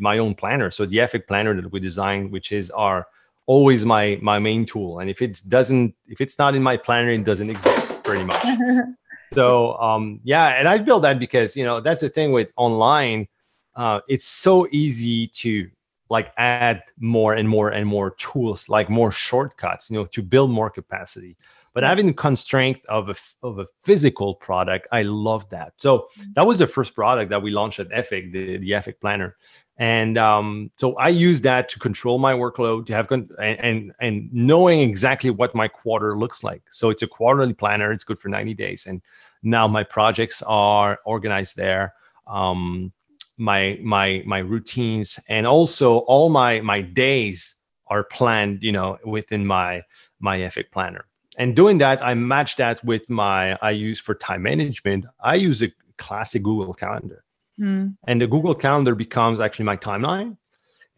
my 0.00 0.18
own 0.18 0.34
planner. 0.34 0.72
So 0.72 0.84
the 0.84 0.96
Effic 0.96 1.28
planner 1.28 1.54
that 1.54 1.70
we 1.70 1.78
designed, 1.78 2.32
which 2.32 2.50
is 2.50 2.72
our 2.72 3.06
always 3.46 3.84
my 3.84 4.18
my 4.20 4.40
main 4.40 4.66
tool. 4.66 4.98
And 4.98 5.08
if 5.08 5.22
it 5.22 5.40
doesn't 5.46 5.94
if 6.08 6.20
it's 6.20 6.40
not 6.40 6.56
in 6.56 6.62
my 6.64 6.76
planner, 6.76 7.10
it 7.10 7.22
doesn't 7.22 7.48
exist 7.48 8.02
pretty 8.02 8.24
much. 8.24 8.44
so 9.32 9.76
um 9.78 10.18
yeah, 10.24 10.58
and 10.58 10.66
I 10.66 10.78
built 10.78 11.02
that 11.02 11.20
because 11.20 11.54
you 11.54 11.64
know 11.64 11.80
that's 11.80 12.00
the 12.00 12.08
thing 12.08 12.32
with 12.32 12.48
online. 12.56 13.28
Uh, 13.76 14.00
it's 14.08 14.26
so 14.26 14.66
easy 14.72 15.28
to 15.28 15.70
like 16.12 16.30
add 16.36 16.82
more 17.00 17.32
and 17.32 17.48
more 17.48 17.70
and 17.70 17.86
more 17.86 18.10
tools, 18.10 18.68
like 18.68 18.90
more 18.90 19.10
shortcuts, 19.10 19.90
you 19.90 19.96
know, 19.96 20.04
to 20.04 20.22
build 20.22 20.50
more 20.50 20.68
capacity. 20.68 21.38
But 21.72 21.84
having 21.84 22.06
the 22.06 22.12
constraint 22.12 22.80
of 22.90 23.08
a, 23.08 23.14
of 23.42 23.58
a 23.58 23.66
physical 23.80 24.34
product, 24.34 24.86
I 24.92 25.02
love 25.02 25.48
that. 25.48 25.72
So 25.78 26.00
mm. 26.20 26.34
that 26.34 26.46
was 26.46 26.58
the 26.58 26.66
first 26.66 26.94
product 26.94 27.30
that 27.30 27.40
we 27.40 27.50
launched 27.50 27.80
at 27.80 27.88
Effic, 27.88 28.30
the, 28.30 28.58
the 28.58 28.72
Effic 28.72 29.00
Planner. 29.00 29.36
And 29.78 30.18
um, 30.18 30.70
so 30.76 30.94
I 30.96 31.08
use 31.08 31.40
that 31.40 31.70
to 31.70 31.78
control 31.78 32.18
my 32.18 32.34
workload, 32.34 32.84
to 32.86 32.92
have 32.92 33.08
con- 33.08 33.30
and, 33.40 33.58
and 33.60 33.92
and 34.00 34.32
knowing 34.32 34.80
exactly 34.80 35.30
what 35.30 35.54
my 35.54 35.66
quarter 35.66 36.14
looks 36.14 36.44
like. 36.44 36.62
So 36.68 36.90
it's 36.90 37.02
a 37.02 37.06
quarterly 37.06 37.54
planner. 37.54 37.90
It's 37.90 38.04
good 38.04 38.18
for 38.18 38.28
90 38.28 38.52
days. 38.52 38.84
And 38.86 39.00
now 39.42 39.66
my 39.66 39.82
projects 39.82 40.42
are 40.42 41.00
organized 41.06 41.56
there. 41.56 41.94
Um, 42.26 42.92
my 43.36 43.78
my 43.82 44.22
my 44.26 44.38
routines 44.38 45.18
and 45.28 45.46
also 45.46 45.98
all 46.00 46.28
my 46.28 46.60
my 46.60 46.80
days 46.80 47.56
are 47.86 48.04
planned 48.04 48.62
you 48.62 48.72
know 48.72 48.98
within 49.04 49.46
my 49.46 49.82
my 50.20 50.38
Effic 50.38 50.70
planner 50.70 51.06
and 51.38 51.56
doing 51.56 51.78
that, 51.78 52.02
I 52.02 52.14
match 52.14 52.56
that 52.56 52.84
with 52.84 53.08
my 53.08 53.56
I 53.62 53.70
use 53.70 53.98
for 53.98 54.14
time 54.14 54.42
management. 54.42 55.06
I 55.20 55.36
use 55.36 55.62
a 55.62 55.72
classic 55.96 56.42
Google 56.42 56.74
Calendar, 56.74 57.24
mm. 57.58 57.96
and 58.06 58.20
the 58.20 58.26
Google 58.26 58.54
Calendar 58.54 58.94
becomes 58.94 59.40
actually 59.40 59.64
my 59.64 59.76
timeline. 59.76 60.36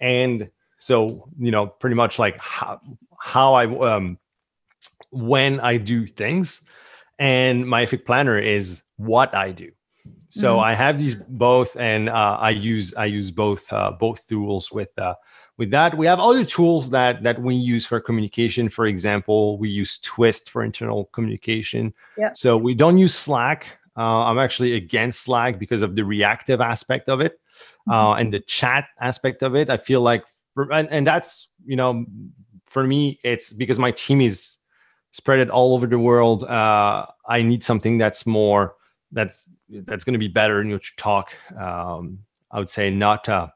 And 0.01 0.51
so, 0.79 1.29
you 1.39 1.51
know, 1.51 1.67
pretty 1.67 1.95
much 1.95 2.19
like 2.19 2.39
how 2.41 2.81
how 3.19 3.55
I 3.55 3.67
um 3.93 4.19
when 5.11 5.61
I 5.61 5.77
do 5.77 6.07
things, 6.07 6.63
and 7.19 7.67
my 7.67 7.85
Effic 7.85 8.05
Planner 8.05 8.39
is 8.39 8.83
what 8.97 9.35
I 9.35 9.53
do. 9.53 9.71
So 10.35 10.57
mm. 10.57 10.65
I 10.65 10.75
have 10.75 10.99
these 10.99 11.15
both, 11.15 11.77
and 11.77 12.09
uh, 12.09 12.39
I 12.41 12.51
use 12.51 12.93
I 12.95 13.05
use 13.05 13.31
both 13.31 13.73
uh, 13.73 13.93
both 13.93 14.27
tools 14.27 14.73
with 14.73 14.99
uh, 14.99 15.15
with 15.57 15.71
that 15.71 15.97
we 15.97 16.07
have 16.07 16.19
other 16.19 16.45
tools 16.45 16.91
that 16.91 17.23
that 17.23 17.41
we 17.41 17.55
use 17.55 17.87
for 17.87 18.01
communication 18.01 18.69
for 18.69 18.87
example 18.87 19.57
we 19.59 19.69
use 19.69 19.99
twist 19.99 20.51
for 20.51 20.65
internal 20.65 21.07
communication 21.07 21.95
yeah. 22.19 22.33
so 22.35 22.57
we 22.57 22.75
don't 22.75 22.99
use 22.99 23.15
slack 23.15 23.79
uh, 23.97 24.25
i'm 24.25 24.39
actually 24.39 24.75
against 24.75 25.21
slack 25.21 25.59
because 25.59 25.83
of 25.83 25.95
the 25.95 26.05
reactive 26.05 26.61
aspect 26.61 27.09
of 27.09 27.21
it 27.21 27.41
uh, 27.89 27.93
mm-hmm. 27.93 27.93
uh, 27.93 28.15
and 28.15 28.33
the 28.33 28.41
chat 28.41 28.89
aspect 29.01 29.43
of 29.43 29.55
it 29.55 29.71
i 29.71 29.77
feel 29.77 30.01
like 30.01 30.25
for, 30.55 30.73
and, 30.73 30.89
and 30.91 31.07
that's 31.07 31.51
you 31.65 31.77
know 31.77 32.05
for 32.69 32.85
me 32.85 33.19
it's 33.23 33.53
because 33.53 33.79
my 33.79 33.93
team 33.93 34.21
is 34.21 34.57
spread 35.13 35.39
it 35.39 35.51
all 35.51 35.75
over 35.75 35.87
the 35.87 35.99
world 35.99 36.43
uh, 36.45 37.07
i 37.29 37.43
need 37.43 37.63
something 37.63 37.97
that's 37.99 38.27
more 38.27 38.75
that's 39.15 39.49
that's 39.71 40.05
going 40.05 40.13
to 40.13 40.19
be 40.19 40.29
better 40.29 40.61
in 40.61 40.69
your 40.69 40.81
talk 40.97 41.33
um, 41.59 42.19
i 42.51 42.59
would 42.59 42.69
say 42.69 42.91
not 42.91 43.29
uh, 43.29 43.49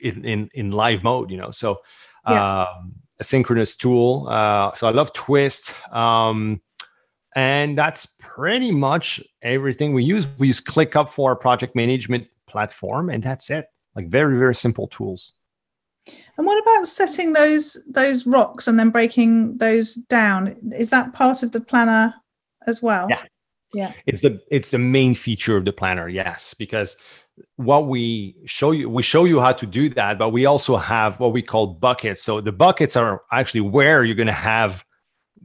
in 0.00 0.24
in, 0.24 0.50
in 0.54 0.70
live 0.70 1.02
mode 1.02 1.30
you 1.30 1.36
know? 1.36 1.50
So 1.50 1.80
yeah. 2.28 2.62
um, 2.62 2.94
a 3.18 3.24
synchronous 3.24 3.76
tool 3.76 4.28
uh, 4.28 4.72
so 4.74 4.86
i 4.86 4.90
love 4.90 5.12
twist 5.12 5.74
um, 5.92 6.60
and 7.36 7.78
that's 7.78 8.06
pretty 8.18 8.72
much 8.72 9.20
everything 9.42 9.94
we 9.94 10.02
use. 10.02 10.26
We 10.38 10.48
use 10.48 10.60
clickup 10.60 11.08
for 11.08 11.30
our 11.30 11.36
project 11.36 11.76
management 11.76 12.26
platform 12.46 13.10
and 13.10 13.22
that's 13.22 13.50
it. 13.50 13.66
Like 13.94 14.08
very 14.08 14.38
very 14.38 14.54
simple 14.54 14.88
tools. 14.88 15.32
And 16.36 16.46
what 16.46 16.60
about 16.62 16.88
setting 16.88 17.32
those 17.32 17.76
those 17.86 18.26
rocks 18.26 18.66
and 18.66 18.78
then 18.78 18.90
breaking 18.90 19.58
those 19.58 19.94
down? 19.94 20.56
Is 20.72 20.90
that 20.90 21.12
part 21.12 21.42
of 21.42 21.52
the 21.52 21.60
planner 21.60 22.14
as 22.66 22.82
well? 22.82 23.06
Yeah 23.08 23.24
yeah. 23.72 23.92
It's 24.06 24.20
the 24.20 24.40
it's 24.50 24.70
the 24.72 24.78
main 24.78 25.14
feature 25.14 25.56
of 25.56 25.64
the 25.64 25.72
planner 25.72 26.08
yes 26.08 26.54
because 26.54 26.96
what 27.56 27.86
we 27.86 28.36
show 28.44 28.72
you 28.72 28.90
we 28.90 29.02
show 29.02 29.24
you 29.24 29.40
how 29.40 29.52
to 29.52 29.66
do 29.66 29.88
that 29.88 30.18
but 30.18 30.30
we 30.30 30.44
also 30.44 30.76
have 30.76 31.20
what 31.20 31.32
we 31.32 31.42
call 31.42 31.68
buckets. 31.68 32.22
So 32.22 32.40
the 32.40 32.52
buckets 32.52 32.96
are 32.96 33.22
actually 33.32 33.62
where 33.62 34.04
you're 34.04 34.16
going 34.16 34.26
to 34.26 34.32
have 34.32 34.84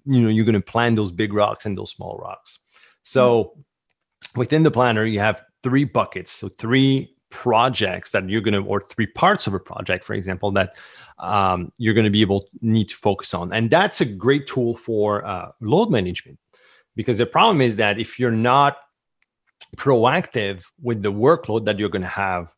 you 0.05 0.21
know 0.21 0.29
you're 0.29 0.45
going 0.45 0.53
to 0.53 0.61
plan 0.61 0.95
those 0.95 1.11
big 1.11 1.33
rocks 1.33 1.65
and 1.65 1.77
those 1.77 1.91
small 1.91 2.17
rocks. 2.21 2.59
So 3.03 3.43
mm-hmm. 3.43 4.39
within 4.39 4.63
the 4.63 4.71
planner 4.71 5.05
you 5.05 5.19
have 5.19 5.43
three 5.63 5.83
buckets. 5.83 6.31
So 6.31 6.49
three 6.49 7.11
projects 7.29 8.11
that 8.11 8.27
you're 8.29 8.41
going 8.41 8.53
to 8.53 8.61
or 8.61 8.79
three 8.79 9.07
parts 9.07 9.45
of 9.45 9.53
a 9.53 9.59
project 9.59 10.05
for 10.05 10.13
example 10.13 10.51
that 10.51 10.75
um, 11.19 11.71
you're 11.77 11.93
going 11.93 12.05
to 12.05 12.11
be 12.11 12.21
able 12.21 12.41
to 12.41 12.47
need 12.61 12.89
to 12.89 12.95
focus 12.95 13.33
on. 13.33 13.53
And 13.53 13.69
that's 13.69 14.01
a 14.01 14.05
great 14.05 14.47
tool 14.47 14.75
for 14.75 15.25
uh, 15.25 15.51
load 15.61 15.91
management 15.91 16.39
because 16.95 17.17
the 17.17 17.25
problem 17.25 17.61
is 17.61 17.75
that 17.77 17.99
if 17.99 18.19
you're 18.19 18.31
not 18.31 18.77
proactive 19.75 20.63
with 20.81 21.01
the 21.01 21.11
workload 21.11 21.65
that 21.65 21.77
you're 21.79 21.89
going 21.89 22.01
to 22.01 22.07
have 22.07 22.53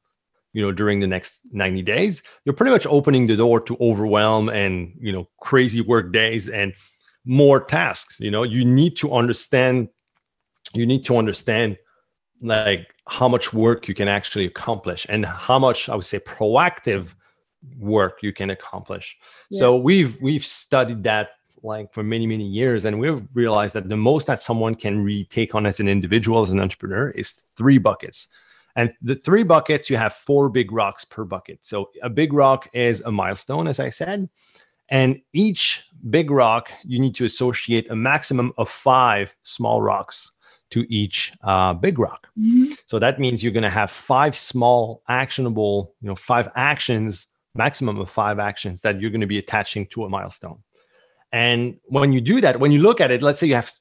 you 0.54 0.62
know 0.62 0.72
during 0.72 1.00
the 1.00 1.08
next 1.08 1.42
90 1.52 1.82
days 1.82 2.24
you're 2.46 2.54
pretty 2.54 2.72
much 2.72 2.86
opening 2.88 3.28
the 3.28 3.36
door 3.36 3.60
to 3.60 3.78
overwhelm 3.80 4.50
and 4.50 4.94
you 5.00 5.12
know 5.12 5.28
crazy 5.40 5.82
work 5.82 6.12
days 6.12 6.50
and 6.50 6.74
more 7.26 7.60
tasks 7.60 8.20
you 8.20 8.32
know 8.32 8.44
you 8.44 8.64
need 8.64 8.96
to 8.98 9.14
understand 9.14 9.90
you 10.74 10.86
need 10.86 11.06
to 11.06 11.18
understand 11.18 11.78
like 12.42 12.88
how 13.08 13.28
much 13.28 13.54
work 13.54 13.88
you 13.88 13.94
can 13.94 14.08
actually 14.08 14.46
accomplish 14.46 15.06
and 15.10 15.26
how 15.26 15.60
much 15.60 15.90
i 15.90 15.96
would 15.96 16.06
say 16.06 16.20
proactive 16.20 17.14
work 17.78 18.20
you 18.22 18.32
can 18.32 18.50
accomplish 18.50 19.18
yeah. 19.50 19.60
so 19.60 19.76
we've 19.76 20.20
we've 20.22 20.46
studied 20.46 21.04
that 21.04 21.30
like 21.64 21.94
for 21.94 22.04
many 22.04 22.28
many 22.28 22.46
years. 22.46 22.86
And 22.86 23.00
we've 23.00 23.24
realized 23.34 23.76
that 23.76 23.90
the 23.90 23.98
most 23.98 24.28
that 24.28 24.42
someone 24.42 24.76
can 24.76 25.04
really 25.04 25.26
take 25.26 25.56
on 25.56 25.66
as 25.66 25.80
an 25.80 25.88
individual 25.88 26.42
as 26.42 26.50
an 26.50 26.60
entrepreneur 26.60 27.10
is 27.12 27.46
three 27.56 27.78
buckets. 27.78 28.28
And 28.76 28.94
the 29.02 29.16
three 29.16 29.44
buckets 29.44 29.90
you 29.90 29.98
have 29.98 30.14
four 30.14 30.50
big 30.50 30.72
rocks 30.72 31.04
per 31.04 31.24
bucket. 31.24 31.60
So 31.66 31.90
a 32.04 32.10
big 32.10 32.34
rock 32.34 32.70
is 32.74 33.02
a 33.02 33.12
milestone 33.12 33.68
as 33.68 33.80
i 33.80 33.90
said. 33.90 34.30
And 34.90 35.20
each 35.34 35.86
big 36.10 36.32
rock 36.32 36.72
you 36.84 37.00
need 37.00 37.16
to 37.16 37.26
associate 37.26 37.90
a 37.90 37.96
maximum 37.96 38.54
of 38.58 38.70
five 38.70 39.36
small 39.44 39.82
rocks 39.82 40.32
to 40.70 40.86
each 40.90 41.34
uh, 41.44 41.74
big 41.74 41.98
rock. 41.98 42.28
Mm-hmm. 42.38 42.74
so 42.86 43.00
that 43.00 43.20
means 43.20 43.42
you're 43.42 43.54
going 43.54 43.64
to 43.64 43.70
have 43.70 43.90
five 43.90 44.36
small 44.36 45.02
actionable 45.08 45.94
you 46.02 46.08
know 46.08 46.16
five 46.16 46.50
actions 46.56 47.28
maximum 47.56 48.00
of 48.00 48.10
five 48.10 48.40
actions 48.40 48.82
that 48.82 49.02
you're 49.02 49.10
going 49.10 49.22
to 49.22 49.28
be 49.28 49.40
attaching 49.40 49.88
to 49.88 50.06
a 50.06 50.10
milestone 50.10 50.60
and 51.32 51.78
when 51.86 52.14
you 52.14 52.22
do 52.22 52.42
that, 52.42 52.60
when 52.60 52.72
you 52.72 52.82
look 52.82 53.02
at 53.02 53.12
it, 53.12 53.22
let's 53.22 53.40
say 53.40 53.48
you 53.48 53.56
have, 53.56 53.72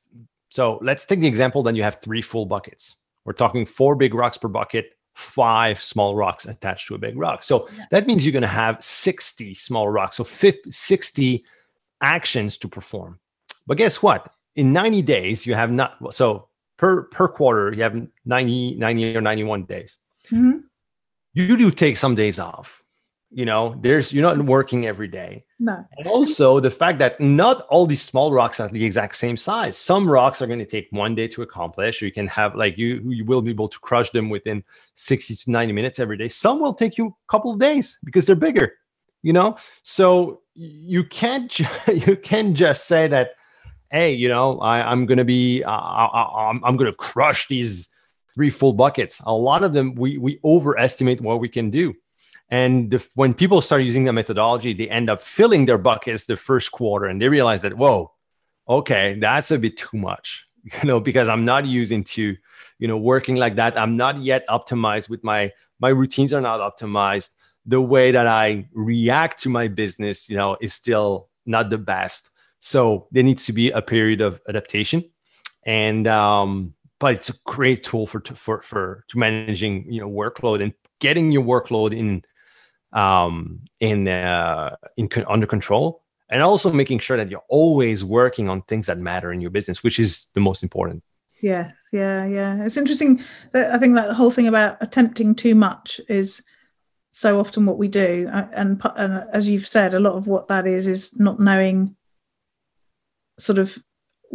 so 0.51 0.79
let's 0.83 1.05
take 1.05 1.21
the 1.21 1.27
example, 1.27 1.63
then 1.63 1.77
you 1.77 1.83
have 1.83 2.01
three 2.01 2.23
full 2.23 2.47
buckets. 2.47 2.97
We're 3.25 3.33
talking 3.33 3.67
four 3.67 3.95
big 3.97 4.15
rocks 4.15 4.39
per 4.39 4.49
bucket, 4.49 4.91
five 5.15 5.83
small 5.83 6.15
rocks 6.15 6.45
attached 6.45 6.89
to 6.89 6.95
a 6.95 6.99
big 6.99 7.17
rock. 7.17 7.43
So 7.43 7.69
yeah. 7.77 7.85
that 7.91 8.07
means 8.07 8.25
you're 8.25 8.33
going 8.33 8.43
to 8.43 8.49
have 8.49 8.83
60 8.83 9.55
small 9.55 9.89
rocks, 9.89 10.17
so 10.17 10.25
50, 10.25 10.71
60 10.71 11.45
actions 12.01 12.57
to 12.59 12.69
perform. 12.69 13.19
But 13.67 13.79
guess 13.79 14.03
what? 14.03 14.31
In 14.55 14.73
90 14.73 15.03
days, 15.03 15.47
you 15.47 15.55
have 15.55 15.71
not, 15.71 16.15
so 16.15 16.49
per, 16.77 17.05
per 17.05 17.29
quarter, 17.29 17.73
you 17.73 17.83
have 17.83 17.97
90, 18.25 18.77
90 18.77 19.17
or 19.17 19.21
91 19.21 19.65
days. 19.65 19.97
Mm-hmm. 20.31 20.59
You 21.35 21.57
do 21.57 21.71
take 21.71 21.97
some 21.97 22.15
days 22.15 22.39
off 22.39 22.83
you 23.31 23.45
know 23.45 23.77
there's 23.81 24.13
you're 24.13 24.23
not 24.23 24.45
working 24.45 24.87
every 24.87 25.09
day. 25.09 25.45
No. 25.59 25.85
And 25.99 26.07
also 26.07 26.61
the 26.61 26.71
fact 26.71 26.99
that 27.01 27.21
not 27.21 27.67
all 27.69 27.87
these 27.87 28.03
small 28.03 28.33
rocks 28.33 28.61
are 28.61 28.69
the 28.69 28.85
exact 28.85 29.17
same 29.17 29.37
size. 29.37 29.77
Some 29.77 30.09
rocks 30.09 30.41
are 30.41 30.47
going 30.47 30.59
to 30.59 30.67
take 30.67 30.89
one 30.91 31.15
day 31.15 31.29
to 31.29 31.43
accomplish. 31.43 32.03
You 32.03 32.13
can 32.13 32.27
have 32.29 32.55
like 32.55 32.79
you 32.79 33.03
you 33.07 33.25
will 33.25 33.43
be 33.43 33.51
able 33.51 33.69
to 33.69 33.79
crush 33.81 34.11
them 34.11 34.31
within 34.31 34.63
60 34.95 35.35
to 35.37 35.51
90 35.51 35.73
minutes 35.73 35.99
every 35.99 36.17
day. 36.17 36.29
Some 36.29 36.61
will 36.61 36.75
take 36.75 36.99
you 36.99 37.09
a 37.09 37.31
couple 37.31 37.53
of 37.53 37.59
days 37.59 37.99
because 38.05 38.27
they're 38.27 38.37
bigger 38.37 38.75
you 39.27 39.33
know? 39.33 39.57
So 39.83 40.43
you 40.55 41.05
can't 41.05 41.59
you 41.89 42.17
can't 42.17 42.55
just 42.55 42.87
say 42.87 43.09
that 43.09 43.31
hey 43.91 44.13
you 44.13 44.29
know 44.29 44.59
I, 44.59 44.81
i'm 44.91 45.07
going 45.07 45.19
to 45.19 45.25
be 45.25 45.63
uh, 45.63 45.71
I, 45.71 46.49
I'm, 46.51 46.65
I'm 46.65 46.77
going 46.77 46.91
to 46.91 46.97
crush 46.97 47.47
these 47.47 47.89
three 48.35 48.51
full 48.51 48.73
buckets. 48.73 49.21
A 49.25 49.33
lot 49.33 49.63
of 49.65 49.73
them 49.73 49.95
we 49.95 50.19
we 50.19 50.41
overestimate 50.45 51.21
what 51.21 51.41
we 51.41 51.49
can 51.49 51.71
do 51.71 51.95
and 52.49 52.91
the, 52.91 53.09
when 53.15 53.35
people 53.35 53.61
start 53.61 53.83
using 53.83 54.05
the 54.05 54.13
methodology, 54.13 54.73
they 54.73 54.89
end 54.89 55.11
up 55.11 55.21
filling 55.21 55.67
their 55.67 55.79
buckets 55.79 56.27
the 56.27 56.37
first 56.37 56.71
quarter 56.71 57.07
and 57.07 57.21
they 57.21 57.29
realize 57.29 57.63
that, 57.63 57.77
whoa, 57.77 58.13
okay, 58.69 59.19
that's 59.19 59.51
a 59.51 59.59
bit 59.59 59.77
too 59.77 59.97
much, 59.97 60.47
you 60.65 60.87
know, 60.87 61.01
because 61.01 61.29
I'm 61.29 61.45
not 61.45 61.67
using 61.67 62.05
to, 62.05 62.37
you 62.79 62.89
know, 62.89 62.97
working 62.97 63.37
like 63.37 63.57
that. 63.57 63.79
I'm 63.79 63.97
not 63.97 64.23
yet 64.23 64.47
optimized 64.49 65.09
with 65.09 65.25
my, 65.25 65.53
my 65.81 65.89
routines 65.89 66.33
are 66.33 66.41
not 66.41 66.61
optimized. 66.61 67.31
The 67.67 67.81
way 67.81 68.13
that 68.13 68.29
I 68.29 68.69
react 68.73 69.43
to 69.43 69.49
my 69.49 69.67
business, 69.67 70.31
you 70.31 70.37
know, 70.37 70.57
is 70.61 70.73
still 70.73 71.29
not 71.47 71.69
the 71.69 71.79
best. 71.79 72.31
So 72.61 73.09
there 73.11 73.25
needs 73.25 73.45
to 73.47 73.53
be 73.53 73.71
a 73.73 73.83
period 73.83 74.21
of 74.21 74.41
adaptation. 74.49 75.05
And, 75.65 76.07
um, 76.07 76.75
but 77.01 77.15
it's 77.15 77.29
a 77.29 77.35
great 77.45 77.83
tool 77.83 78.07
for, 78.07 78.21
for, 78.21 78.63
for, 78.63 79.05
to 79.09 79.19
managing, 79.19 79.91
you 79.93 80.01
know, 80.01 80.09
workload 80.09 80.63
and 80.63 80.73
getting 81.01 81.33
your 81.33 81.43
workload 81.43 81.97
in 81.97 82.23
um, 82.93 83.61
in 83.81 84.09
uh, 84.09 84.77
in 84.97 85.09
under 85.29 85.47
control, 85.47 86.03
and 86.29 86.43
also 86.43 86.73
making 86.73 87.01
sure 87.01 87.17
that 87.17 87.31
you're 87.31 87.45
always 87.49 88.05
working 88.05 88.49
on 88.49 88.63
things 88.63 88.87
that 88.87 88.99
matter 88.99 89.33
in 89.33 89.41
your 89.41 89.51
business, 89.51 89.83
which 89.83 89.99
is 89.99 90.27
the 90.35 90.41
most 90.41 90.63
important. 90.63 91.03
Yes, 91.43 91.73
yeah, 91.93 92.25
yeah. 92.25 92.65
It's 92.65 92.77
interesting 92.77 93.23
that 93.53 93.73
I 93.73 93.79
think 93.79 93.95
that 93.95 94.15
whole 94.15 94.31
thing 94.31 94.49
about 94.49 94.79
attempting 94.81 95.35
too 95.35 95.55
much 95.55 96.01
is 96.09 96.43
so 97.11 97.39
often 97.41 97.67
what 97.67 97.79
we 97.79 97.89
do, 97.89 98.29
uh, 98.33 98.49
and, 98.53 98.81
and 98.97 99.25
as 99.33 99.49
you've 99.49 99.67
said, 99.67 99.95
a 99.95 100.01
lot 100.01 100.15
of 100.15 100.27
what 100.27 100.49
that 100.49 100.67
is 100.67 100.87
is 100.87 101.19
not 101.19 101.41
knowing 101.41 101.97
sort 103.39 103.59
of 103.59 103.79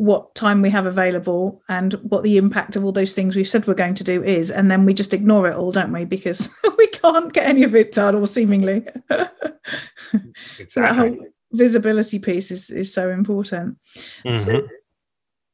what 0.01 0.33
time 0.33 0.63
we 0.63 0.69
have 0.71 0.87
available 0.87 1.61
and 1.69 1.93
what 2.09 2.23
the 2.23 2.37
impact 2.37 2.75
of 2.75 2.83
all 2.83 2.91
those 2.91 3.13
things 3.13 3.35
we've 3.35 3.47
said 3.47 3.67
we're 3.67 3.75
going 3.75 3.93
to 3.93 4.03
do 4.03 4.23
is 4.23 4.49
and 4.49 4.71
then 4.71 4.83
we 4.83 4.95
just 4.95 5.13
ignore 5.13 5.47
it 5.47 5.55
all 5.55 5.71
don't 5.71 5.93
we 5.93 6.03
because 6.03 6.49
we 6.79 6.87
can't 6.87 7.33
get 7.33 7.45
any 7.45 7.61
of 7.61 7.75
it 7.75 7.91
done 7.91 8.15
or 8.15 8.25
seemingly 8.25 8.77
exactly. 9.11 10.65
so 10.69 10.81
that 10.81 10.95
whole 10.95 11.15
visibility 11.51 12.17
piece 12.17 12.49
is 12.49 12.71
is 12.71 12.91
so 12.91 13.11
important 13.11 13.77
mm-hmm. 14.25 14.35
so, 14.35 14.67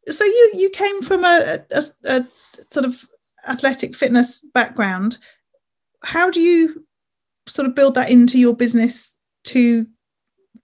so 0.10 0.24
you 0.24 0.52
you 0.54 0.70
came 0.70 1.02
from 1.02 1.26
a, 1.26 1.60
a, 1.72 1.84
a 2.06 2.26
sort 2.70 2.86
of 2.86 3.04
athletic 3.50 3.94
fitness 3.94 4.46
background 4.54 5.18
how 6.04 6.30
do 6.30 6.40
you 6.40 6.86
sort 7.50 7.68
of 7.68 7.76
build 7.76 7.96
that 7.96 8.10
into 8.10 8.40
your 8.40 8.56
business 8.56 9.18
to 9.44 9.86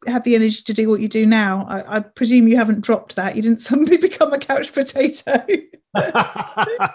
have 0.08 0.24
the 0.24 0.36
energy 0.36 0.62
to 0.64 0.74
do 0.74 0.90
what 0.90 1.00
you 1.00 1.08
do 1.08 1.26
now. 1.26 1.66
I, 1.68 1.98
I, 1.98 2.00
presume 2.00 2.48
you 2.48 2.58
haven't 2.58 2.82
dropped 2.82 3.16
that. 3.16 3.36
You 3.36 3.42
didn't 3.42 3.62
suddenly 3.68 3.98
become 3.98 4.34
a 4.34 4.40
couch 4.40 4.74
potato. 4.74 5.46
are 5.96 6.88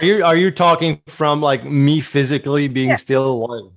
you 0.00 0.24
are 0.24 0.36
you 0.36 0.50
talking 0.50 1.00
from 1.06 1.40
like 1.40 1.64
me 1.64 2.00
physically 2.00 2.68
being 2.68 2.90
yeah. 2.90 2.96
still 2.96 3.30
alive? 3.30 3.72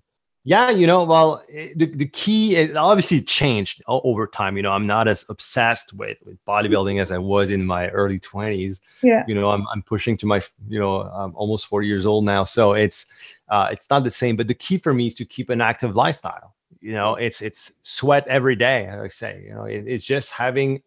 Yeah, 0.45 0.71
you 0.71 0.87
know, 0.87 1.05
well, 1.05 1.41
the, 1.47 1.85
the 1.85 2.05
key 2.05 2.57
it 2.57 2.75
obviously 2.75 3.21
changed 3.21 3.81
over 3.87 4.27
time. 4.27 4.57
You 4.57 4.63
know, 4.63 4.73
I'm 4.73 4.85
not 4.85 5.07
as 5.07 5.25
obsessed 5.29 5.93
with, 5.93 6.17
with 6.25 6.37
bodybuilding 6.45 7.01
as 7.01 7.11
I 7.11 7.17
was 7.17 7.49
in 7.49 7.65
my 7.65 7.87
early 7.89 8.19
20s. 8.19 8.81
Yeah. 9.01 9.23
You 9.25 9.35
know, 9.35 9.51
I'm, 9.51 9.65
I'm 9.69 9.81
pushing 9.81 10.17
to 10.17 10.25
my, 10.25 10.41
you 10.67 10.79
know, 10.79 11.03
I'm 11.03 11.33
almost 11.35 11.67
40 11.67 11.87
years 11.87 12.05
old 12.05 12.25
now. 12.25 12.43
So 12.43 12.73
it's, 12.73 13.05
uh, 13.47 13.69
it's 13.71 13.89
not 13.89 14.03
the 14.03 14.11
same. 14.11 14.35
But 14.35 14.49
the 14.49 14.53
key 14.53 14.77
for 14.77 14.93
me 14.93 15.07
is 15.07 15.13
to 15.15 15.25
keep 15.25 15.49
an 15.49 15.61
active 15.61 15.95
lifestyle 15.95 16.52
you 16.81 16.93
know 16.93 17.15
it's 17.15 17.41
it's 17.41 17.73
sweat 17.81 18.25
every 18.27 18.55
day 18.55 18.89
i 18.89 19.07
say 19.07 19.43
you 19.45 19.53
know 19.53 19.63
it, 19.63 19.85
it's 19.87 20.05
just 20.05 20.31
having 20.31 20.81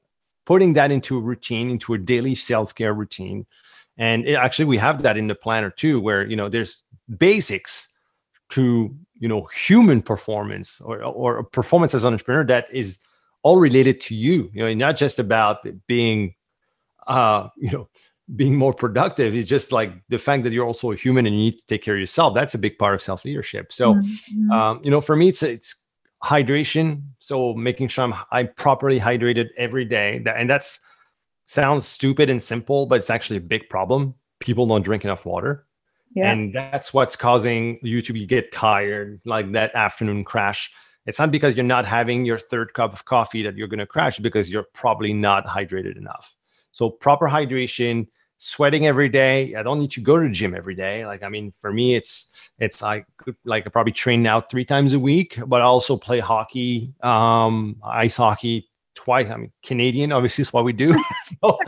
putting 0.47 0.72
that 0.74 0.91
into 0.91 1.18
a 1.18 1.20
routine 1.20 1.68
into 1.68 1.93
a 1.93 1.99
daily 1.99 2.34
self-care 2.34 2.95
routine. 2.95 3.45
And 3.99 4.26
it, 4.26 4.34
actually 4.34 4.64
we 4.66 4.78
have 4.78 5.03
that 5.03 5.18
in 5.18 5.26
the 5.26 5.34
planner 5.34 5.70
too 5.70 6.01
where 6.01 6.24
you 6.24 6.37
know 6.37 6.49
there's 6.49 6.84
basics 7.18 7.89
to 8.51 8.97
you 9.14 9.28
know 9.28 9.45
human 9.47 10.01
performance 10.01 10.80
or 10.80 11.03
or 11.03 11.43
performance 11.43 11.95
as 11.95 12.05
an 12.05 12.14
entrepreneur 12.14 12.45
that 12.45 12.68
is 12.72 13.01
all 13.43 13.59
related 13.59 14.01
to 14.03 14.14
you. 14.14 14.51
You 14.55 14.64
know 14.64 14.74
not 14.74 14.97
just 14.97 15.18
about 15.18 15.66
being 15.87 16.34
uh 17.07 17.49
you 17.57 17.70
know 17.72 17.89
being 18.35 18.57
more 18.57 18.74
productive 18.74 19.37
is 19.37 19.47
just 19.47 19.70
like 19.70 19.93
the 20.09 20.18
fact 20.18 20.43
that 20.43 20.53
you're 20.53 20.66
also 20.66 20.91
a 20.91 20.97
human 20.97 21.27
and 21.27 21.37
you 21.37 21.43
need 21.43 21.59
to 21.59 21.66
take 21.66 21.81
care 21.81 21.95
of 21.95 22.01
yourself 22.01 22.35
that's 22.35 22.55
a 22.55 22.59
big 22.59 22.77
part 22.77 22.93
of 22.93 23.01
self 23.01 23.24
leadership 23.24 23.72
so 23.72 23.95
mm-hmm. 23.95 24.51
um, 24.51 24.81
you 24.83 24.91
know 24.91 25.01
for 25.01 25.14
me 25.14 25.29
it's 25.29 25.45
it's 25.45 25.87
hydration. 26.22 27.03
So 27.18 27.55
making 27.55 27.89
sure 27.89 28.05
I'm, 28.05 28.14
I'm 28.31 28.49
properly 28.57 28.99
hydrated 28.99 29.49
every 29.57 29.85
day. 29.85 30.20
That, 30.24 30.37
and 30.37 30.49
that's 30.49 30.81
sounds 31.47 31.87
stupid 31.87 32.29
and 32.29 32.43
simple, 32.43 32.87
but 32.87 32.97
it's 32.97 33.11
actually 33.11 33.37
a 33.37 33.41
big 33.41 33.68
problem. 33.68 34.14
People 34.41 34.66
don't 34.66 34.83
drink 34.83 35.05
enough 35.05 35.24
water. 35.24 35.66
Yeah. 36.14 36.33
And 36.33 36.55
that's 36.55 36.95
what's 36.95 37.14
causing 37.14 37.79
you 37.83 38.01
to 38.03 38.12
be, 38.12 38.27
get 38.27 38.51
tired, 38.51 39.20
like 39.24 39.53
that 39.53 39.74
afternoon 39.74 40.24
crash. 40.24 40.70
It's 41.05 41.18
not 41.18 41.31
because 41.31 41.55
you're 41.55 41.64
not 41.64 41.87
having 41.87 42.24
your 42.24 42.39
third 42.39 42.72
cup 42.74 42.93
of 42.93 43.05
coffee 43.05 43.43
that 43.43 43.57
you're 43.57 43.68
going 43.68 43.79
to 43.79 43.87
crash 43.87 44.18
because 44.18 44.51
you're 44.51 44.66
probably 44.72 45.12
not 45.12 45.47
hydrated 45.47 45.97
enough. 45.97 46.35
So 46.72 46.91
proper 46.91 47.29
hydration, 47.29 48.09
sweating 48.39 48.87
every 48.87 49.09
day. 49.09 49.55
I 49.55 49.62
don't 49.62 49.78
need 49.78 49.91
to 49.93 50.01
go 50.01 50.16
to 50.16 50.28
the 50.28 50.34
gym 50.34 50.55
every 50.55 50.74
day. 50.74 51.07
Like, 51.07 51.22
I 51.22 51.28
mean, 51.28 51.53
for 51.61 51.72
me, 51.72 51.95
it's 51.95 52.30
it's 52.59 52.82
I 52.82 53.05
like 53.45 53.66
I 53.66 53.70
probably 53.70 53.93
train 53.93 54.22
now 54.22 54.41
three 54.41 54.64
times 54.64 54.93
a 54.93 54.99
week, 54.99 55.39
but 55.47 55.61
I 55.61 55.64
also 55.64 55.97
play 55.97 56.20
hockey, 56.20 56.93
um, 57.03 57.76
ice 57.84 58.16
hockey 58.16 58.68
twice. 58.95 59.30
I 59.30 59.37
mean, 59.37 59.53
Canadian, 59.62 60.11
obviously, 60.11 60.43
is 60.43 60.53
what 60.53 60.64
we 60.64 60.72
do. 60.72 60.93
so 61.24 61.59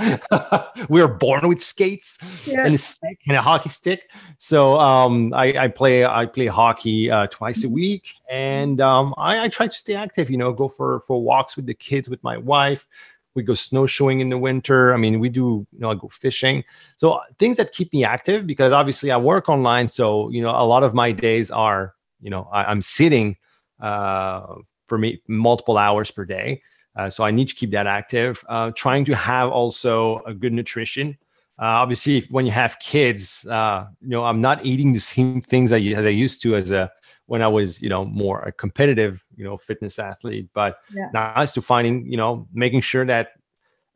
we 0.88 1.00
were 1.02 1.08
born 1.08 1.46
with 1.46 1.62
skates 1.62 2.18
yeah. 2.46 2.64
and 2.64 2.74
a 2.74 2.78
stick 2.78 3.20
and 3.28 3.36
a 3.36 3.42
hockey 3.42 3.68
stick. 3.68 4.10
So 4.38 4.78
um, 4.80 5.32
I, 5.34 5.56
I, 5.58 5.68
play 5.68 6.04
I 6.04 6.26
play 6.26 6.46
hockey 6.46 7.10
uh, 7.10 7.26
twice 7.28 7.62
a 7.62 7.66
mm-hmm. 7.66 7.74
week, 7.74 8.14
and 8.30 8.80
um, 8.80 9.14
I, 9.16 9.44
I 9.44 9.48
try 9.48 9.68
to 9.68 9.74
stay 9.74 9.94
active. 9.94 10.30
You 10.30 10.38
know, 10.38 10.52
go 10.52 10.68
for 10.68 11.00
for 11.06 11.22
walks 11.22 11.54
with 11.56 11.66
the 11.66 11.74
kids 11.74 12.10
with 12.10 12.22
my 12.24 12.36
wife 12.36 12.86
we 13.38 13.44
go 13.44 13.54
snowshoeing 13.54 14.20
in 14.20 14.28
the 14.28 14.36
winter. 14.36 14.92
I 14.92 14.98
mean, 14.98 15.20
we 15.20 15.28
do, 15.28 15.66
you 15.72 15.78
know, 15.78 15.90
I 15.90 15.94
go 15.94 16.08
fishing. 16.08 16.64
So 16.96 17.20
things 17.38 17.56
that 17.56 17.72
keep 17.72 17.92
me 17.92 18.04
active 18.04 18.46
because 18.46 18.72
obviously 18.72 19.10
I 19.10 19.16
work 19.16 19.48
online. 19.48 19.88
So, 19.88 20.28
you 20.28 20.42
know, 20.42 20.50
a 20.50 20.66
lot 20.66 20.82
of 20.82 20.92
my 20.92 21.12
days 21.12 21.50
are, 21.50 21.94
you 22.20 22.30
know, 22.30 22.48
I, 22.52 22.70
am 22.70 22.82
sitting 22.82 23.36
uh, 23.80 24.56
for 24.88 24.98
me 24.98 25.22
multiple 25.28 25.78
hours 25.78 26.10
per 26.10 26.24
day. 26.24 26.62
Uh, 26.96 27.08
so 27.08 27.24
I 27.24 27.30
need 27.30 27.48
to 27.48 27.54
keep 27.54 27.70
that 27.70 27.86
active. 27.86 28.44
Uh, 28.48 28.72
trying 28.74 29.04
to 29.04 29.14
have 29.14 29.50
also 29.50 30.18
a 30.26 30.34
good 30.34 30.52
nutrition. 30.52 31.16
Uh, 31.60 31.82
obviously, 31.82 32.18
if, 32.18 32.30
when 32.30 32.44
you 32.44 32.52
have 32.52 32.78
kids, 32.80 33.46
uh, 33.46 33.86
you 34.00 34.08
know, 34.08 34.24
I'm 34.24 34.40
not 34.40 34.66
eating 34.66 34.92
the 34.92 35.00
same 35.00 35.40
things 35.40 35.70
that 35.70 35.82
as 35.82 36.04
I 36.04 36.10
used 36.10 36.42
to 36.42 36.56
as 36.56 36.70
a 36.70 36.90
when 37.28 37.42
I 37.42 37.48
was, 37.48 37.80
you 37.80 37.90
know, 37.90 38.06
more 38.06 38.40
a 38.40 38.52
competitive, 38.52 39.22
you 39.36 39.44
know, 39.44 39.58
fitness 39.58 39.98
athlete. 39.98 40.48
But 40.54 40.78
yeah. 40.92 41.10
now 41.12 41.32
as 41.36 41.52
to 41.52 41.62
finding, 41.62 42.10
you 42.10 42.16
know, 42.16 42.48
making 42.52 42.80
sure 42.80 43.04
that 43.04 43.32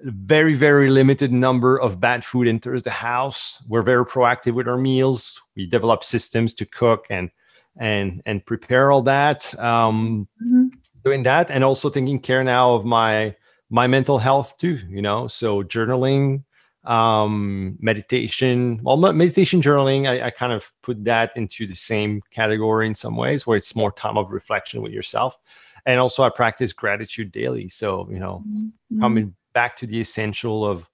very, 0.01 0.53
very 0.53 0.89
limited 0.89 1.33
number 1.33 1.81
of 1.81 1.99
bad 1.99 2.25
food 2.25 2.47
enters 2.47 2.83
the 2.83 2.91
house. 2.91 3.63
We're 3.67 3.83
very 3.83 4.05
proactive 4.05 4.53
with 4.53 4.69
our 4.69 4.77
meals. 4.77 5.41
We 5.57 5.67
develop 5.67 6.05
systems 6.05 6.53
to 6.55 6.67
cook 6.67 7.07
and 7.09 7.31
and 7.79 8.21
and 8.27 8.45
prepare 8.45 8.93
all 8.93 9.03
that. 9.03 9.59
Um, 9.59 10.29
mm-hmm. 10.43 10.67
Doing 11.03 11.23
that, 11.23 11.51
and 11.51 11.65
also 11.65 11.89
taking 11.89 12.21
care 12.21 12.45
now 12.45 12.75
of 12.75 12.85
my 12.85 13.35
my 13.71 13.87
mental 13.87 14.19
health 14.19 14.59
too. 14.59 14.79
You 14.89 15.01
know, 15.01 15.27
so 15.27 15.63
journaling, 15.63 16.45
um 16.85 17.77
meditation 17.81 18.81
well 18.83 18.97
meditation 18.97 19.63
journaling 19.63 20.09
I, 20.09 20.27
I, 20.27 20.31
kind 20.31 20.53
of 20.53 20.73
put 20.83 21.05
that 21.05 21.31
into 21.37 21.65
the 21.65 21.77
same 21.77 22.23
category 22.33 22.89
in 22.89 22.95
some 22.97 23.17
ways 23.17 23.47
where 23.47 23.57
it's 23.57 23.77
more 23.77 23.93
time 23.93 24.19
of 24.19 24.33
reflection 24.33 24.83
with 24.83 24.91
yourself 24.91 25.39
and 25.87 26.01
also 26.01 26.25
i 26.25 26.29
practice 26.29 26.73
gratitude 26.73 27.31
daily 27.31 27.69
so 27.69 28.09
you 28.11 28.19
know 28.19 28.43
mm-hmm. 28.49 29.01
coming 29.01 29.33
back 29.53 29.77
to 29.77 29.87
the 29.87 30.01
essential 30.01 30.67
of 30.67 30.91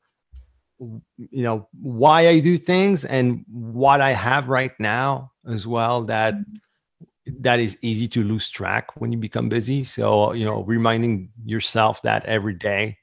you 0.78 1.43
know 1.43 1.66
why 1.80 2.28
i 2.28 2.39
do 2.39 2.59
things 2.59 3.07
and 3.07 3.43
what 3.51 4.03
i 4.03 4.12
have 4.12 4.49
right 4.49 4.78
now 4.78 5.32
as 5.49 5.66
well 5.66 6.03
that 6.03 6.34
mm-hmm. 6.34 7.32
that 7.41 7.61
is 7.61 7.78
easy 7.80 8.07
to 8.07 8.22
lose 8.22 8.51
track 8.51 8.95
when 9.01 9.11
you 9.11 9.16
become 9.16 9.49
busy 9.49 9.82
so 9.84 10.32
you 10.32 10.45
know 10.45 10.64
reminding 10.64 11.30
yourself 11.47 12.03
that 12.03 12.26
every 12.26 12.53
day 12.53 12.99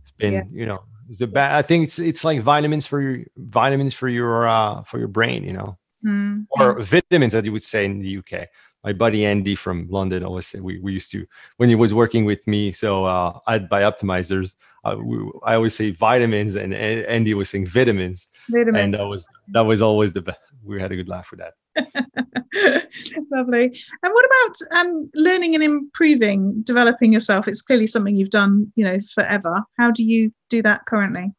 it's 0.00 0.10
been 0.12 0.32
yeah. 0.32 0.42
you 0.50 0.64
know 0.64 0.82
is 1.08 1.18
the 1.18 1.26
bad. 1.26 1.52
I 1.52 1.62
think 1.62 1.84
it's 1.84 1.98
it's 1.98 2.24
like 2.24 2.40
vitamins 2.42 2.86
for 2.86 3.00
your 3.00 3.24
vitamins 3.36 3.94
for 3.94 4.08
your 4.08 4.48
uh 4.48 4.82
for 4.82 4.98
your 4.98 5.08
brain, 5.08 5.44
you 5.44 5.52
know, 5.52 5.78
mm. 6.04 6.46
or 6.50 6.80
vitamins 6.80 7.32
that 7.32 7.44
you 7.44 7.52
would 7.52 7.62
say 7.62 7.84
in 7.84 8.00
the 8.00 8.18
UK. 8.18 8.48
My 8.82 8.92
buddy 8.92 9.24
Andy 9.24 9.54
from 9.54 9.88
London 9.88 10.22
always 10.24 10.46
said 10.46 10.60
we, 10.60 10.78
we 10.78 10.92
used 10.92 11.10
to 11.12 11.26
when 11.56 11.70
he 11.70 11.74
was 11.74 11.94
working 11.94 12.26
with 12.26 12.46
me. 12.46 12.70
So 12.70 13.06
uh, 13.06 13.38
I'd 13.46 13.68
buy 13.68 13.82
optimizers. 13.82 14.56
Uh, 14.84 14.96
we, 15.02 15.16
I 15.42 15.54
always 15.54 15.74
say 15.74 15.90
vitamins, 15.90 16.54
and, 16.54 16.74
and 16.74 17.06
Andy 17.06 17.32
was 17.32 17.48
saying 17.48 17.66
vitamins, 17.66 18.28
vitamins, 18.50 18.76
and 18.76 18.94
that 18.94 19.06
was 19.06 19.26
that 19.48 19.62
was 19.62 19.80
always 19.80 20.12
the 20.12 20.20
best. 20.20 20.38
We 20.62 20.80
had 20.80 20.92
a 20.92 20.96
good 20.96 21.08
laugh 21.08 21.30
with 21.30 21.40
that. 21.40 21.54
Lovely. 23.32 23.64
And 24.02 24.12
what 24.12 24.24
about 24.24 24.78
um, 24.78 25.10
learning 25.14 25.54
and 25.54 25.64
improving, 25.64 26.62
developing 26.62 27.12
yourself? 27.12 27.48
It's 27.48 27.60
clearly 27.60 27.86
something 27.86 28.16
you've 28.16 28.30
done, 28.30 28.72
you 28.76 28.84
know, 28.84 28.98
forever. 29.14 29.62
How 29.78 29.90
do 29.90 30.04
you 30.04 30.32
do 30.50 30.62
that 30.62 30.86
currently? 30.86 31.32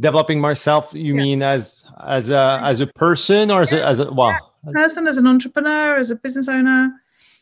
Developing 0.00 0.40
myself, 0.40 0.92
you 0.92 1.14
yeah. 1.14 1.22
mean 1.22 1.42
as 1.42 1.84
as 2.04 2.28
a 2.28 2.60
as 2.64 2.80
a 2.80 2.88
person 2.88 3.50
or 3.50 3.62
as 3.62 3.72
a 3.72 3.84
as 3.84 4.00
a 4.00 4.12
well 4.12 4.36
person, 4.72 5.06
as 5.06 5.16
an 5.16 5.26
entrepreneur, 5.26 5.96
as 5.96 6.10
a 6.10 6.16
business 6.16 6.48
owner? 6.48 6.92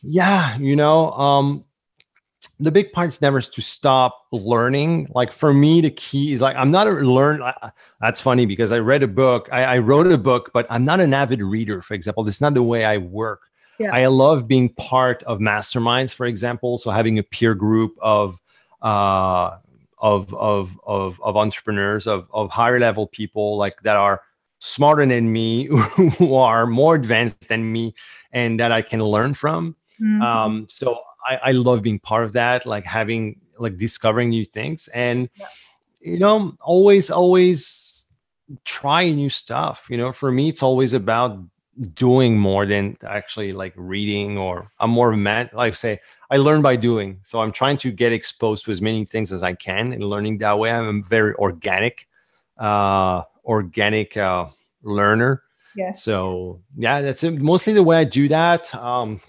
Yeah, 0.03 0.57
you 0.57 0.75
know, 0.75 1.11
um, 1.13 1.63
the 2.59 2.71
big 2.71 2.91
part 2.91 3.09
is 3.09 3.21
never 3.21 3.41
to 3.41 3.61
stop 3.61 4.25
learning. 4.31 5.07
Like 5.13 5.31
for 5.31 5.53
me, 5.53 5.81
the 5.81 5.91
key 5.91 6.33
is 6.33 6.41
like 6.41 6.55
I'm 6.55 6.71
not 6.71 6.87
a 6.87 6.91
learn. 6.91 7.43
That's 8.01 8.21
funny 8.21 8.45
because 8.45 8.71
I 8.71 8.79
read 8.79 9.03
a 9.03 9.07
book. 9.07 9.49
I, 9.51 9.63
I, 9.63 9.77
wrote 9.79 10.07
a 10.07 10.17
book, 10.17 10.51
but 10.53 10.65
I'm 10.69 10.85
not 10.85 10.99
an 10.99 11.13
avid 11.13 11.41
reader. 11.41 11.81
For 11.81 11.93
example, 11.93 12.23
that's 12.23 12.41
not 12.41 12.53
the 12.53 12.63
way 12.63 12.85
I 12.85 12.97
work. 12.97 13.41
Yeah. 13.79 13.93
I 13.93 14.05
love 14.07 14.47
being 14.47 14.69
part 14.69 15.23
of 15.23 15.39
masterminds, 15.39 16.13
for 16.13 16.25
example. 16.25 16.77
So 16.77 16.91
having 16.91 17.17
a 17.17 17.23
peer 17.23 17.55
group 17.55 17.95
of 18.01 18.39
uh, 18.81 19.57
of 19.99 20.33
of 20.33 20.77
of 20.85 21.19
of 21.21 21.37
entrepreneurs, 21.37 22.07
of 22.07 22.27
of 22.33 22.51
higher 22.51 22.79
level 22.79 23.07
people 23.07 23.57
like 23.57 23.81
that 23.81 23.95
are 23.95 24.21
smarter 24.59 25.05
than 25.05 25.31
me, 25.31 25.65
who 26.17 26.35
are 26.35 26.67
more 26.67 26.95
advanced 26.95 27.49
than 27.49 27.71
me, 27.71 27.93
and 28.31 28.59
that 28.59 28.71
I 28.71 28.81
can 28.81 29.03
learn 29.03 29.33
from. 29.33 29.75
Mm-hmm. 30.01 30.21
Um, 30.21 30.67
so 30.69 30.99
I, 31.25 31.49
I 31.49 31.51
love 31.51 31.81
being 31.81 31.99
part 31.99 32.23
of 32.23 32.33
that, 32.33 32.65
like 32.65 32.85
having 32.85 33.39
like 33.57 33.77
discovering 33.77 34.29
new 34.29 34.45
things 34.45 34.87
and 34.89 35.29
yeah. 35.35 35.47
you 35.99 36.19
know, 36.19 36.55
always, 36.61 37.09
always 37.09 38.07
try 38.65 39.09
new 39.09 39.29
stuff. 39.29 39.87
You 39.89 39.97
know, 39.97 40.11
for 40.11 40.31
me, 40.31 40.49
it's 40.49 40.63
always 40.63 40.93
about 40.93 41.39
doing 41.93 42.37
more 42.37 42.65
than 42.65 42.97
actually 43.05 43.53
like 43.53 43.73
reading 43.75 44.37
or 44.37 44.67
I'm 44.79 44.91
more 44.91 45.09
of 45.09 45.15
a 45.15 45.17
man, 45.17 45.49
like 45.53 45.75
say, 45.75 45.99
I 46.29 46.37
learn 46.37 46.61
by 46.61 46.75
doing. 46.75 47.19
So 47.23 47.41
I'm 47.41 47.51
trying 47.51 47.77
to 47.77 47.91
get 47.91 48.11
exposed 48.11 48.65
to 48.65 48.71
as 48.71 48.81
many 48.81 49.05
things 49.05 49.31
as 49.31 49.43
I 49.43 49.53
can 49.53 49.93
and 49.93 50.03
learning 50.03 50.39
that 50.39 50.57
way. 50.57 50.71
I'm 50.71 50.99
a 50.99 51.07
very 51.07 51.33
organic, 51.35 52.07
uh, 52.57 53.23
organic 53.45 54.17
uh, 54.17 54.47
learner. 54.83 55.43
Yeah. 55.75 55.93
So 55.93 56.61
yeah, 56.75 57.01
that's 57.01 57.23
it. 57.23 57.41
mostly 57.41 57.73
the 57.73 57.83
way 57.83 57.97
I 57.97 58.03
do 58.03 58.27
that. 58.29 58.73
Um, 58.75 59.19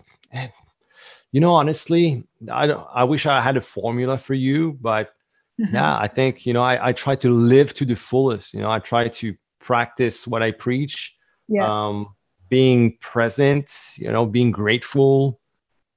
you 1.35 1.41
know, 1.41 1.53
honestly, 1.53 2.23
I 2.49 2.69
don't, 2.69 2.87
I 2.95 3.03
wish 3.03 3.27
I 3.27 3.41
had 3.41 3.57
a 3.57 3.61
formula 3.61 4.19
for 4.19 4.35
you, 4.35 4.79
but 4.81 5.13
mm-hmm. 5.61 5.75
yeah, 5.75 5.99
I 5.99 6.07
think, 6.07 6.47
you 6.47 6.53
know, 6.53 6.63
I, 6.63 6.91
I 6.91 6.93
try 6.93 7.17
to 7.17 7.29
live 7.29 7.75
to 7.75 7.85
the 7.85 7.97
fullest. 7.97 8.55
You 8.55 8.61
know, 8.61 8.71
I 8.71 8.79
try 8.79 9.09
to 9.09 9.35
practice 9.59 10.29
what 10.29 10.45
I 10.45 10.53
preach. 10.53 11.17
Yeah. 11.49 11.67
Um, 11.67 12.15
being 12.49 12.97
present, 13.01 13.69
you 13.97 14.13
know, 14.13 14.25
being 14.27 14.53
grateful, 14.53 15.41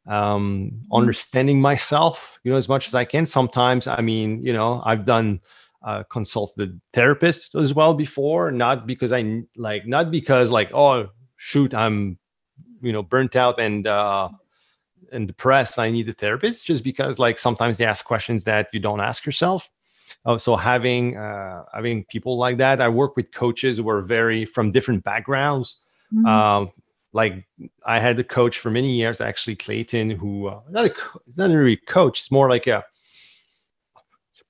um, 0.08 0.72
mm-hmm. 0.72 0.96
understanding 0.96 1.62
myself, 1.62 2.40
you 2.44 2.50
know, 2.52 2.58
as 2.58 2.68
much 2.68 2.88
as 2.88 2.96
I 2.96 3.06
can. 3.06 3.28
Sometimes, 3.28 3.86
I 3.86 4.02
mean, 4.02 4.42
you 4.42 4.54
know, 4.54 4.82
I've 4.84 5.06
done 5.06 5.42
uh, 5.84 6.02
consulted 6.10 6.82
therapist 6.94 7.54
as 7.54 7.76
well 7.76 7.94
before, 7.94 8.50
not 8.52 8.88
because 8.88 9.12
I 9.12 9.44
like, 9.56 9.86
not 9.86 10.10
because 10.10 10.50
like, 10.50 10.74
oh 10.74 11.10
shoot, 11.36 11.76
I'm, 11.76 12.18
you 12.82 12.92
know, 12.92 13.04
burnt 13.04 13.36
out 13.36 13.60
and 13.60 13.86
uh, 13.86 14.30
and 15.12 15.28
depressed, 15.28 15.80
I 15.80 15.92
need 15.92 16.10
a 16.10 16.14
therapist 16.14 16.66
just 16.66 16.84
because 16.84 17.20
like 17.20 17.40
sometimes 17.40 17.78
they 17.78 17.86
ask 17.86 18.06
questions 18.06 18.44
that 18.46 18.68
you 18.74 18.80
don't 18.80 19.00
ask 19.00 19.26
yourself. 19.26 19.70
Oh, 20.26 20.38
so 20.38 20.56
having 20.56 21.18
uh, 21.18 21.64
having 21.74 22.06
people 22.06 22.38
like 22.38 22.58
that, 22.58 22.82
I 22.82 22.90
work 22.90 23.16
with 23.16 23.32
coaches 23.32 23.78
who 23.78 23.90
are 23.90 24.02
very 24.02 24.46
from 24.46 24.72
different 24.72 25.04
backgrounds. 25.04 25.78
Mm-hmm. 26.14 26.26
Um, 26.26 26.72
like 27.14 27.48
I 27.86 28.00
had 28.00 28.20
a 28.20 28.24
coach 28.24 28.60
for 28.60 28.70
many 28.70 28.96
years, 28.96 29.22
actually 29.22 29.56
Clayton, 29.56 30.10
who 30.12 30.48
uh, 30.48 30.60
not 30.70 30.86
a 30.86 30.94
not 31.36 31.52
a 31.52 31.58
really 31.58 31.78
coach, 31.78 32.20
it's 32.20 32.32
more 32.32 32.50
like 32.50 32.68
a 32.68 32.84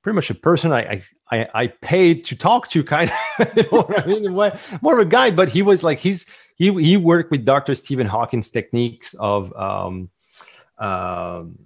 pretty 0.01 0.15
much 0.15 0.29
a 0.29 0.35
person 0.35 0.71
I 0.71 1.03
I, 1.31 1.47
I 1.53 1.67
paid 1.67 2.25
to 2.25 2.35
talk 2.35 2.69
to, 2.69 2.83
kind 2.95 3.11
of. 3.39 3.57
you 3.57 3.63
know 3.71 3.85
I 3.97 4.05
mean, 4.05 4.31
more 4.81 4.99
of 4.99 4.99
a 4.99 5.09
guy, 5.09 5.31
but 5.31 5.49
he 5.49 5.61
was 5.61 5.83
like 5.83 5.99
he's 5.99 6.25
he 6.55 6.73
he 6.81 6.97
worked 6.97 7.31
with 7.31 7.45
Dr. 7.45 7.75
Stephen 7.75 8.07
Hawkins 8.07 8.49
techniques 8.51 9.13
of 9.15 9.53
um, 9.55 10.09
um, 10.79 11.57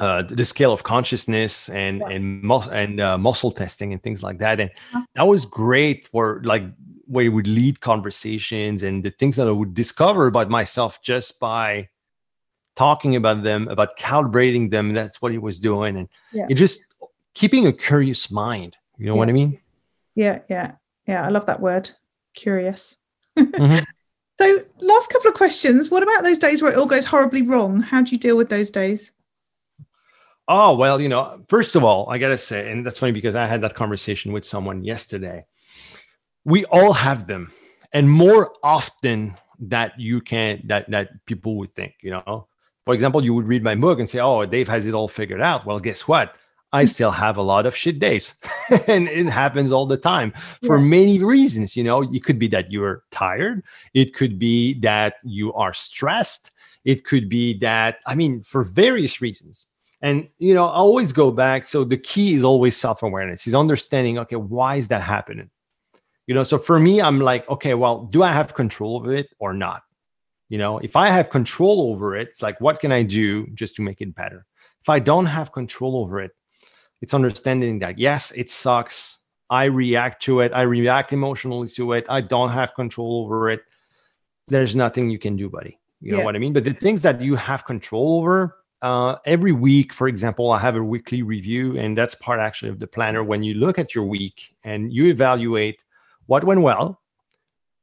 uh, 0.00 0.22
the 0.22 0.44
scale 0.44 0.72
of 0.72 0.82
consciousness 0.84 1.68
and 1.68 2.00
yeah. 2.00 2.08
and 2.08 2.42
mus- 2.42 2.68
and 2.68 3.00
uh, 3.00 3.18
muscle 3.18 3.50
testing 3.50 3.92
and 3.92 4.02
things 4.02 4.22
like 4.22 4.38
that, 4.38 4.60
and 4.60 4.70
uh-huh. 4.70 5.02
that 5.14 5.26
was 5.26 5.44
great 5.44 6.06
for 6.06 6.40
like 6.44 6.62
where 7.06 7.24
he 7.24 7.28
would 7.28 7.46
lead 7.48 7.80
conversations 7.80 8.82
and 8.82 9.02
the 9.02 9.10
things 9.10 9.36
that 9.36 9.48
I 9.48 9.50
would 9.50 9.74
discover 9.74 10.26
about 10.26 10.50
myself 10.50 11.02
just 11.02 11.40
by 11.40 11.88
talking 12.76 13.16
about 13.16 13.42
them, 13.42 13.66
about 13.68 13.98
calibrating 13.98 14.70
them. 14.70 14.94
That's 14.94 15.20
what 15.20 15.32
he 15.32 15.38
was 15.38 15.58
doing, 15.58 15.96
and 15.96 16.08
yeah. 16.32 16.46
it 16.48 16.54
just 16.54 16.80
keeping 17.34 17.66
a 17.66 17.72
curious 17.72 18.30
mind. 18.30 18.76
You 18.98 19.06
know 19.06 19.14
yeah. 19.14 19.18
what 19.18 19.28
I 19.28 19.32
mean? 19.32 19.60
Yeah, 20.14 20.40
yeah, 20.48 20.72
yeah. 21.06 21.24
I 21.24 21.30
love 21.30 21.46
that 21.46 21.60
word, 21.60 21.90
curious. 22.34 22.96
Mm-hmm. 23.36 23.84
So, 24.40 24.64
last 24.80 25.10
couple 25.10 25.28
of 25.28 25.34
questions. 25.34 25.90
What 25.90 26.02
about 26.02 26.22
those 26.22 26.38
days 26.38 26.62
where 26.62 26.72
it 26.72 26.78
all 26.78 26.86
goes 26.86 27.06
horribly 27.06 27.42
wrong? 27.42 27.80
How 27.80 28.02
do 28.02 28.12
you 28.12 28.18
deal 28.18 28.36
with 28.36 28.48
those 28.48 28.70
days? 28.70 29.10
Oh, 30.46 30.74
well, 30.74 31.00
you 31.00 31.08
know, 31.08 31.44
first 31.48 31.76
of 31.76 31.84
all, 31.84 32.08
I 32.08 32.18
got 32.18 32.28
to 32.28 32.38
say, 32.38 32.70
and 32.70 32.86
that's 32.86 32.98
funny 32.98 33.12
because 33.12 33.34
I 33.34 33.46
had 33.46 33.60
that 33.62 33.74
conversation 33.74 34.32
with 34.32 34.44
someone 34.44 34.82
yesterday. 34.82 35.44
We 36.44 36.64
all 36.66 36.92
have 36.92 37.26
them, 37.26 37.52
and 37.92 38.10
more 38.10 38.54
often 38.62 39.34
that 39.58 39.98
you 39.98 40.20
can, 40.20 40.62
that, 40.66 40.88
that 40.90 41.10
people 41.26 41.56
would 41.56 41.74
think, 41.74 41.96
you 42.00 42.10
know. 42.10 42.46
For 42.86 42.94
example, 42.94 43.22
you 43.22 43.34
would 43.34 43.46
read 43.46 43.62
my 43.62 43.74
book 43.74 43.98
and 43.98 44.08
say, 44.08 44.20
oh, 44.20 44.46
Dave 44.46 44.68
has 44.68 44.86
it 44.86 44.94
all 44.94 45.08
figured 45.08 45.42
out. 45.42 45.66
Well, 45.66 45.80
guess 45.80 46.08
what? 46.08 46.34
I 46.72 46.84
still 46.84 47.10
have 47.10 47.36
a 47.36 47.42
lot 47.42 47.66
of 47.66 47.74
shit 47.74 47.98
days. 47.98 48.36
and 48.86 49.08
it 49.08 49.28
happens 49.28 49.72
all 49.72 49.86
the 49.86 49.96
time 49.96 50.32
for 50.64 50.76
yeah. 50.76 50.84
many 50.84 51.18
reasons. 51.22 51.76
You 51.76 51.84
know, 51.84 52.02
it 52.02 52.24
could 52.24 52.38
be 52.38 52.48
that 52.48 52.70
you're 52.70 53.04
tired, 53.10 53.62
it 53.94 54.14
could 54.14 54.38
be 54.38 54.74
that 54.80 55.14
you 55.24 55.52
are 55.54 55.72
stressed, 55.72 56.50
it 56.84 57.04
could 57.04 57.28
be 57.28 57.58
that, 57.58 57.98
I 58.06 58.14
mean, 58.14 58.42
for 58.42 58.62
various 58.62 59.20
reasons. 59.20 59.66
And 60.00 60.28
you 60.38 60.54
know, 60.54 60.66
I 60.66 60.76
always 60.76 61.12
go 61.12 61.30
back. 61.30 61.64
So 61.64 61.84
the 61.84 61.96
key 61.96 62.34
is 62.34 62.44
always 62.44 62.76
self-awareness. 62.76 63.46
Is 63.46 63.54
understanding, 63.54 64.18
okay, 64.20 64.36
why 64.36 64.76
is 64.76 64.88
that 64.88 65.02
happening? 65.02 65.50
You 66.26 66.34
know, 66.34 66.42
so 66.42 66.58
for 66.58 66.78
me, 66.78 67.00
I'm 67.00 67.20
like, 67.20 67.48
okay, 67.48 67.74
well, 67.74 68.04
do 68.04 68.22
I 68.22 68.32
have 68.32 68.54
control 68.54 68.98
of 68.98 69.10
it 69.10 69.28
or 69.38 69.54
not? 69.54 69.82
You 70.50 70.58
know, 70.58 70.78
if 70.78 70.94
I 70.94 71.10
have 71.10 71.30
control 71.30 71.90
over 71.90 72.16
it, 72.16 72.28
it's 72.28 72.42
like, 72.42 72.60
what 72.60 72.80
can 72.80 72.92
I 72.92 73.02
do 73.02 73.46
just 73.48 73.76
to 73.76 73.82
make 73.82 74.00
it 74.00 74.14
better? 74.14 74.46
If 74.80 74.88
I 74.88 74.98
don't 74.98 75.26
have 75.26 75.52
control 75.52 75.96
over 75.96 76.20
it, 76.20 76.32
it's 77.00 77.14
understanding 77.14 77.78
that 77.80 77.98
yes, 77.98 78.32
it 78.32 78.50
sucks. 78.50 79.18
I 79.50 79.64
react 79.64 80.22
to 80.24 80.40
it. 80.40 80.52
I 80.54 80.62
react 80.62 81.12
emotionally 81.12 81.68
to 81.68 81.92
it. 81.94 82.04
I 82.08 82.20
don't 82.20 82.50
have 82.50 82.74
control 82.74 83.24
over 83.24 83.50
it. 83.50 83.62
There's 84.48 84.76
nothing 84.76 85.10
you 85.10 85.18
can 85.18 85.36
do, 85.36 85.48
buddy. 85.48 85.78
You 86.00 86.16
know 86.16 86.24
what 86.24 86.36
I 86.36 86.38
mean? 86.38 86.52
But 86.52 86.64
the 86.64 86.74
things 86.74 87.00
that 87.02 87.20
you 87.20 87.34
have 87.34 87.64
control 87.64 88.18
over, 88.18 88.56
uh, 88.82 89.16
every 89.24 89.52
week, 89.52 89.92
for 89.92 90.06
example, 90.06 90.52
I 90.52 90.58
have 90.58 90.76
a 90.76 90.82
weekly 90.82 91.22
review, 91.22 91.76
and 91.76 91.98
that's 91.98 92.14
part 92.14 92.38
actually 92.38 92.70
of 92.70 92.78
the 92.78 92.86
planner. 92.86 93.24
When 93.24 93.42
you 93.42 93.54
look 93.54 93.78
at 93.78 93.94
your 93.94 94.04
week 94.04 94.54
and 94.64 94.92
you 94.92 95.06
evaluate 95.06 95.84
what 96.26 96.44
went 96.44 96.60
well, 96.60 97.00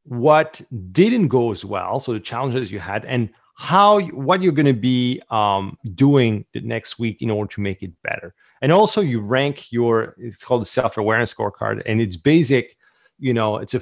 what 0.03 0.61
didn't 0.91 1.27
go 1.27 1.51
as 1.51 1.65
well, 1.65 1.99
so 1.99 2.13
the 2.13 2.19
challenges 2.19 2.71
you 2.71 2.79
had, 2.79 3.03
and 3.05 3.29
how 3.55 4.01
what 4.01 4.41
you're 4.41 4.51
going 4.51 4.65
to 4.65 4.73
be 4.73 5.21
um, 5.29 5.77
doing 5.95 6.45
the 6.53 6.59
next 6.61 6.99
week 6.99 7.21
in 7.21 7.31
order 7.31 7.49
to 7.53 7.61
make 7.61 7.81
it 7.81 7.91
better. 8.03 8.35
And 8.61 8.71
also, 8.71 9.01
you 9.01 9.21
rank 9.21 9.71
your 9.71 10.15
it's 10.17 10.43
called 10.43 10.61
the 10.61 10.65
self 10.65 10.97
awareness 10.97 11.33
scorecard, 11.33 11.81
and 11.85 12.01
it's 12.01 12.17
basic. 12.17 12.77
You 13.17 13.33
know, 13.33 13.57
it's 13.57 13.73
a 13.73 13.81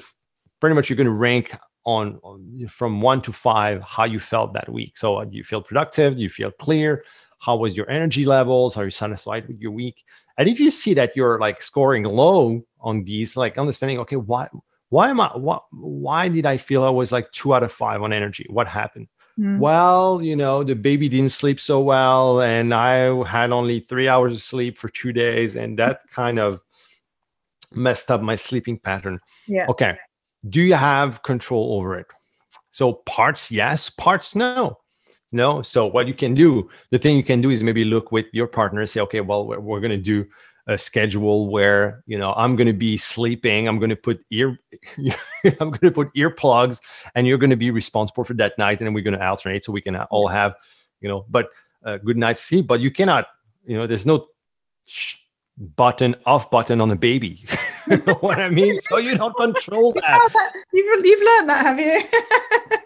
pretty 0.59 0.75
much 0.75 0.89
you're 0.89 0.97
going 0.97 1.05
to 1.05 1.11
rank 1.11 1.55
on, 1.85 2.19
on 2.23 2.67
from 2.67 3.01
one 3.01 3.21
to 3.23 3.31
five 3.33 3.81
how 3.81 4.05
you 4.05 4.19
felt 4.19 4.53
that 4.53 4.69
week. 4.69 4.95
So, 4.95 5.15
uh, 5.17 5.25
do 5.25 5.35
you 5.35 5.43
feel 5.43 5.61
productive? 5.61 6.15
Do 6.15 6.21
you 6.21 6.29
feel 6.29 6.51
clear? 6.51 7.03
How 7.39 7.57
was 7.57 7.75
your 7.75 7.89
energy 7.89 8.25
levels? 8.25 8.77
Are 8.77 8.85
you 8.85 8.91
satisfied 8.91 9.47
with 9.47 9.59
your 9.59 9.71
week? 9.71 10.03
And 10.37 10.47
if 10.47 10.59
you 10.59 10.71
see 10.71 10.93
that 10.93 11.15
you're 11.15 11.39
like 11.39 11.61
scoring 11.61 12.03
low 12.03 12.63
on 12.79 13.03
these, 13.03 13.35
like 13.35 13.57
understanding, 13.57 13.99
okay, 13.99 14.15
why 14.15 14.47
why 14.89 15.09
am 15.09 15.19
I 15.19 15.27
what 15.35 15.63
why 15.71 16.29
did 16.29 16.45
I 16.45 16.57
feel 16.57 16.83
I 16.83 16.89
was 16.89 17.11
like 17.11 17.31
two 17.31 17.55
out 17.55 17.63
of 17.63 17.71
five 17.71 18.03
on 18.03 18.13
energy? 18.13 18.45
What 18.49 18.67
happened? 18.67 19.07
Mm. 19.39 19.59
Well, 19.59 20.21
you 20.21 20.35
know, 20.35 20.63
the 20.63 20.75
baby 20.75 21.09
didn't 21.09 21.31
sleep 21.31 21.59
so 21.59 21.81
well, 21.81 22.41
and 22.41 22.73
I 22.73 23.23
had 23.25 23.51
only 23.51 23.79
three 23.79 24.07
hours 24.07 24.33
of 24.33 24.41
sleep 24.41 24.77
for 24.77 24.89
two 24.89 25.11
days, 25.11 25.55
and 25.55 25.77
that 25.79 26.01
kind 26.09 26.39
of 26.39 26.61
messed 27.73 28.11
up 28.11 28.21
my 28.21 28.35
sleeping 28.35 28.77
pattern. 28.77 29.19
Yeah. 29.47 29.65
Okay. 29.69 29.97
Do 30.49 30.61
you 30.61 30.75
have 30.75 31.23
control 31.23 31.77
over 31.77 31.97
it? 31.97 32.05
So 32.71 32.93
parts, 33.05 33.51
yes, 33.51 33.89
parts, 33.89 34.35
no. 34.35 34.79
No. 35.31 35.63
So 35.63 35.87
what 35.87 36.07
you 36.07 36.13
can 36.13 36.35
do, 36.35 36.69
the 36.91 36.99
thing 36.99 37.17
you 37.17 37.23
can 37.23 37.41
do 37.41 37.49
is 37.49 37.63
maybe 37.63 37.85
look 37.85 38.11
with 38.11 38.27
your 38.33 38.47
partner 38.47 38.81
and 38.81 38.89
say, 38.89 39.01
okay, 39.01 39.21
well, 39.21 39.47
we're, 39.47 39.59
we're 39.59 39.79
going 39.79 39.91
to 39.91 39.97
do 39.97 40.25
a 40.67 40.77
schedule 40.77 41.49
where 41.49 42.03
you 42.05 42.17
know 42.17 42.33
I'm 42.33 42.55
going 42.55 42.67
to 42.67 42.73
be 42.73 42.97
sleeping. 42.97 43.67
I'm 43.67 43.79
going 43.79 43.89
to 43.89 43.95
put 43.95 44.23
ear, 44.31 44.57
I'm 44.97 45.69
going 45.71 45.79
to 45.79 45.91
put 45.91 46.13
earplugs, 46.13 46.81
and 47.15 47.27
you're 47.27 47.37
going 47.37 47.49
to 47.49 47.55
be 47.55 47.71
responsible 47.71 48.23
for 48.23 48.33
that 48.35 48.57
night, 48.57 48.79
and 48.79 48.87
then 48.87 48.93
we're 48.93 49.03
going 49.03 49.17
to 49.17 49.25
alternate 49.25 49.63
so 49.63 49.71
we 49.71 49.81
can 49.81 49.95
all 49.95 50.27
have, 50.27 50.55
you 51.01 51.09
know, 51.09 51.25
but 51.29 51.49
a 51.83 51.99
good 51.99 52.17
night's 52.17 52.41
sleep. 52.41 52.67
But 52.67 52.79
you 52.79 52.91
cannot, 52.91 53.27
you 53.65 53.77
know, 53.77 53.87
there's 53.87 54.05
no 54.05 54.27
button 55.75 56.15
off 56.25 56.49
button 56.49 56.81
on 56.81 56.91
a 56.91 56.95
baby. 56.95 57.43
you 57.89 57.97
know 58.05 58.15
what 58.15 58.39
I 58.39 58.49
mean? 58.49 58.79
So 58.79 58.97
you 58.97 59.17
don't 59.17 59.35
control 59.35 59.91
that. 59.95 60.29
That- 60.33 60.53
you've, 60.71 61.05
you've 61.05 61.19
learned 61.19 61.49
that, 61.49 61.65
have 61.65 61.79
you? 61.79 62.01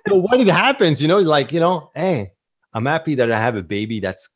so 0.07 0.17
when 0.17 0.41
it 0.41 0.49
happens, 0.49 1.01
you 1.01 1.07
know, 1.07 1.19
like 1.19 1.51
you 1.51 1.59
know, 1.59 1.91
hey, 1.95 2.31
I'm 2.73 2.85
happy 2.85 3.15
that 3.15 3.31
I 3.31 3.39
have 3.39 3.55
a 3.55 3.63
baby 3.63 3.99
that's 3.99 4.29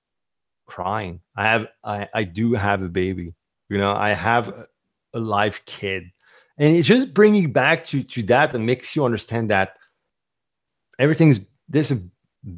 crying. 0.66 1.22
I 1.36 1.44
have, 1.50 1.68
I, 1.84 2.08
I 2.14 2.24
do 2.24 2.54
have 2.54 2.82
a 2.82 2.90
baby. 2.90 3.34
You 3.70 3.78
know, 3.78 3.94
I 3.94 4.10
have 4.10 4.50
a, 4.50 4.68
live 5.14 5.66
kid, 5.66 6.04
and 6.58 6.76
it's 6.76 6.88
just 6.88 7.14
bringing 7.14 7.42
you 7.42 7.50
back 7.50 7.84
to 7.86 8.02
to 8.02 8.24
that 8.24 8.54
and 8.54 8.66
makes 8.66 8.96
you 8.96 9.04
understand 9.04 9.50
that 9.50 9.76
everything's 11.00 11.42
there's 11.68 11.92
a 11.92 12.02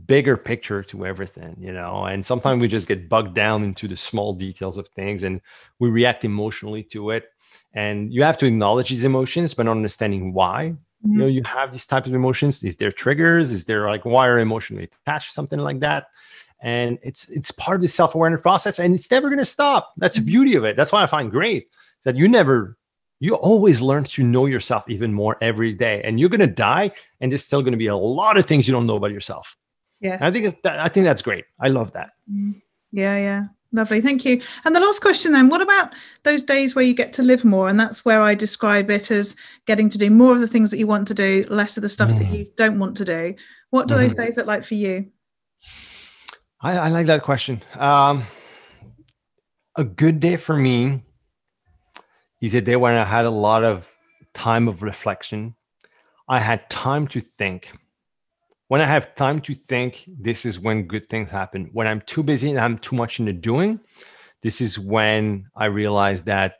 bigger 0.05 0.37
picture 0.37 0.83
to 0.83 1.05
everything, 1.05 1.55
you 1.59 1.73
know. 1.73 2.05
And 2.05 2.23
sometimes 2.23 2.61
we 2.61 2.67
just 2.67 2.87
get 2.87 3.09
bogged 3.09 3.33
down 3.33 3.63
into 3.63 3.87
the 3.87 3.97
small 3.97 4.33
details 4.33 4.77
of 4.77 4.87
things, 4.89 5.23
and 5.23 5.41
we 5.79 5.89
react 5.89 6.25
emotionally 6.25 6.83
to 6.85 7.09
it. 7.09 7.25
And 7.73 8.13
you 8.13 8.21
have 8.23 8.37
to 8.37 8.45
acknowledge 8.45 8.89
these 8.89 9.03
emotions, 9.03 9.55
but 9.55 9.63
not 9.63 9.71
understanding 9.71 10.33
why 10.33 10.75
you 11.03 11.17
know 11.17 11.25
mm-hmm. 11.25 11.35
you 11.35 11.43
have 11.43 11.71
these 11.71 11.85
types 11.85 12.07
of 12.07 12.13
emotions 12.13 12.63
is 12.63 12.77
there 12.77 12.91
triggers 12.91 13.51
is 13.51 13.65
there 13.65 13.87
like 13.87 14.05
why 14.05 14.27
are 14.27 14.39
emotionally 14.39 14.89
attached 15.05 15.33
something 15.33 15.59
like 15.59 15.79
that 15.81 16.07
and 16.63 16.97
it's 17.03 17.29
it's 17.29 17.51
part 17.51 17.75
of 17.75 17.81
the 17.81 17.87
self-awareness 17.87 18.41
process 18.41 18.79
and 18.79 18.95
it's 18.95 19.11
never 19.11 19.27
going 19.29 19.37
to 19.37 19.45
stop 19.45 19.93
that's 19.97 20.15
the 20.15 20.23
beauty 20.23 20.55
of 20.55 20.63
it 20.63 20.75
that's 20.75 20.91
why 20.91 21.03
i 21.03 21.05
find 21.05 21.29
great 21.29 21.67
that 22.05 22.15
you 22.15 22.27
never 22.27 22.77
you 23.19 23.35
always 23.35 23.81
learn 23.81 24.03
to 24.03 24.23
know 24.23 24.47
yourself 24.47 24.83
even 24.89 25.13
more 25.13 25.37
every 25.41 25.73
day 25.73 26.01
and 26.03 26.19
you're 26.19 26.29
going 26.29 26.39
to 26.39 26.47
die 26.47 26.89
and 27.21 27.31
there's 27.31 27.45
still 27.45 27.61
going 27.61 27.73
to 27.73 27.77
be 27.77 27.87
a 27.87 27.95
lot 27.95 28.37
of 28.37 28.45
things 28.45 28.67
you 28.67 28.73
don't 28.73 28.87
know 28.87 28.95
about 28.95 29.11
yourself 29.11 29.55
yeah 29.99 30.17
i 30.21 30.31
think 30.31 30.59
that, 30.63 30.79
i 30.79 30.87
think 30.87 31.03
that's 31.05 31.21
great 31.21 31.45
i 31.59 31.67
love 31.67 31.91
that 31.93 32.11
Yeah, 32.95 33.17
yeah. 33.17 33.43
Lovely. 33.71 34.01
Thank 34.01 34.23
you. 34.23 34.39
And 34.65 34.75
the 34.75 34.79
last 34.79 35.01
question 35.01 35.31
then, 35.31 35.49
what 35.49 35.59
about 35.59 35.93
those 36.21 36.43
days 36.43 36.75
where 36.75 36.85
you 36.85 36.93
get 36.93 37.11
to 37.13 37.23
live 37.23 37.43
more? 37.43 37.69
And 37.69 37.79
that's 37.79 38.05
where 38.05 38.21
I 38.21 38.35
describe 38.35 38.91
it 38.91 39.09
as 39.09 39.35
getting 39.65 39.89
to 39.89 39.97
do 39.97 40.11
more 40.11 40.31
of 40.31 40.41
the 40.41 40.47
things 40.47 40.69
that 40.69 40.77
you 40.77 40.85
want 40.85 41.07
to 41.07 41.15
do, 41.15 41.43
less 41.49 41.75
of 41.75 41.81
the 41.81 41.89
stuff 41.89 42.09
that 42.19 42.27
Mm. 42.27 42.37
you 42.37 42.45
don't 42.55 42.77
want 42.77 42.95
to 42.97 43.05
do. 43.05 43.33
What 43.71 43.87
do 43.87 43.95
those 43.95 44.13
Mhm. 44.13 44.17
days 44.17 44.37
look 44.37 44.45
like 44.45 44.63
for 44.63 44.75
you? 44.75 45.09
I, 46.63 46.77
I 46.77 46.87
like 46.87 47.07
that 47.07 47.23
question. 47.23 47.61
Um, 47.75 48.23
a 49.75 49.83
good 49.83 50.21
day 50.21 50.37
for 50.37 50.55
me 50.55 51.01
is 52.41 52.55
a 52.55 52.61
day 52.61 52.77
when 52.77 52.93
I 52.95 53.03
had 53.03 53.25
a 53.25 53.29
lot 53.29 53.65
of 53.65 53.93
time 54.33 54.69
of 54.69 54.81
reflection. 54.81 55.55
I 56.29 56.39
had 56.39 56.69
time 56.69 57.05
to 57.07 57.19
think. 57.19 57.73
When 58.69 58.79
I 58.79 58.85
have 58.85 59.13
time 59.15 59.41
to 59.41 59.53
think, 59.53 60.05
this 60.07 60.45
is 60.45 60.57
when 60.57 60.87
good 60.87 61.09
things 61.09 61.29
happen. 61.29 61.69
When 61.73 61.85
I'm 61.85 61.99
too 62.01 62.23
busy 62.23 62.49
and 62.49 62.59
I'm 62.59 62.77
too 62.77 62.95
much 62.95 63.19
into 63.19 63.33
doing, 63.33 63.81
this 64.41 64.61
is 64.61 64.79
when 64.79 65.47
I 65.55 65.65
realize 65.65 66.23
that, 66.23 66.55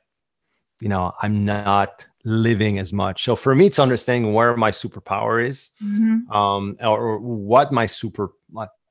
you 0.81 0.89
know, 0.89 1.13
I'm 1.21 1.45
not 1.45 2.05
living 2.25 2.77
as 2.77 2.91
much. 2.91 3.23
So 3.23 3.37
for 3.37 3.55
me, 3.55 3.67
it's 3.67 3.79
understanding 3.79 4.33
where 4.33 4.57
my 4.57 4.71
superpower 4.71 5.45
is 5.45 5.71
Mhm. 5.81 6.29
um, 6.29 6.75
or, 6.81 6.99
or 6.99 7.19
what 7.19 7.71
my 7.71 7.85
super 7.85 8.33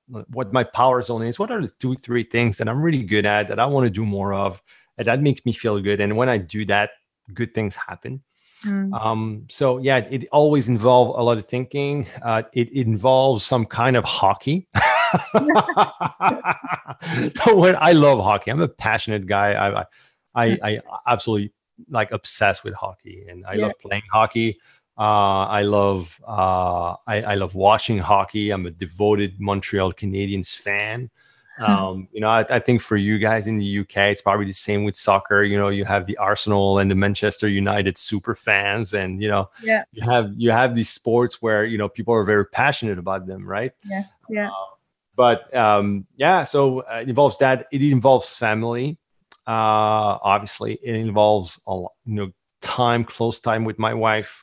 what, 0.08 0.52
my 0.52 0.64
power 0.64 1.00
zone 1.02 1.22
is. 1.22 1.38
What 1.38 1.50
are 1.50 1.60
the 1.62 1.68
two 1.78 1.94
three 1.96 2.24
things 2.24 2.58
that 2.58 2.68
I'm 2.68 2.82
really 2.82 3.02
good 3.02 3.26
at 3.26 3.48
that 3.48 3.58
I 3.58 3.66
want 3.66 3.84
to 3.84 3.90
do 3.90 4.04
more 4.04 4.34
of, 4.34 4.62
and 4.98 5.06
that 5.06 5.20
makes 5.20 5.44
me 5.44 5.52
feel 5.52 5.80
good. 5.80 6.00
And 6.00 6.16
when 6.16 6.28
I 6.28 6.38
do 6.38 6.64
that, 6.66 6.90
good 7.32 7.54
things 7.54 7.74
happen. 7.76 8.22
Mm. 8.64 8.92
Um, 8.94 9.46
so 9.48 9.78
yeah, 9.78 9.98
it 9.98 10.28
always 10.30 10.68
involves 10.68 11.18
a 11.18 11.22
lot 11.22 11.38
of 11.38 11.46
thinking. 11.46 12.06
Uh, 12.22 12.42
it, 12.52 12.68
it 12.70 12.86
involves 12.86 13.44
some 13.44 13.66
kind 13.66 13.96
of 13.96 14.04
hockey. 14.04 14.68
when 17.46 17.76
I 17.76 17.92
love 17.92 18.20
hockey, 18.22 18.50
I'm 18.50 18.60
a 18.60 18.68
passionate 18.68 19.26
guy. 19.26 19.52
I 19.54 19.80
I, 19.80 19.84
I, 20.34 20.58
I 20.62 20.80
absolutely 21.06 21.52
like 21.88 22.10
obsessed 22.12 22.64
with 22.64 22.74
hockey, 22.74 23.24
and 23.28 23.44
I 23.46 23.54
Yeah. 23.54 23.62
love 23.66 23.72
playing 23.80 24.02
hockey. 24.12 24.58
Uh, 24.98 25.46
I 25.46 25.62
love 25.62 26.20
uh, 26.26 26.94
I, 27.06 27.22
I 27.22 27.34
love 27.34 27.54
watching 27.54 27.98
hockey. 27.98 28.50
I'm 28.50 28.66
a 28.66 28.70
devoted 28.70 29.40
Montreal 29.40 29.92
Canadiens 29.92 30.54
fan. 30.56 31.10
Um, 31.58 32.08
you 32.12 32.20
know, 32.20 32.28
I, 32.30 32.44
I 32.48 32.58
think 32.58 32.80
for 32.80 32.96
you 32.96 33.18
guys 33.18 33.46
in 33.46 33.58
the 33.58 33.80
UK, 33.80 33.96
it's 34.10 34.22
probably 34.22 34.46
the 34.46 34.52
same 34.52 34.84
with 34.84 34.96
soccer. 34.96 35.44
You 35.44 35.58
know, 35.58 35.68
you 35.68 35.84
have 35.84 36.06
the 36.06 36.16
Arsenal 36.16 36.78
and 36.78 36.90
the 36.90 36.94
Manchester 36.96 37.46
United 37.46 37.96
super 37.98 38.34
fans, 38.34 38.94
and 38.94 39.22
you 39.22 39.28
know, 39.28 39.48
Yeah. 39.62 39.84
you 39.92 40.02
have 40.10 40.32
you 40.34 40.50
have 40.50 40.74
these 40.74 40.88
sports 40.88 41.42
where 41.42 41.62
you 41.64 41.76
know 41.78 41.88
people 41.90 42.14
are 42.14 42.24
very 42.24 42.46
passionate 42.46 42.98
about 42.98 43.26
them, 43.26 43.46
right? 43.46 43.70
Yes. 43.84 44.18
Yeah. 44.30 44.48
but 45.14 45.54
um, 45.54 46.06
yeah, 46.16 46.42
so 46.44 46.80
uh, 46.80 47.00
it 47.02 47.08
involves 47.10 47.36
that. 47.38 47.66
It 47.70 47.82
involves 47.82 48.34
family. 48.34 48.96
Uh, 49.46 50.18
obviously, 50.24 50.78
it 50.82 50.94
involves 50.96 51.62
a 51.66 51.74
lot, 51.74 51.92
you 52.06 52.14
know, 52.14 52.32
time, 52.62 53.04
close 53.04 53.40
time 53.40 53.64
with 53.64 53.78
my 53.78 53.92
wife, 53.94 54.42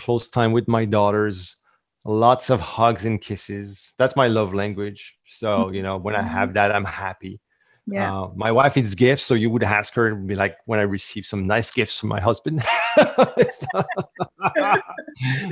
close 0.00 0.28
time 0.28 0.52
with 0.52 0.68
my 0.68 0.84
daughters, 0.84 1.56
lots 2.04 2.50
of 2.50 2.60
hugs 2.60 3.04
and 3.04 3.20
kisses. 3.20 3.92
That's 3.98 4.16
my 4.16 4.28
love 4.28 4.54
language. 4.54 5.18
So 5.26 5.70
you 5.70 5.82
know, 5.82 5.96
when 5.98 6.14
I 6.16 6.22
have 6.22 6.54
that, 6.54 6.72
I'm 6.72 6.84
happy. 6.84 7.40
Yeah. 7.86 8.22
Uh, 8.22 8.30
my 8.36 8.52
wife 8.52 8.76
is 8.76 8.94
gifts, 8.94 9.24
so 9.24 9.34
you 9.34 9.50
would 9.50 9.64
ask 9.64 9.94
her 9.94 10.08
and 10.08 10.26
be 10.26 10.36
like, 10.36 10.56
when 10.66 10.78
I 10.78 10.82
receive 10.82 11.26
some 11.26 11.46
nice 11.46 11.72
gifts 11.72 11.98
from 11.98 12.10
my 12.10 12.20
husband. 12.20 12.62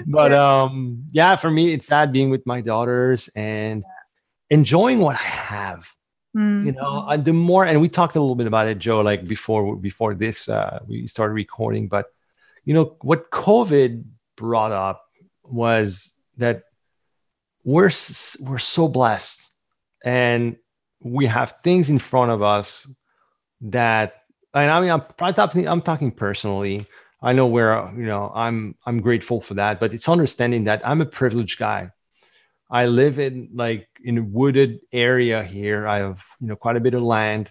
but 0.06 0.32
um, 0.32 1.04
yeah, 1.10 1.36
for 1.36 1.50
me, 1.50 1.72
it's 1.72 1.88
that 1.88 2.12
being 2.12 2.30
with 2.30 2.46
my 2.46 2.60
daughters 2.60 3.28
and 3.34 3.84
enjoying 4.50 5.00
what 5.00 5.16
I 5.16 5.24
have. 5.24 5.88
Mm. 6.36 6.66
You 6.66 6.72
know, 6.72 7.06
and 7.08 7.24
the 7.24 7.32
more, 7.32 7.64
and 7.64 7.80
we 7.80 7.88
talked 7.88 8.14
a 8.14 8.20
little 8.20 8.36
bit 8.36 8.46
about 8.46 8.68
it, 8.68 8.78
Joe, 8.78 9.00
like 9.00 9.26
before 9.26 9.76
before 9.76 10.14
this, 10.14 10.48
uh, 10.48 10.78
we 10.86 11.06
started 11.08 11.32
recording. 11.32 11.88
But 11.88 12.06
you 12.64 12.74
know, 12.74 12.96
what 13.00 13.30
COVID 13.30 14.04
brought 14.38 14.72
up 14.72 15.04
was 15.42 16.12
that 16.36 16.62
we're 17.64 17.90
we're 18.40 18.58
so 18.58 18.88
blessed, 18.88 19.48
and 20.04 20.56
we 21.00 21.26
have 21.26 21.56
things 21.62 21.90
in 21.90 21.98
front 21.98 22.30
of 22.30 22.42
us 22.42 22.86
that, 23.60 24.22
and 24.54 24.70
I 24.70 24.80
mean, 24.80 24.90
I'm, 24.90 25.02
I'm 25.68 25.82
talking, 25.82 26.10
personally. 26.12 26.86
I 27.20 27.32
know 27.32 27.46
where 27.46 27.92
you 27.96 28.06
know 28.06 28.30
I'm 28.34 28.76
I'm 28.86 29.00
grateful 29.00 29.40
for 29.40 29.54
that, 29.54 29.80
but 29.80 29.92
it's 29.92 30.08
understanding 30.08 30.64
that 30.64 30.86
I'm 30.86 31.00
a 31.00 31.06
privileged 31.06 31.58
guy. 31.58 31.90
I 32.70 32.86
live 32.86 33.18
in 33.18 33.50
like 33.54 33.88
in 34.04 34.18
a 34.18 34.22
wooded 34.22 34.80
area 34.92 35.42
here. 35.42 35.86
I 35.88 35.98
have 35.98 36.24
you 36.40 36.46
know 36.46 36.56
quite 36.56 36.76
a 36.76 36.80
bit 36.80 36.94
of 36.94 37.02
land, 37.02 37.50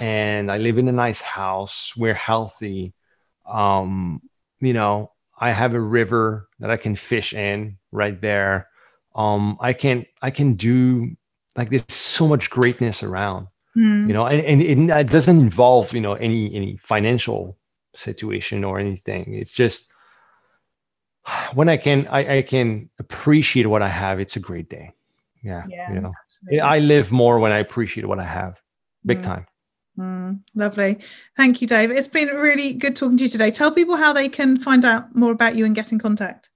and 0.00 0.50
I 0.50 0.58
live 0.58 0.78
in 0.78 0.88
a 0.88 0.92
nice 0.92 1.20
house. 1.20 1.92
We're 1.96 2.14
healthy. 2.14 2.94
Um, 3.46 4.22
you 4.60 4.72
know, 4.72 5.12
I 5.44 5.52
have 5.52 5.74
a 5.74 5.80
river 5.80 6.48
that 6.60 6.70
I 6.70 6.76
can 6.76 6.96
fish 6.96 7.34
in 7.34 7.78
right 7.92 8.20
there. 8.20 8.68
Um, 9.14 9.56
I 9.60 9.72
can 9.74 10.06
I 10.22 10.30
can 10.30 10.54
do 10.54 11.16
like 11.56 11.70
there's 11.70 11.84
so 11.92 12.26
much 12.28 12.50
greatness 12.50 13.02
around, 13.02 13.48
Mm. 13.76 14.06
you 14.08 14.14
know, 14.14 14.26
and, 14.26 14.40
and 14.50 14.62
it, 14.62 14.78
it 15.02 15.08
doesn't 15.10 15.38
involve 15.40 15.92
you 15.94 16.00
know 16.00 16.14
any 16.14 16.54
any 16.54 16.76
financial 16.78 17.58
situation 17.94 18.64
or 18.64 18.78
anything. 18.78 19.34
It's 19.34 19.52
just 19.52 19.92
when 21.54 21.68
I 21.68 21.76
can 21.76 22.06
I, 22.08 22.38
I 22.38 22.42
can 22.42 22.90
appreciate 22.98 23.66
what 23.66 23.82
I 23.82 23.88
have. 23.88 24.20
It's 24.20 24.36
a 24.36 24.40
great 24.40 24.68
day. 24.68 24.92
Yeah, 25.42 25.64
Yeah, 25.68 25.94
you 25.94 26.00
know, 26.00 26.12
absolutely. 26.24 26.60
I 26.60 26.78
live 26.78 27.12
more 27.12 27.38
when 27.38 27.52
I 27.52 27.58
appreciate 27.58 28.06
what 28.06 28.18
I 28.18 28.24
have. 28.24 28.60
Big 29.04 29.18
Mm. 29.18 29.22
time. 29.22 29.46
Mm, 29.98 30.40
lovely. 30.54 30.98
Thank 31.36 31.60
you, 31.60 31.68
Dave. 31.68 31.90
It's 31.90 32.08
been 32.08 32.28
really 32.28 32.72
good 32.72 32.96
talking 32.96 33.16
to 33.18 33.24
you 33.24 33.30
today. 33.30 33.50
Tell 33.50 33.70
people 33.70 33.96
how 33.96 34.12
they 34.12 34.28
can 34.28 34.58
find 34.58 34.84
out 34.84 35.14
more 35.14 35.32
about 35.32 35.56
you 35.56 35.64
and 35.64 35.74
get 35.74 35.92
in 35.92 35.98
contact. 35.98 36.50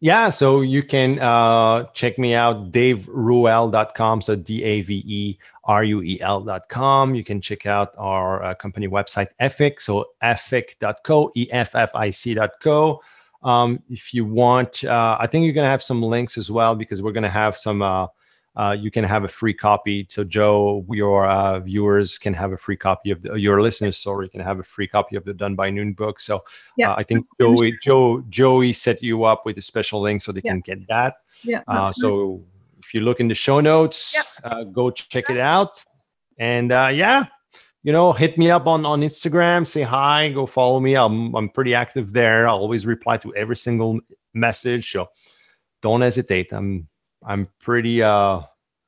Yeah, 0.00 0.28
so 0.28 0.60
you 0.60 0.82
can 0.82 1.18
uh, 1.18 1.84
check 1.94 2.18
me 2.18 2.34
out, 2.34 2.72
daveruel.com. 2.72 4.20
So 4.20 4.36
D 4.36 4.62
A 4.62 4.82
V 4.82 5.02
E 5.06 5.38
R 5.64 5.82
U 5.82 6.02
E 6.02 6.20
L.com. 6.20 7.14
You 7.14 7.24
can 7.24 7.40
check 7.40 7.64
out 7.64 7.94
our 7.96 8.44
uh, 8.44 8.54
company 8.54 8.86
website, 8.86 9.28
Effic. 9.40 9.80
So 9.80 10.04
Effic.co, 10.22 11.32
E 11.34 11.48
F 11.50 11.74
F 11.74 11.90
I 11.94 12.10
C.co. 12.10 13.00
Um, 13.42 13.82
if 13.88 14.12
you 14.12 14.26
want, 14.26 14.84
uh, 14.84 15.16
I 15.18 15.26
think 15.26 15.44
you're 15.44 15.54
going 15.54 15.64
to 15.64 15.70
have 15.70 15.82
some 15.82 16.02
links 16.02 16.36
as 16.36 16.50
well 16.50 16.74
because 16.74 17.00
we're 17.00 17.12
going 17.12 17.22
to 17.22 17.30
have 17.30 17.56
some. 17.56 17.80
Uh, 18.56 18.76
you 18.78 18.90
can 18.90 19.02
have 19.02 19.24
a 19.24 19.28
free 19.28 19.52
copy. 19.54 20.06
So 20.08 20.22
Joe, 20.22 20.84
your 20.90 21.26
uh, 21.26 21.58
viewers 21.60 22.18
can 22.18 22.34
have 22.34 22.52
a 22.52 22.56
free 22.56 22.76
copy 22.76 23.10
of 23.10 23.20
the, 23.22 23.34
your 23.34 23.60
listeners. 23.60 23.96
Sorry, 23.96 24.28
can 24.28 24.40
have 24.40 24.60
a 24.60 24.62
free 24.62 24.86
copy 24.86 25.16
of 25.16 25.24
the 25.24 25.34
Done 25.34 25.56
by 25.56 25.70
Noon 25.70 25.92
book. 25.92 26.20
So 26.20 26.44
Yeah. 26.76 26.90
uh, 26.92 26.94
I 26.98 27.02
think 27.02 27.26
Joey, 27.40 27.76
Joe, 27.82 28.22
Joey 28.28 28.72
set 28.72 29.02
you 29.02 29.24
up 29.24 29.44
with 29.44 29.58
a 29.58 29.62
special 29.62 30.00
link 30.00 30.20
so 30.22 30.30
they 30.30 30.40
Yeah. 30.44 30.52
can 30.52 30.60
get 30.60 30.86
that. 30.88 31.16
Yeah. 31.42 31.62
Uh, 31.66 31.90
so 31.92 32.42
if 32.78 32.94
you 32.94 33.00
look 33.00 33.18
in 33.18 33.26
the 33.28 33.34
show 33.34 33.58
notes, 33.60 34.14
Yep. 34.14 34.26
uh, 34.44 34.62
go 34.64 34.90
check 34.90 35.30
it 35.30 35.38
out. 35.38 35.82
And 36.38 36.70
uh, 36.70 36.90
yeah, 36.92 37.24
you 37.82 37.92
know, 37.92 38.12
hit 38.12 38.38
me 38.38 38.50
up 38.50 38.66
on 38.66 38.86
on 38.86 39.00
Instagram, 39.02 39.66
say 39.66 39.82
hi, 39.82 40.30
go 40.30 40.46
follow 40.46 40.78
me. 40.80 40.94
I'm 40.96 41.34
I'm 41.34 41.48
pretty 41.48 41.74
active 41.74 42.12
there. 42.12 42.46
I'll 42.48 42.58
always 42.58 42.86
reply 42.86 43.16
to 43.18 43.34
every 43.34 43.56
single 43.56 43.98
message. 44.32 44.92
So 44.92 45.08
don't 45.82 46.00
hesitate. 46.02 46.52
I'm 46.52 46.88
I'm 47.26 47.48
pretty 47.60 48.02
uh 48.02 48.42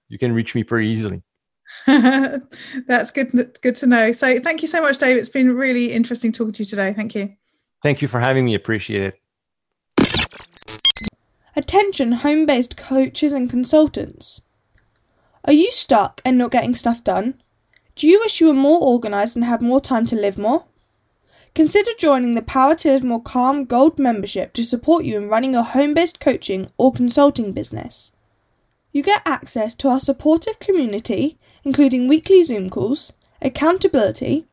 you 0.09 0.19
can 0.19 0.33
reach 0.33 0.55
me 0.55 0.63
pretty 0.63 0.89
easily. 0.89 1.23
That's 1.87 3.11
good. 3.11 3.59
Good 3.61 3.77
to 3.77 3.87
know. 3.87 4.13
So, 4.13 4.39
thank 4.39 4.63
you 4.63 4.69
so 4.69 4.81
much, 4.81 4.99
Dave. 4.99 5.17
It's 5.17 5.29
been 5.29 5.55
really 5.55 5.93
interesting 5.93 6.31
talking 6.31 6.53
to 6.53 6.63
you 6.63 6.67
today. 6.67 6.93
Thank 6.93 7.15
you. 7.15 7.35
Thank 7.83 8.03
you 8.03 8.09
for 8.09 8.21
having 8.21 8.45
me. 8.45 8.55
Appreciate 8.55 9.03
it. 9.03 9.21
Attention 11.57 12.13
home 12.13 12.47
based 12.47 12.77
coaches 12.77 13.33
and 13.33 13.51
consultants. 13.51 14.43
Are 15.45 15.53
you 15.53 15.71
stuck 15.71 16.21
and 16.25 16.37
not 16.37 16.51
getting 16.51 16.75
stuff 16.75 17.03
done? 17.03 17.41
Do 17.95 18.07
you 18.07 18.19
wish 18.21 18.41
you 18.41 18.49
were 18.49 18.55
more 18.55 18.83
organised 18.83 19.37
and 19.37 19.45
had 19.45 19.63
more 19.63 19.81
time 19.81 20.05
to 20.07 20.17
live 20.17 20.37
more? 20.37 20.67
Consider 21.55 21.91
joining 21.99 22.33
the 22.33 22.43
Power 22.43 22.75
to 22.75 22.93
Live 22.93 23.05
More 23.05 23.23
Calm 23.23 23.65
Gold 23.65 23.99
membership 23.99 24.53
to 24.53 24.65
support 24.65 25.07
you 25.07 25.17
in 25.17 25.29
running 25.29 25.55
a 25.55 25.63
home 25.63 25.95
based 25.95 26.21
coaching 26.21 26.69
or 26.77 26.93
consulting 26.93 27.53
business. 27.53 28.13
You 28.97 29.03
get 29.03 29.21
access 29.27 29.75
to 29.75 29.89
our 29.89 30.01
supportive 30.01 30.59
community, 30.59 31.37
including 31.65 32.09
weekly 32.09 32.43
Zoom 32.43 32.71
calls, 32.71 33.13
accountability, 33.43 34.47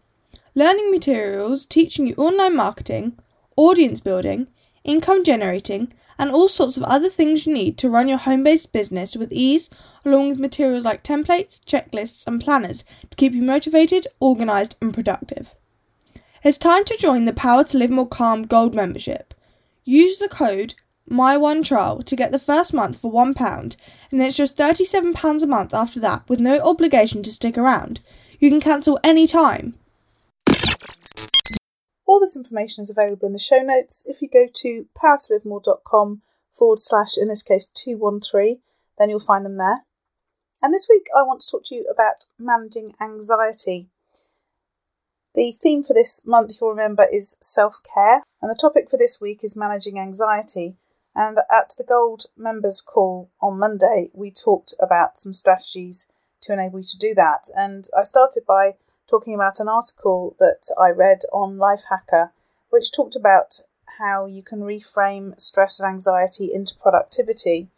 learning 0.54 0.92
materials 0.92 1.66
teaching 1.66 2.08
you 2.08 2.14
online 2.16 2.54
marketing, 2.54 3.18
audience 3.56 4.02
building, 4.02 4.50
income 4.84 5.24
generating, 5.24 5.94
and 6.20 6.30
all 6.30 6.50
sorts 6.50 6.76
of 6.76 6.84
other 6.84 7.08
things 7.08 7.48
you 7.48 7.54
need 7.54 7.78
to 7.78 7.90
run 7.90 8.10
your 8.10 8.18
home 8.18 8.44
based 8.44 8.74
business 8.74 9.16
with 9.16 9.32
ease, 9.32 9.70
along 10.04 10.28
with 10.28 10.40
materials 10.40 10.84
like 10.84 11.06
templates, 11.06 11.64
checklists, 11.64 12.28
and 12.28 12.42
planners 12.42 12.84
to 13.12 13.16
keep 13.16 13.32
you 13.32 13.44
motivated, 13.44 14.08
organised, 14.22 14.76
and 14.82 14.94
productive. 14.94 15.56
It's 16.44 16.58
time 16.58 16.84
to 16.84 16.98
join 16.98 17.24
the 17.24 17.32
Power 17.32 17.64
to 17.64 17.78
Live 17.78 17.92
More 17.92 18.10
Calm 18.10 18.44
Gold 18.44 18.76
membership. 18.76 19.34
Use 19.86 20.20
the 20.20 20.28
code 20.28 20.76
MY1TRIAL 21.10 22.06
to 22.06 22.16
get 22.16 22.32
the 22.32 22.40
first 22.40 22.74
month 22.74 23.02
for 23.02 23.12
£1, 23.12 23.76
and 24.12 24.20
then 24.20 24.28
it's 24.28 24.38
just 24.38 24.58
£37 24.58 25.44
a 25.44 25.48
month 25.48 25.74
after 25.74 26.00
that 26.00 26.28
with 26.30 26.40
no 26.40 26.60
obligation 26.60 27.22
to 27.24 27.32
stick 27.32 27.58
around. 27.58 28.02
You 28.40 28.50
can 28.50 28.62
cancel 28.62 29.00
any 29.04 29.28
time. 29.28 29.76
All 32.06 32.20
this 32.20 32.36
information 32.36 32.82
is 32.82 32.90
available 32.90 33.26
in 33.26 33.34
the 33.34 33.40
show 33.40 33.62
notes. 33.62 34.04
If 34.06 34.22
you 34.22 34.30
go 34.32 34.48
to 34.54 34.86
powertolivemore.com 34.98 36.22
forward 36.52 36.80
slash, 36.80 37.18
in 37.18 37.28
this 37.28 37.44
case, 37.44 37.66
213, 37.66 38.62
then 38.98 39.10
you'll 39.10 39.20
find 39.20 39.46
them 39.46 39.58
there. 39.58 39.86
And 40.62 40.74
this 40.74 40.88
week 40.90 41.08
I 41.16 41.24
want 41.24 41.42
to 41.42 41.50
talk 41.50 41.64
to 41.66 41.76
you 41.76 41.86
about 41.92 42.26
managing 42.40 42.94
anxiety. 43.02 43.90
The 45.36 45.52
theme 45.52 45.84
for 45.84 45.94
this 45.94 46.26
month, 46.26 46.58
you'll 46.62 46.70
remember, 46.70 47.08
is 47.12 47.38
self 47.42 47.80
care, 47.94 48.24
and 48.42 48.50
the 48.50 48.60
topic 48.60 48.90
for 48.90 48.98
this 48.98 49.20
week 49.20 49.40
is 49.44 49.56
managing 49.56 50.00
anxiety. 50.00 50.78
And 51.16 51.40
at 51.52 51.76
the 51.78 51.84
Gold 51.84 52.26
members 52.36 52.82
call 52.82 53.30
on 53.42 53.60
Monday, 53.60 54.10
we 54.14 54.32
talked 54.32 54.74
about 54.80 55.18
some 55.18 55.34
strategies 55.34 56.08
to 56.42 56.54
enable 56.54 56.80
you 56.80 56.86
to 56.86 56.98
do 56.98 57.14
that. 57.16 57.50
And 57.56 57.88
I 57.98 58.04
started 58.04 58.46
by 58.46 58.76
talking 59.08 59.36
about 59.36 59.60
an 59.60 59.68
article 59.68 60.36
that 60.40 60.70
I 60.80 60.90
read 60.90 61.22
on 61.32 61.58
Lifehacker, 61.58 62.32
which 62.70 62.92
talked 62.92 63.16
about 63.16 63.62
how 64.00 64.26
you 64.26 64.42
can 64.42 64.62
reframe 64.62 65.40
stress 65.40 65.80
and 65.80 65.88
anxiety 65.88 66.52
into 66.52 66.76
productivity. 66.76 67.70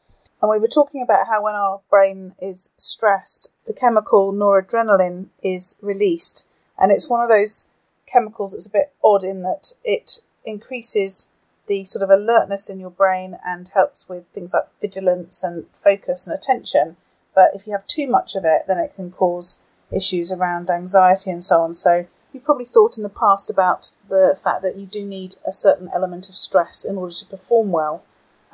And 0.41 0.49
we 0.49 0.59
were 0.59 0.67
talking 0.67 1.01
about 1.01 1.27
how 1.27 1.43
when 1.43 1.55
our 1.55 1.81
brain 1.89 2.36
is 2.41 2.71
stressed, 2.77 3.49
the 3.67 3.73
chemical 3.73 4.31
noradrenaline 4.31 5.27
is 5.43 5.75
released. 5.81 6.47
And 6.77 6.91
it's 6.91 7.09
one 7.09 7.21
of 7.21 7.29
those 7.29 7.67
chemicals 8.05 8.51
that's 8.51 8.67
a 8.67 8.71
bit 8.71 8.93
odd 9.03 9.23
in 9.23 9.41
that 9.41 9.73
it 9.83 10.21
increases 10.45 11.29
the 11.68 11.86
sort 11.86 12.03
of 12.03 12.09
alertness 12.09 12.70
in 12.70 12.80
your 12.80 12.89
brain 12.89 13.38
and 13.45 13.70
helps 13.74 14.07
with 14.07 14.26
things 14.34 14.53
like 14.53 14.66
vigilance 14.80 15.43
and 15.43 15.66
focus 15.74 16.28
and 16.28 16.36
attention. 16.36 16.97
But 17.34 17.51
if 17.53 17.68
you 17.68 17.74
have 17.74 17.88
too 17.88 18.07
much 18.07 18.36
of 18.36 18.45
it, 18.45 18.63
then 18.68 18.78
it 18.78 18.95
can 18.95 19.11
cause 19.11 19.59
issues 19.91 20.32
around 20.32 20.70
anxiety 20.70 21.32
and 21.32 21.43
so 21.43 21.61
on. 21.61 21.76
So 21.76 22.07
you've 22.32 22.45
probably 22.45 22.66
thought 22.66 22.97
in 22.97 23.03
the 23.03 23.09
past 23.09 23.49
about 23.49 23.91
the 24.09 24.38
fact 24.41 24.61
that 24.63 24.76
you 24.76 24.86
do 24.86 25.05
need 25.05 25.36
a 25.45 25.51
certain 25.51 25.89
element 25.93 26.30
of 26.30 26.36
stress 26.36 26.86
in 26.86 26.97
order 26.97 27.13
to 27.13 27.26
perform 27.26 27.72
well. 27.72 28.03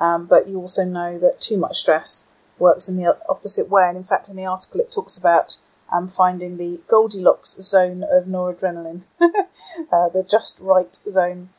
Um, 0.00 0.26
but 0.26 0.48
you 0.48 0.58
also 0.58 0.84
know 0.84 1.18
that 1.18 1.40
too 1.40 1.58
much 1.58 1.78
stress 1.78 2.26
works 2.58 2.88
in 2.88 2.96
the 2.96 3.16
opposite 3.28 3.68
way. 3.68 3.84
And 3.88 3.96
in 3.96 4.04
fact, 4.04 4.28
in 4.28 4.36
the 4.36 4.46
article, 4.46 4.80
it 4.80 4.90
talks 4.92 5.16
about 5.16 5.58
um, 5.92 6.08
finding 6.08 6.56
the 6.56 6.80
Goldilocks 6.88 7.56
zone 7.60 8.02
of 8.02 8.24
noradrenaline, 8.24 9.02
uh, 9.20 10.08
the 10.08 10.26
just 10.28 10.58
right 10.60 10.96
zone. 11.06 11.50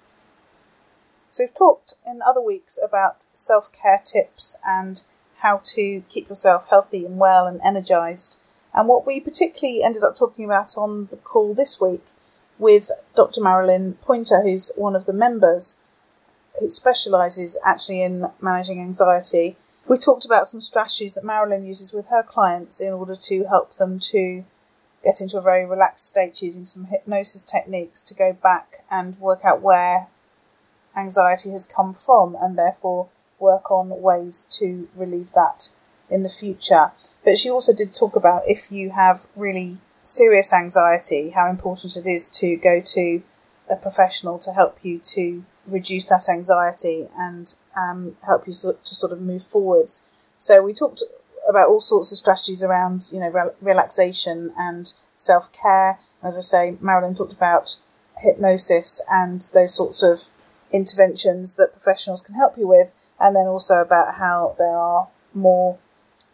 So 1.33 1.43
we've 1.43 1.53
talked 1.55 1.95
in 2.05 2.21
other 2.21 2.39
weeks 2.39 2.77
about 2.87 3.25
self 3.31 3.71
care 3.71 3.99
tips 4.05 4.55
and 4.63 5.03
how 5.37 5.61
to 5.63 6.03
keep 6.07 6.29
yourself 6.29 6.69
healthy 6.69 7.07
and 7.07 7.17
well 7.17 7.47
and 7.47 7.59
energized. 7.63 8.37
And 8.71 8.87
what 8.87 9.07
we 9.07 9.19
particularly 9.19 9.81
ended 9.81 10.03
up 10.03 10.15
talking 10.15 10.45
about 10.45 10.77
on 10.77 11.07
the 11.07 11.17
call 11.17 11.55
this 11.55 11.81
week 11.81 12.05
with 12.59 12.91
Dr. 13.15 13.41
Marilyn 13.41 13.95
Pointer, 14.03 14.43
who's 14.43 14.71
one 14.75 14.95
of 14.95 15.07
the 15.07 15.13
members 15.13 15.77
who 16.59 16.69
specialises 16.69 17.57
actually 17.65 18.03
in 18.03 18.27
managing 18.39 18.79
anxiety. 18.79 19.57
We 19.87 19.97
talked 19.97 20.25
about 20.25 20.45
some 20.47 20.61
strategies 20.61 21.15
that 21.15 21.23
Marilyn 21.23 21.65
uses 21.65 21.93
with 21.93 22.09
her 22.09 22.21
clients 22.21 22.79
in 22.79 22.93
order 22.93 23.15
to 23.15 23.45
help 23.45 23.77
them 23.77 23.97
to 24.11 24.45
get 25.03 25.19
into 25.19 25.39
a 25.39 25.41
very 25.41 25.65
relaxed 25.65 26.05
state 26.05 26.43
using 26.43 26.63
some 26.63 26.85
hypnosis 26.85 27.41
techniques 27.41 28.03
to 28.03 28.13
go 28.13 28.33
back 28.33 28.85
and 28.91 29.19
work 29.19 29.43
out 29.43 29.63
where 29.63 30.09
anxiety 30.95 31.51
has 31.51 31.65
come 31.65 31.93
from 31.93 32.35
and 32.39 32.57
therefore 32.57 33.09
work 33.39 33.71
on 33.71 34.01
ways 34.01 34.45
to 34.49 34.87
relieve 34.95 35.31
that 35.33 35.69
in 36.09 36.23
the 36.23 36.29
future. 36.29 36.91
But 37.23 37.37
she 37.37 37.49
also 37.49 37.73
did 37.73 37.93
talk 37.93 38.15
about 38.15 38.43
if 38.45 38.71
you 38.71 38.91
have 38.91 39.25
really 39.35 39.77
serious 40.01 40.53
anxiety, 40.53 41.31
how 41.31 41.49
important 41.49 41.95
it 41.95 42.05
is 42.05 42.27
to 42.29 42.55
go 42.57 42.81
to 42.81 43.23
a 43.69 43.75
professional 43.77 44.37
to 44.39 44.51
help 44.51 44.83
you 44.83 44.99
to 44.99 45.45
reduce 45.65 46.09
that 46.09 46.27
anxiety 46.29 47.07
and 47.17 47.55
um, 47.77 48.17
help 48.25 48.45
you 48.45 48.53
to 48.53 48.95
sort 48.95 49.11
of 49.11 49.21
move 49.21 49.43
forwards. 49.43 50.03
So 50.37 50.61
we 50.61 50.73
talked 50.73 51.03
about 51.49 51.69
all 51.69 51.79
sorts 51.79 52.11
of 52.11 52.17
strategies 52.17 52.63
around, 52.63 53.09
you 53.11 53.19
know, 53.19 53.29
re- 53.29 53.51
relaxation 53.61 54.53
and 54.57 54.93
self 55.15 55.51
care. 55.51 55.99
As 56.21 56.37
I 56.37 56.41
say, 56.41 56.77
Marilyn 56.81 57.15
talked 57.15 57.33
about 57.33 57.77
hypnosis 58.21 59.01
and 59.09 59.41
those 59.53 59.73
sorts 59.73 60.03
of 60.03 60.27
interventions 60.73 61.55
that 61.55 61.71
professionals 61.71 62.21
can 62.21 62.35
help 62.35 62.57
you 62.57 62.67
with, 62.67 62.93
and 63.19 63.35
then 63.35 63.47
also 63.47 63.75
about 63.75 64.15
how 64.15 64.55
there 64.57 64.75
are 64.75 65.07
more 65.33 65.77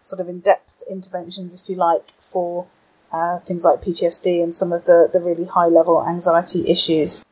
sort 0.01 0.21
of 0.21 0.29
in 0.29 0.39
depth 0.39 0.81
interventions, 0.89 1.59
if 1.59 1.69
you 1.69 1.75
like, 1.75 2.13
for 2.19 2.67
uh, 3.11 3.39
things 3.39 3.65
like 3.65 3.81
PTSD 3.81 4.41
and 4.41 4.55
some 4.55 4.71
of 4.71 4.85
the, 4.85 5.09
the 5.11 5.19
really 5.19 5.45
high 5.45 5.67
level 5.67 6.05
anxiety 6.07 6.69
issues. 6.69 7.25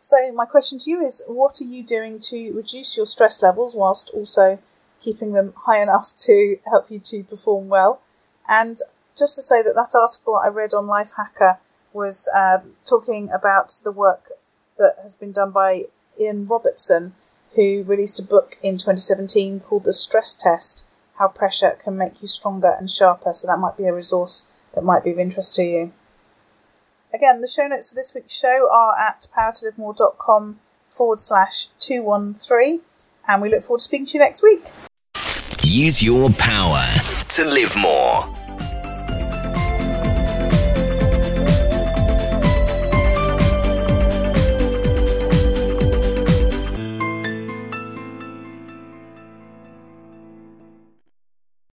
So, 0.00 0.32
my 0.32 0.46
question 0.46 0.78
to 0.78 0.90
you 0.90 1.04
is 1.04 1.22
what 1.26 1.60
are 1.60 1.64
you 1.64 1.82
doing 1.82 2.20
to 2.20 2.52
reduce 2.54 2.96
your 2.96 3.06
stress 3.06 3.42
levels 3.42 3.74
whilst 3.74 4.10
also 4.14 4.58
keeping 5.00 5.32
them 5.32 5.52
high 5.66 5.82
enough 5.82 6.14
to 6.16 6.58
help 6.66 6.90
you 6.90 7.00
to 7.00 7.24
perform 7.24 7.68
well? 7.68 8.00
And 8.48 8.78
just 9.16 9.34
to 9.36 9.42
say 9.42 9.62
that 9.62 9.74
that 9.74 9.98
article 9.98 10.36
I 10.36 10.48
read 10.48 10.72
on 10.72 10.84
Lifehacker 10.84 11.58
was 11.92 12.28
uh, 12.34 12.58
talking 12.86 13.28
about 13.30 13.80
the 13.82 13.92
work 13.92 14.30
that 14.78 14.94
has 15.02 15.14
been 15.14 15.32
done 15.32 15.50
by 15.50 15.82
Ian 16.18 16.46
Robertson, 16.46 17.14
who 17.54 17.82
released 17.84 18.18
a 18.18 18.22
book 18.22 18.56
in 18.62 18.74
2017 18.74 19.60
called 19.60 19.84
The 19.84 19.92
Stress 19.92 20.34
Test 20.34 20.84
How 21.18 21.28
Pressure 21.28 21.76
Can 21.82 21.96
Make 21.96 22.20
You 22.22 22.28
Stronger 22.28 22.74
and 22.78 22.90
Sharper. 22.90 23.32
So, 23.32 23.46
that 23.46 23.58
might 23.58 23.76
be 23.76 23.84
a 23.84 23.94
resource 23.94 24.48
that 24.74 24.84
might 24.84 25.04
be 25.04 25.12
of 25.12 25.18
interest 25.18 25.54
to 25.56 25.62
you. 25.62 25.92
Again, 27.12 27.40
the 27.40 27.48
show 27.48 27.66
notes 27.66 27.88
for 27.88 27.94
this 27.94 28.14
week's 28.14 28.38
show 28.38 28.68
are 28.70 28.94
at 28.98 29.26
powertolivemore.com 29.36 30.60
forward 30.88 31.20
slash 31.20 31.68
213, 31.80 32.80
and 33.26 33.42
we 33.42 33.48
look 33.48 33.62
forward 33.62 33.78
to 33.78 33.84
speaking 33.84 34.06
to 34.06 34.12
you 34.14 34.20
next 34.20 34.42
week. 34.42 34.64
Use 35.62 36.02
your 36.02 36.30
power 36.38 36.84
to 37.28 37.44
live 37.44 37.74
more. 37.76 38.37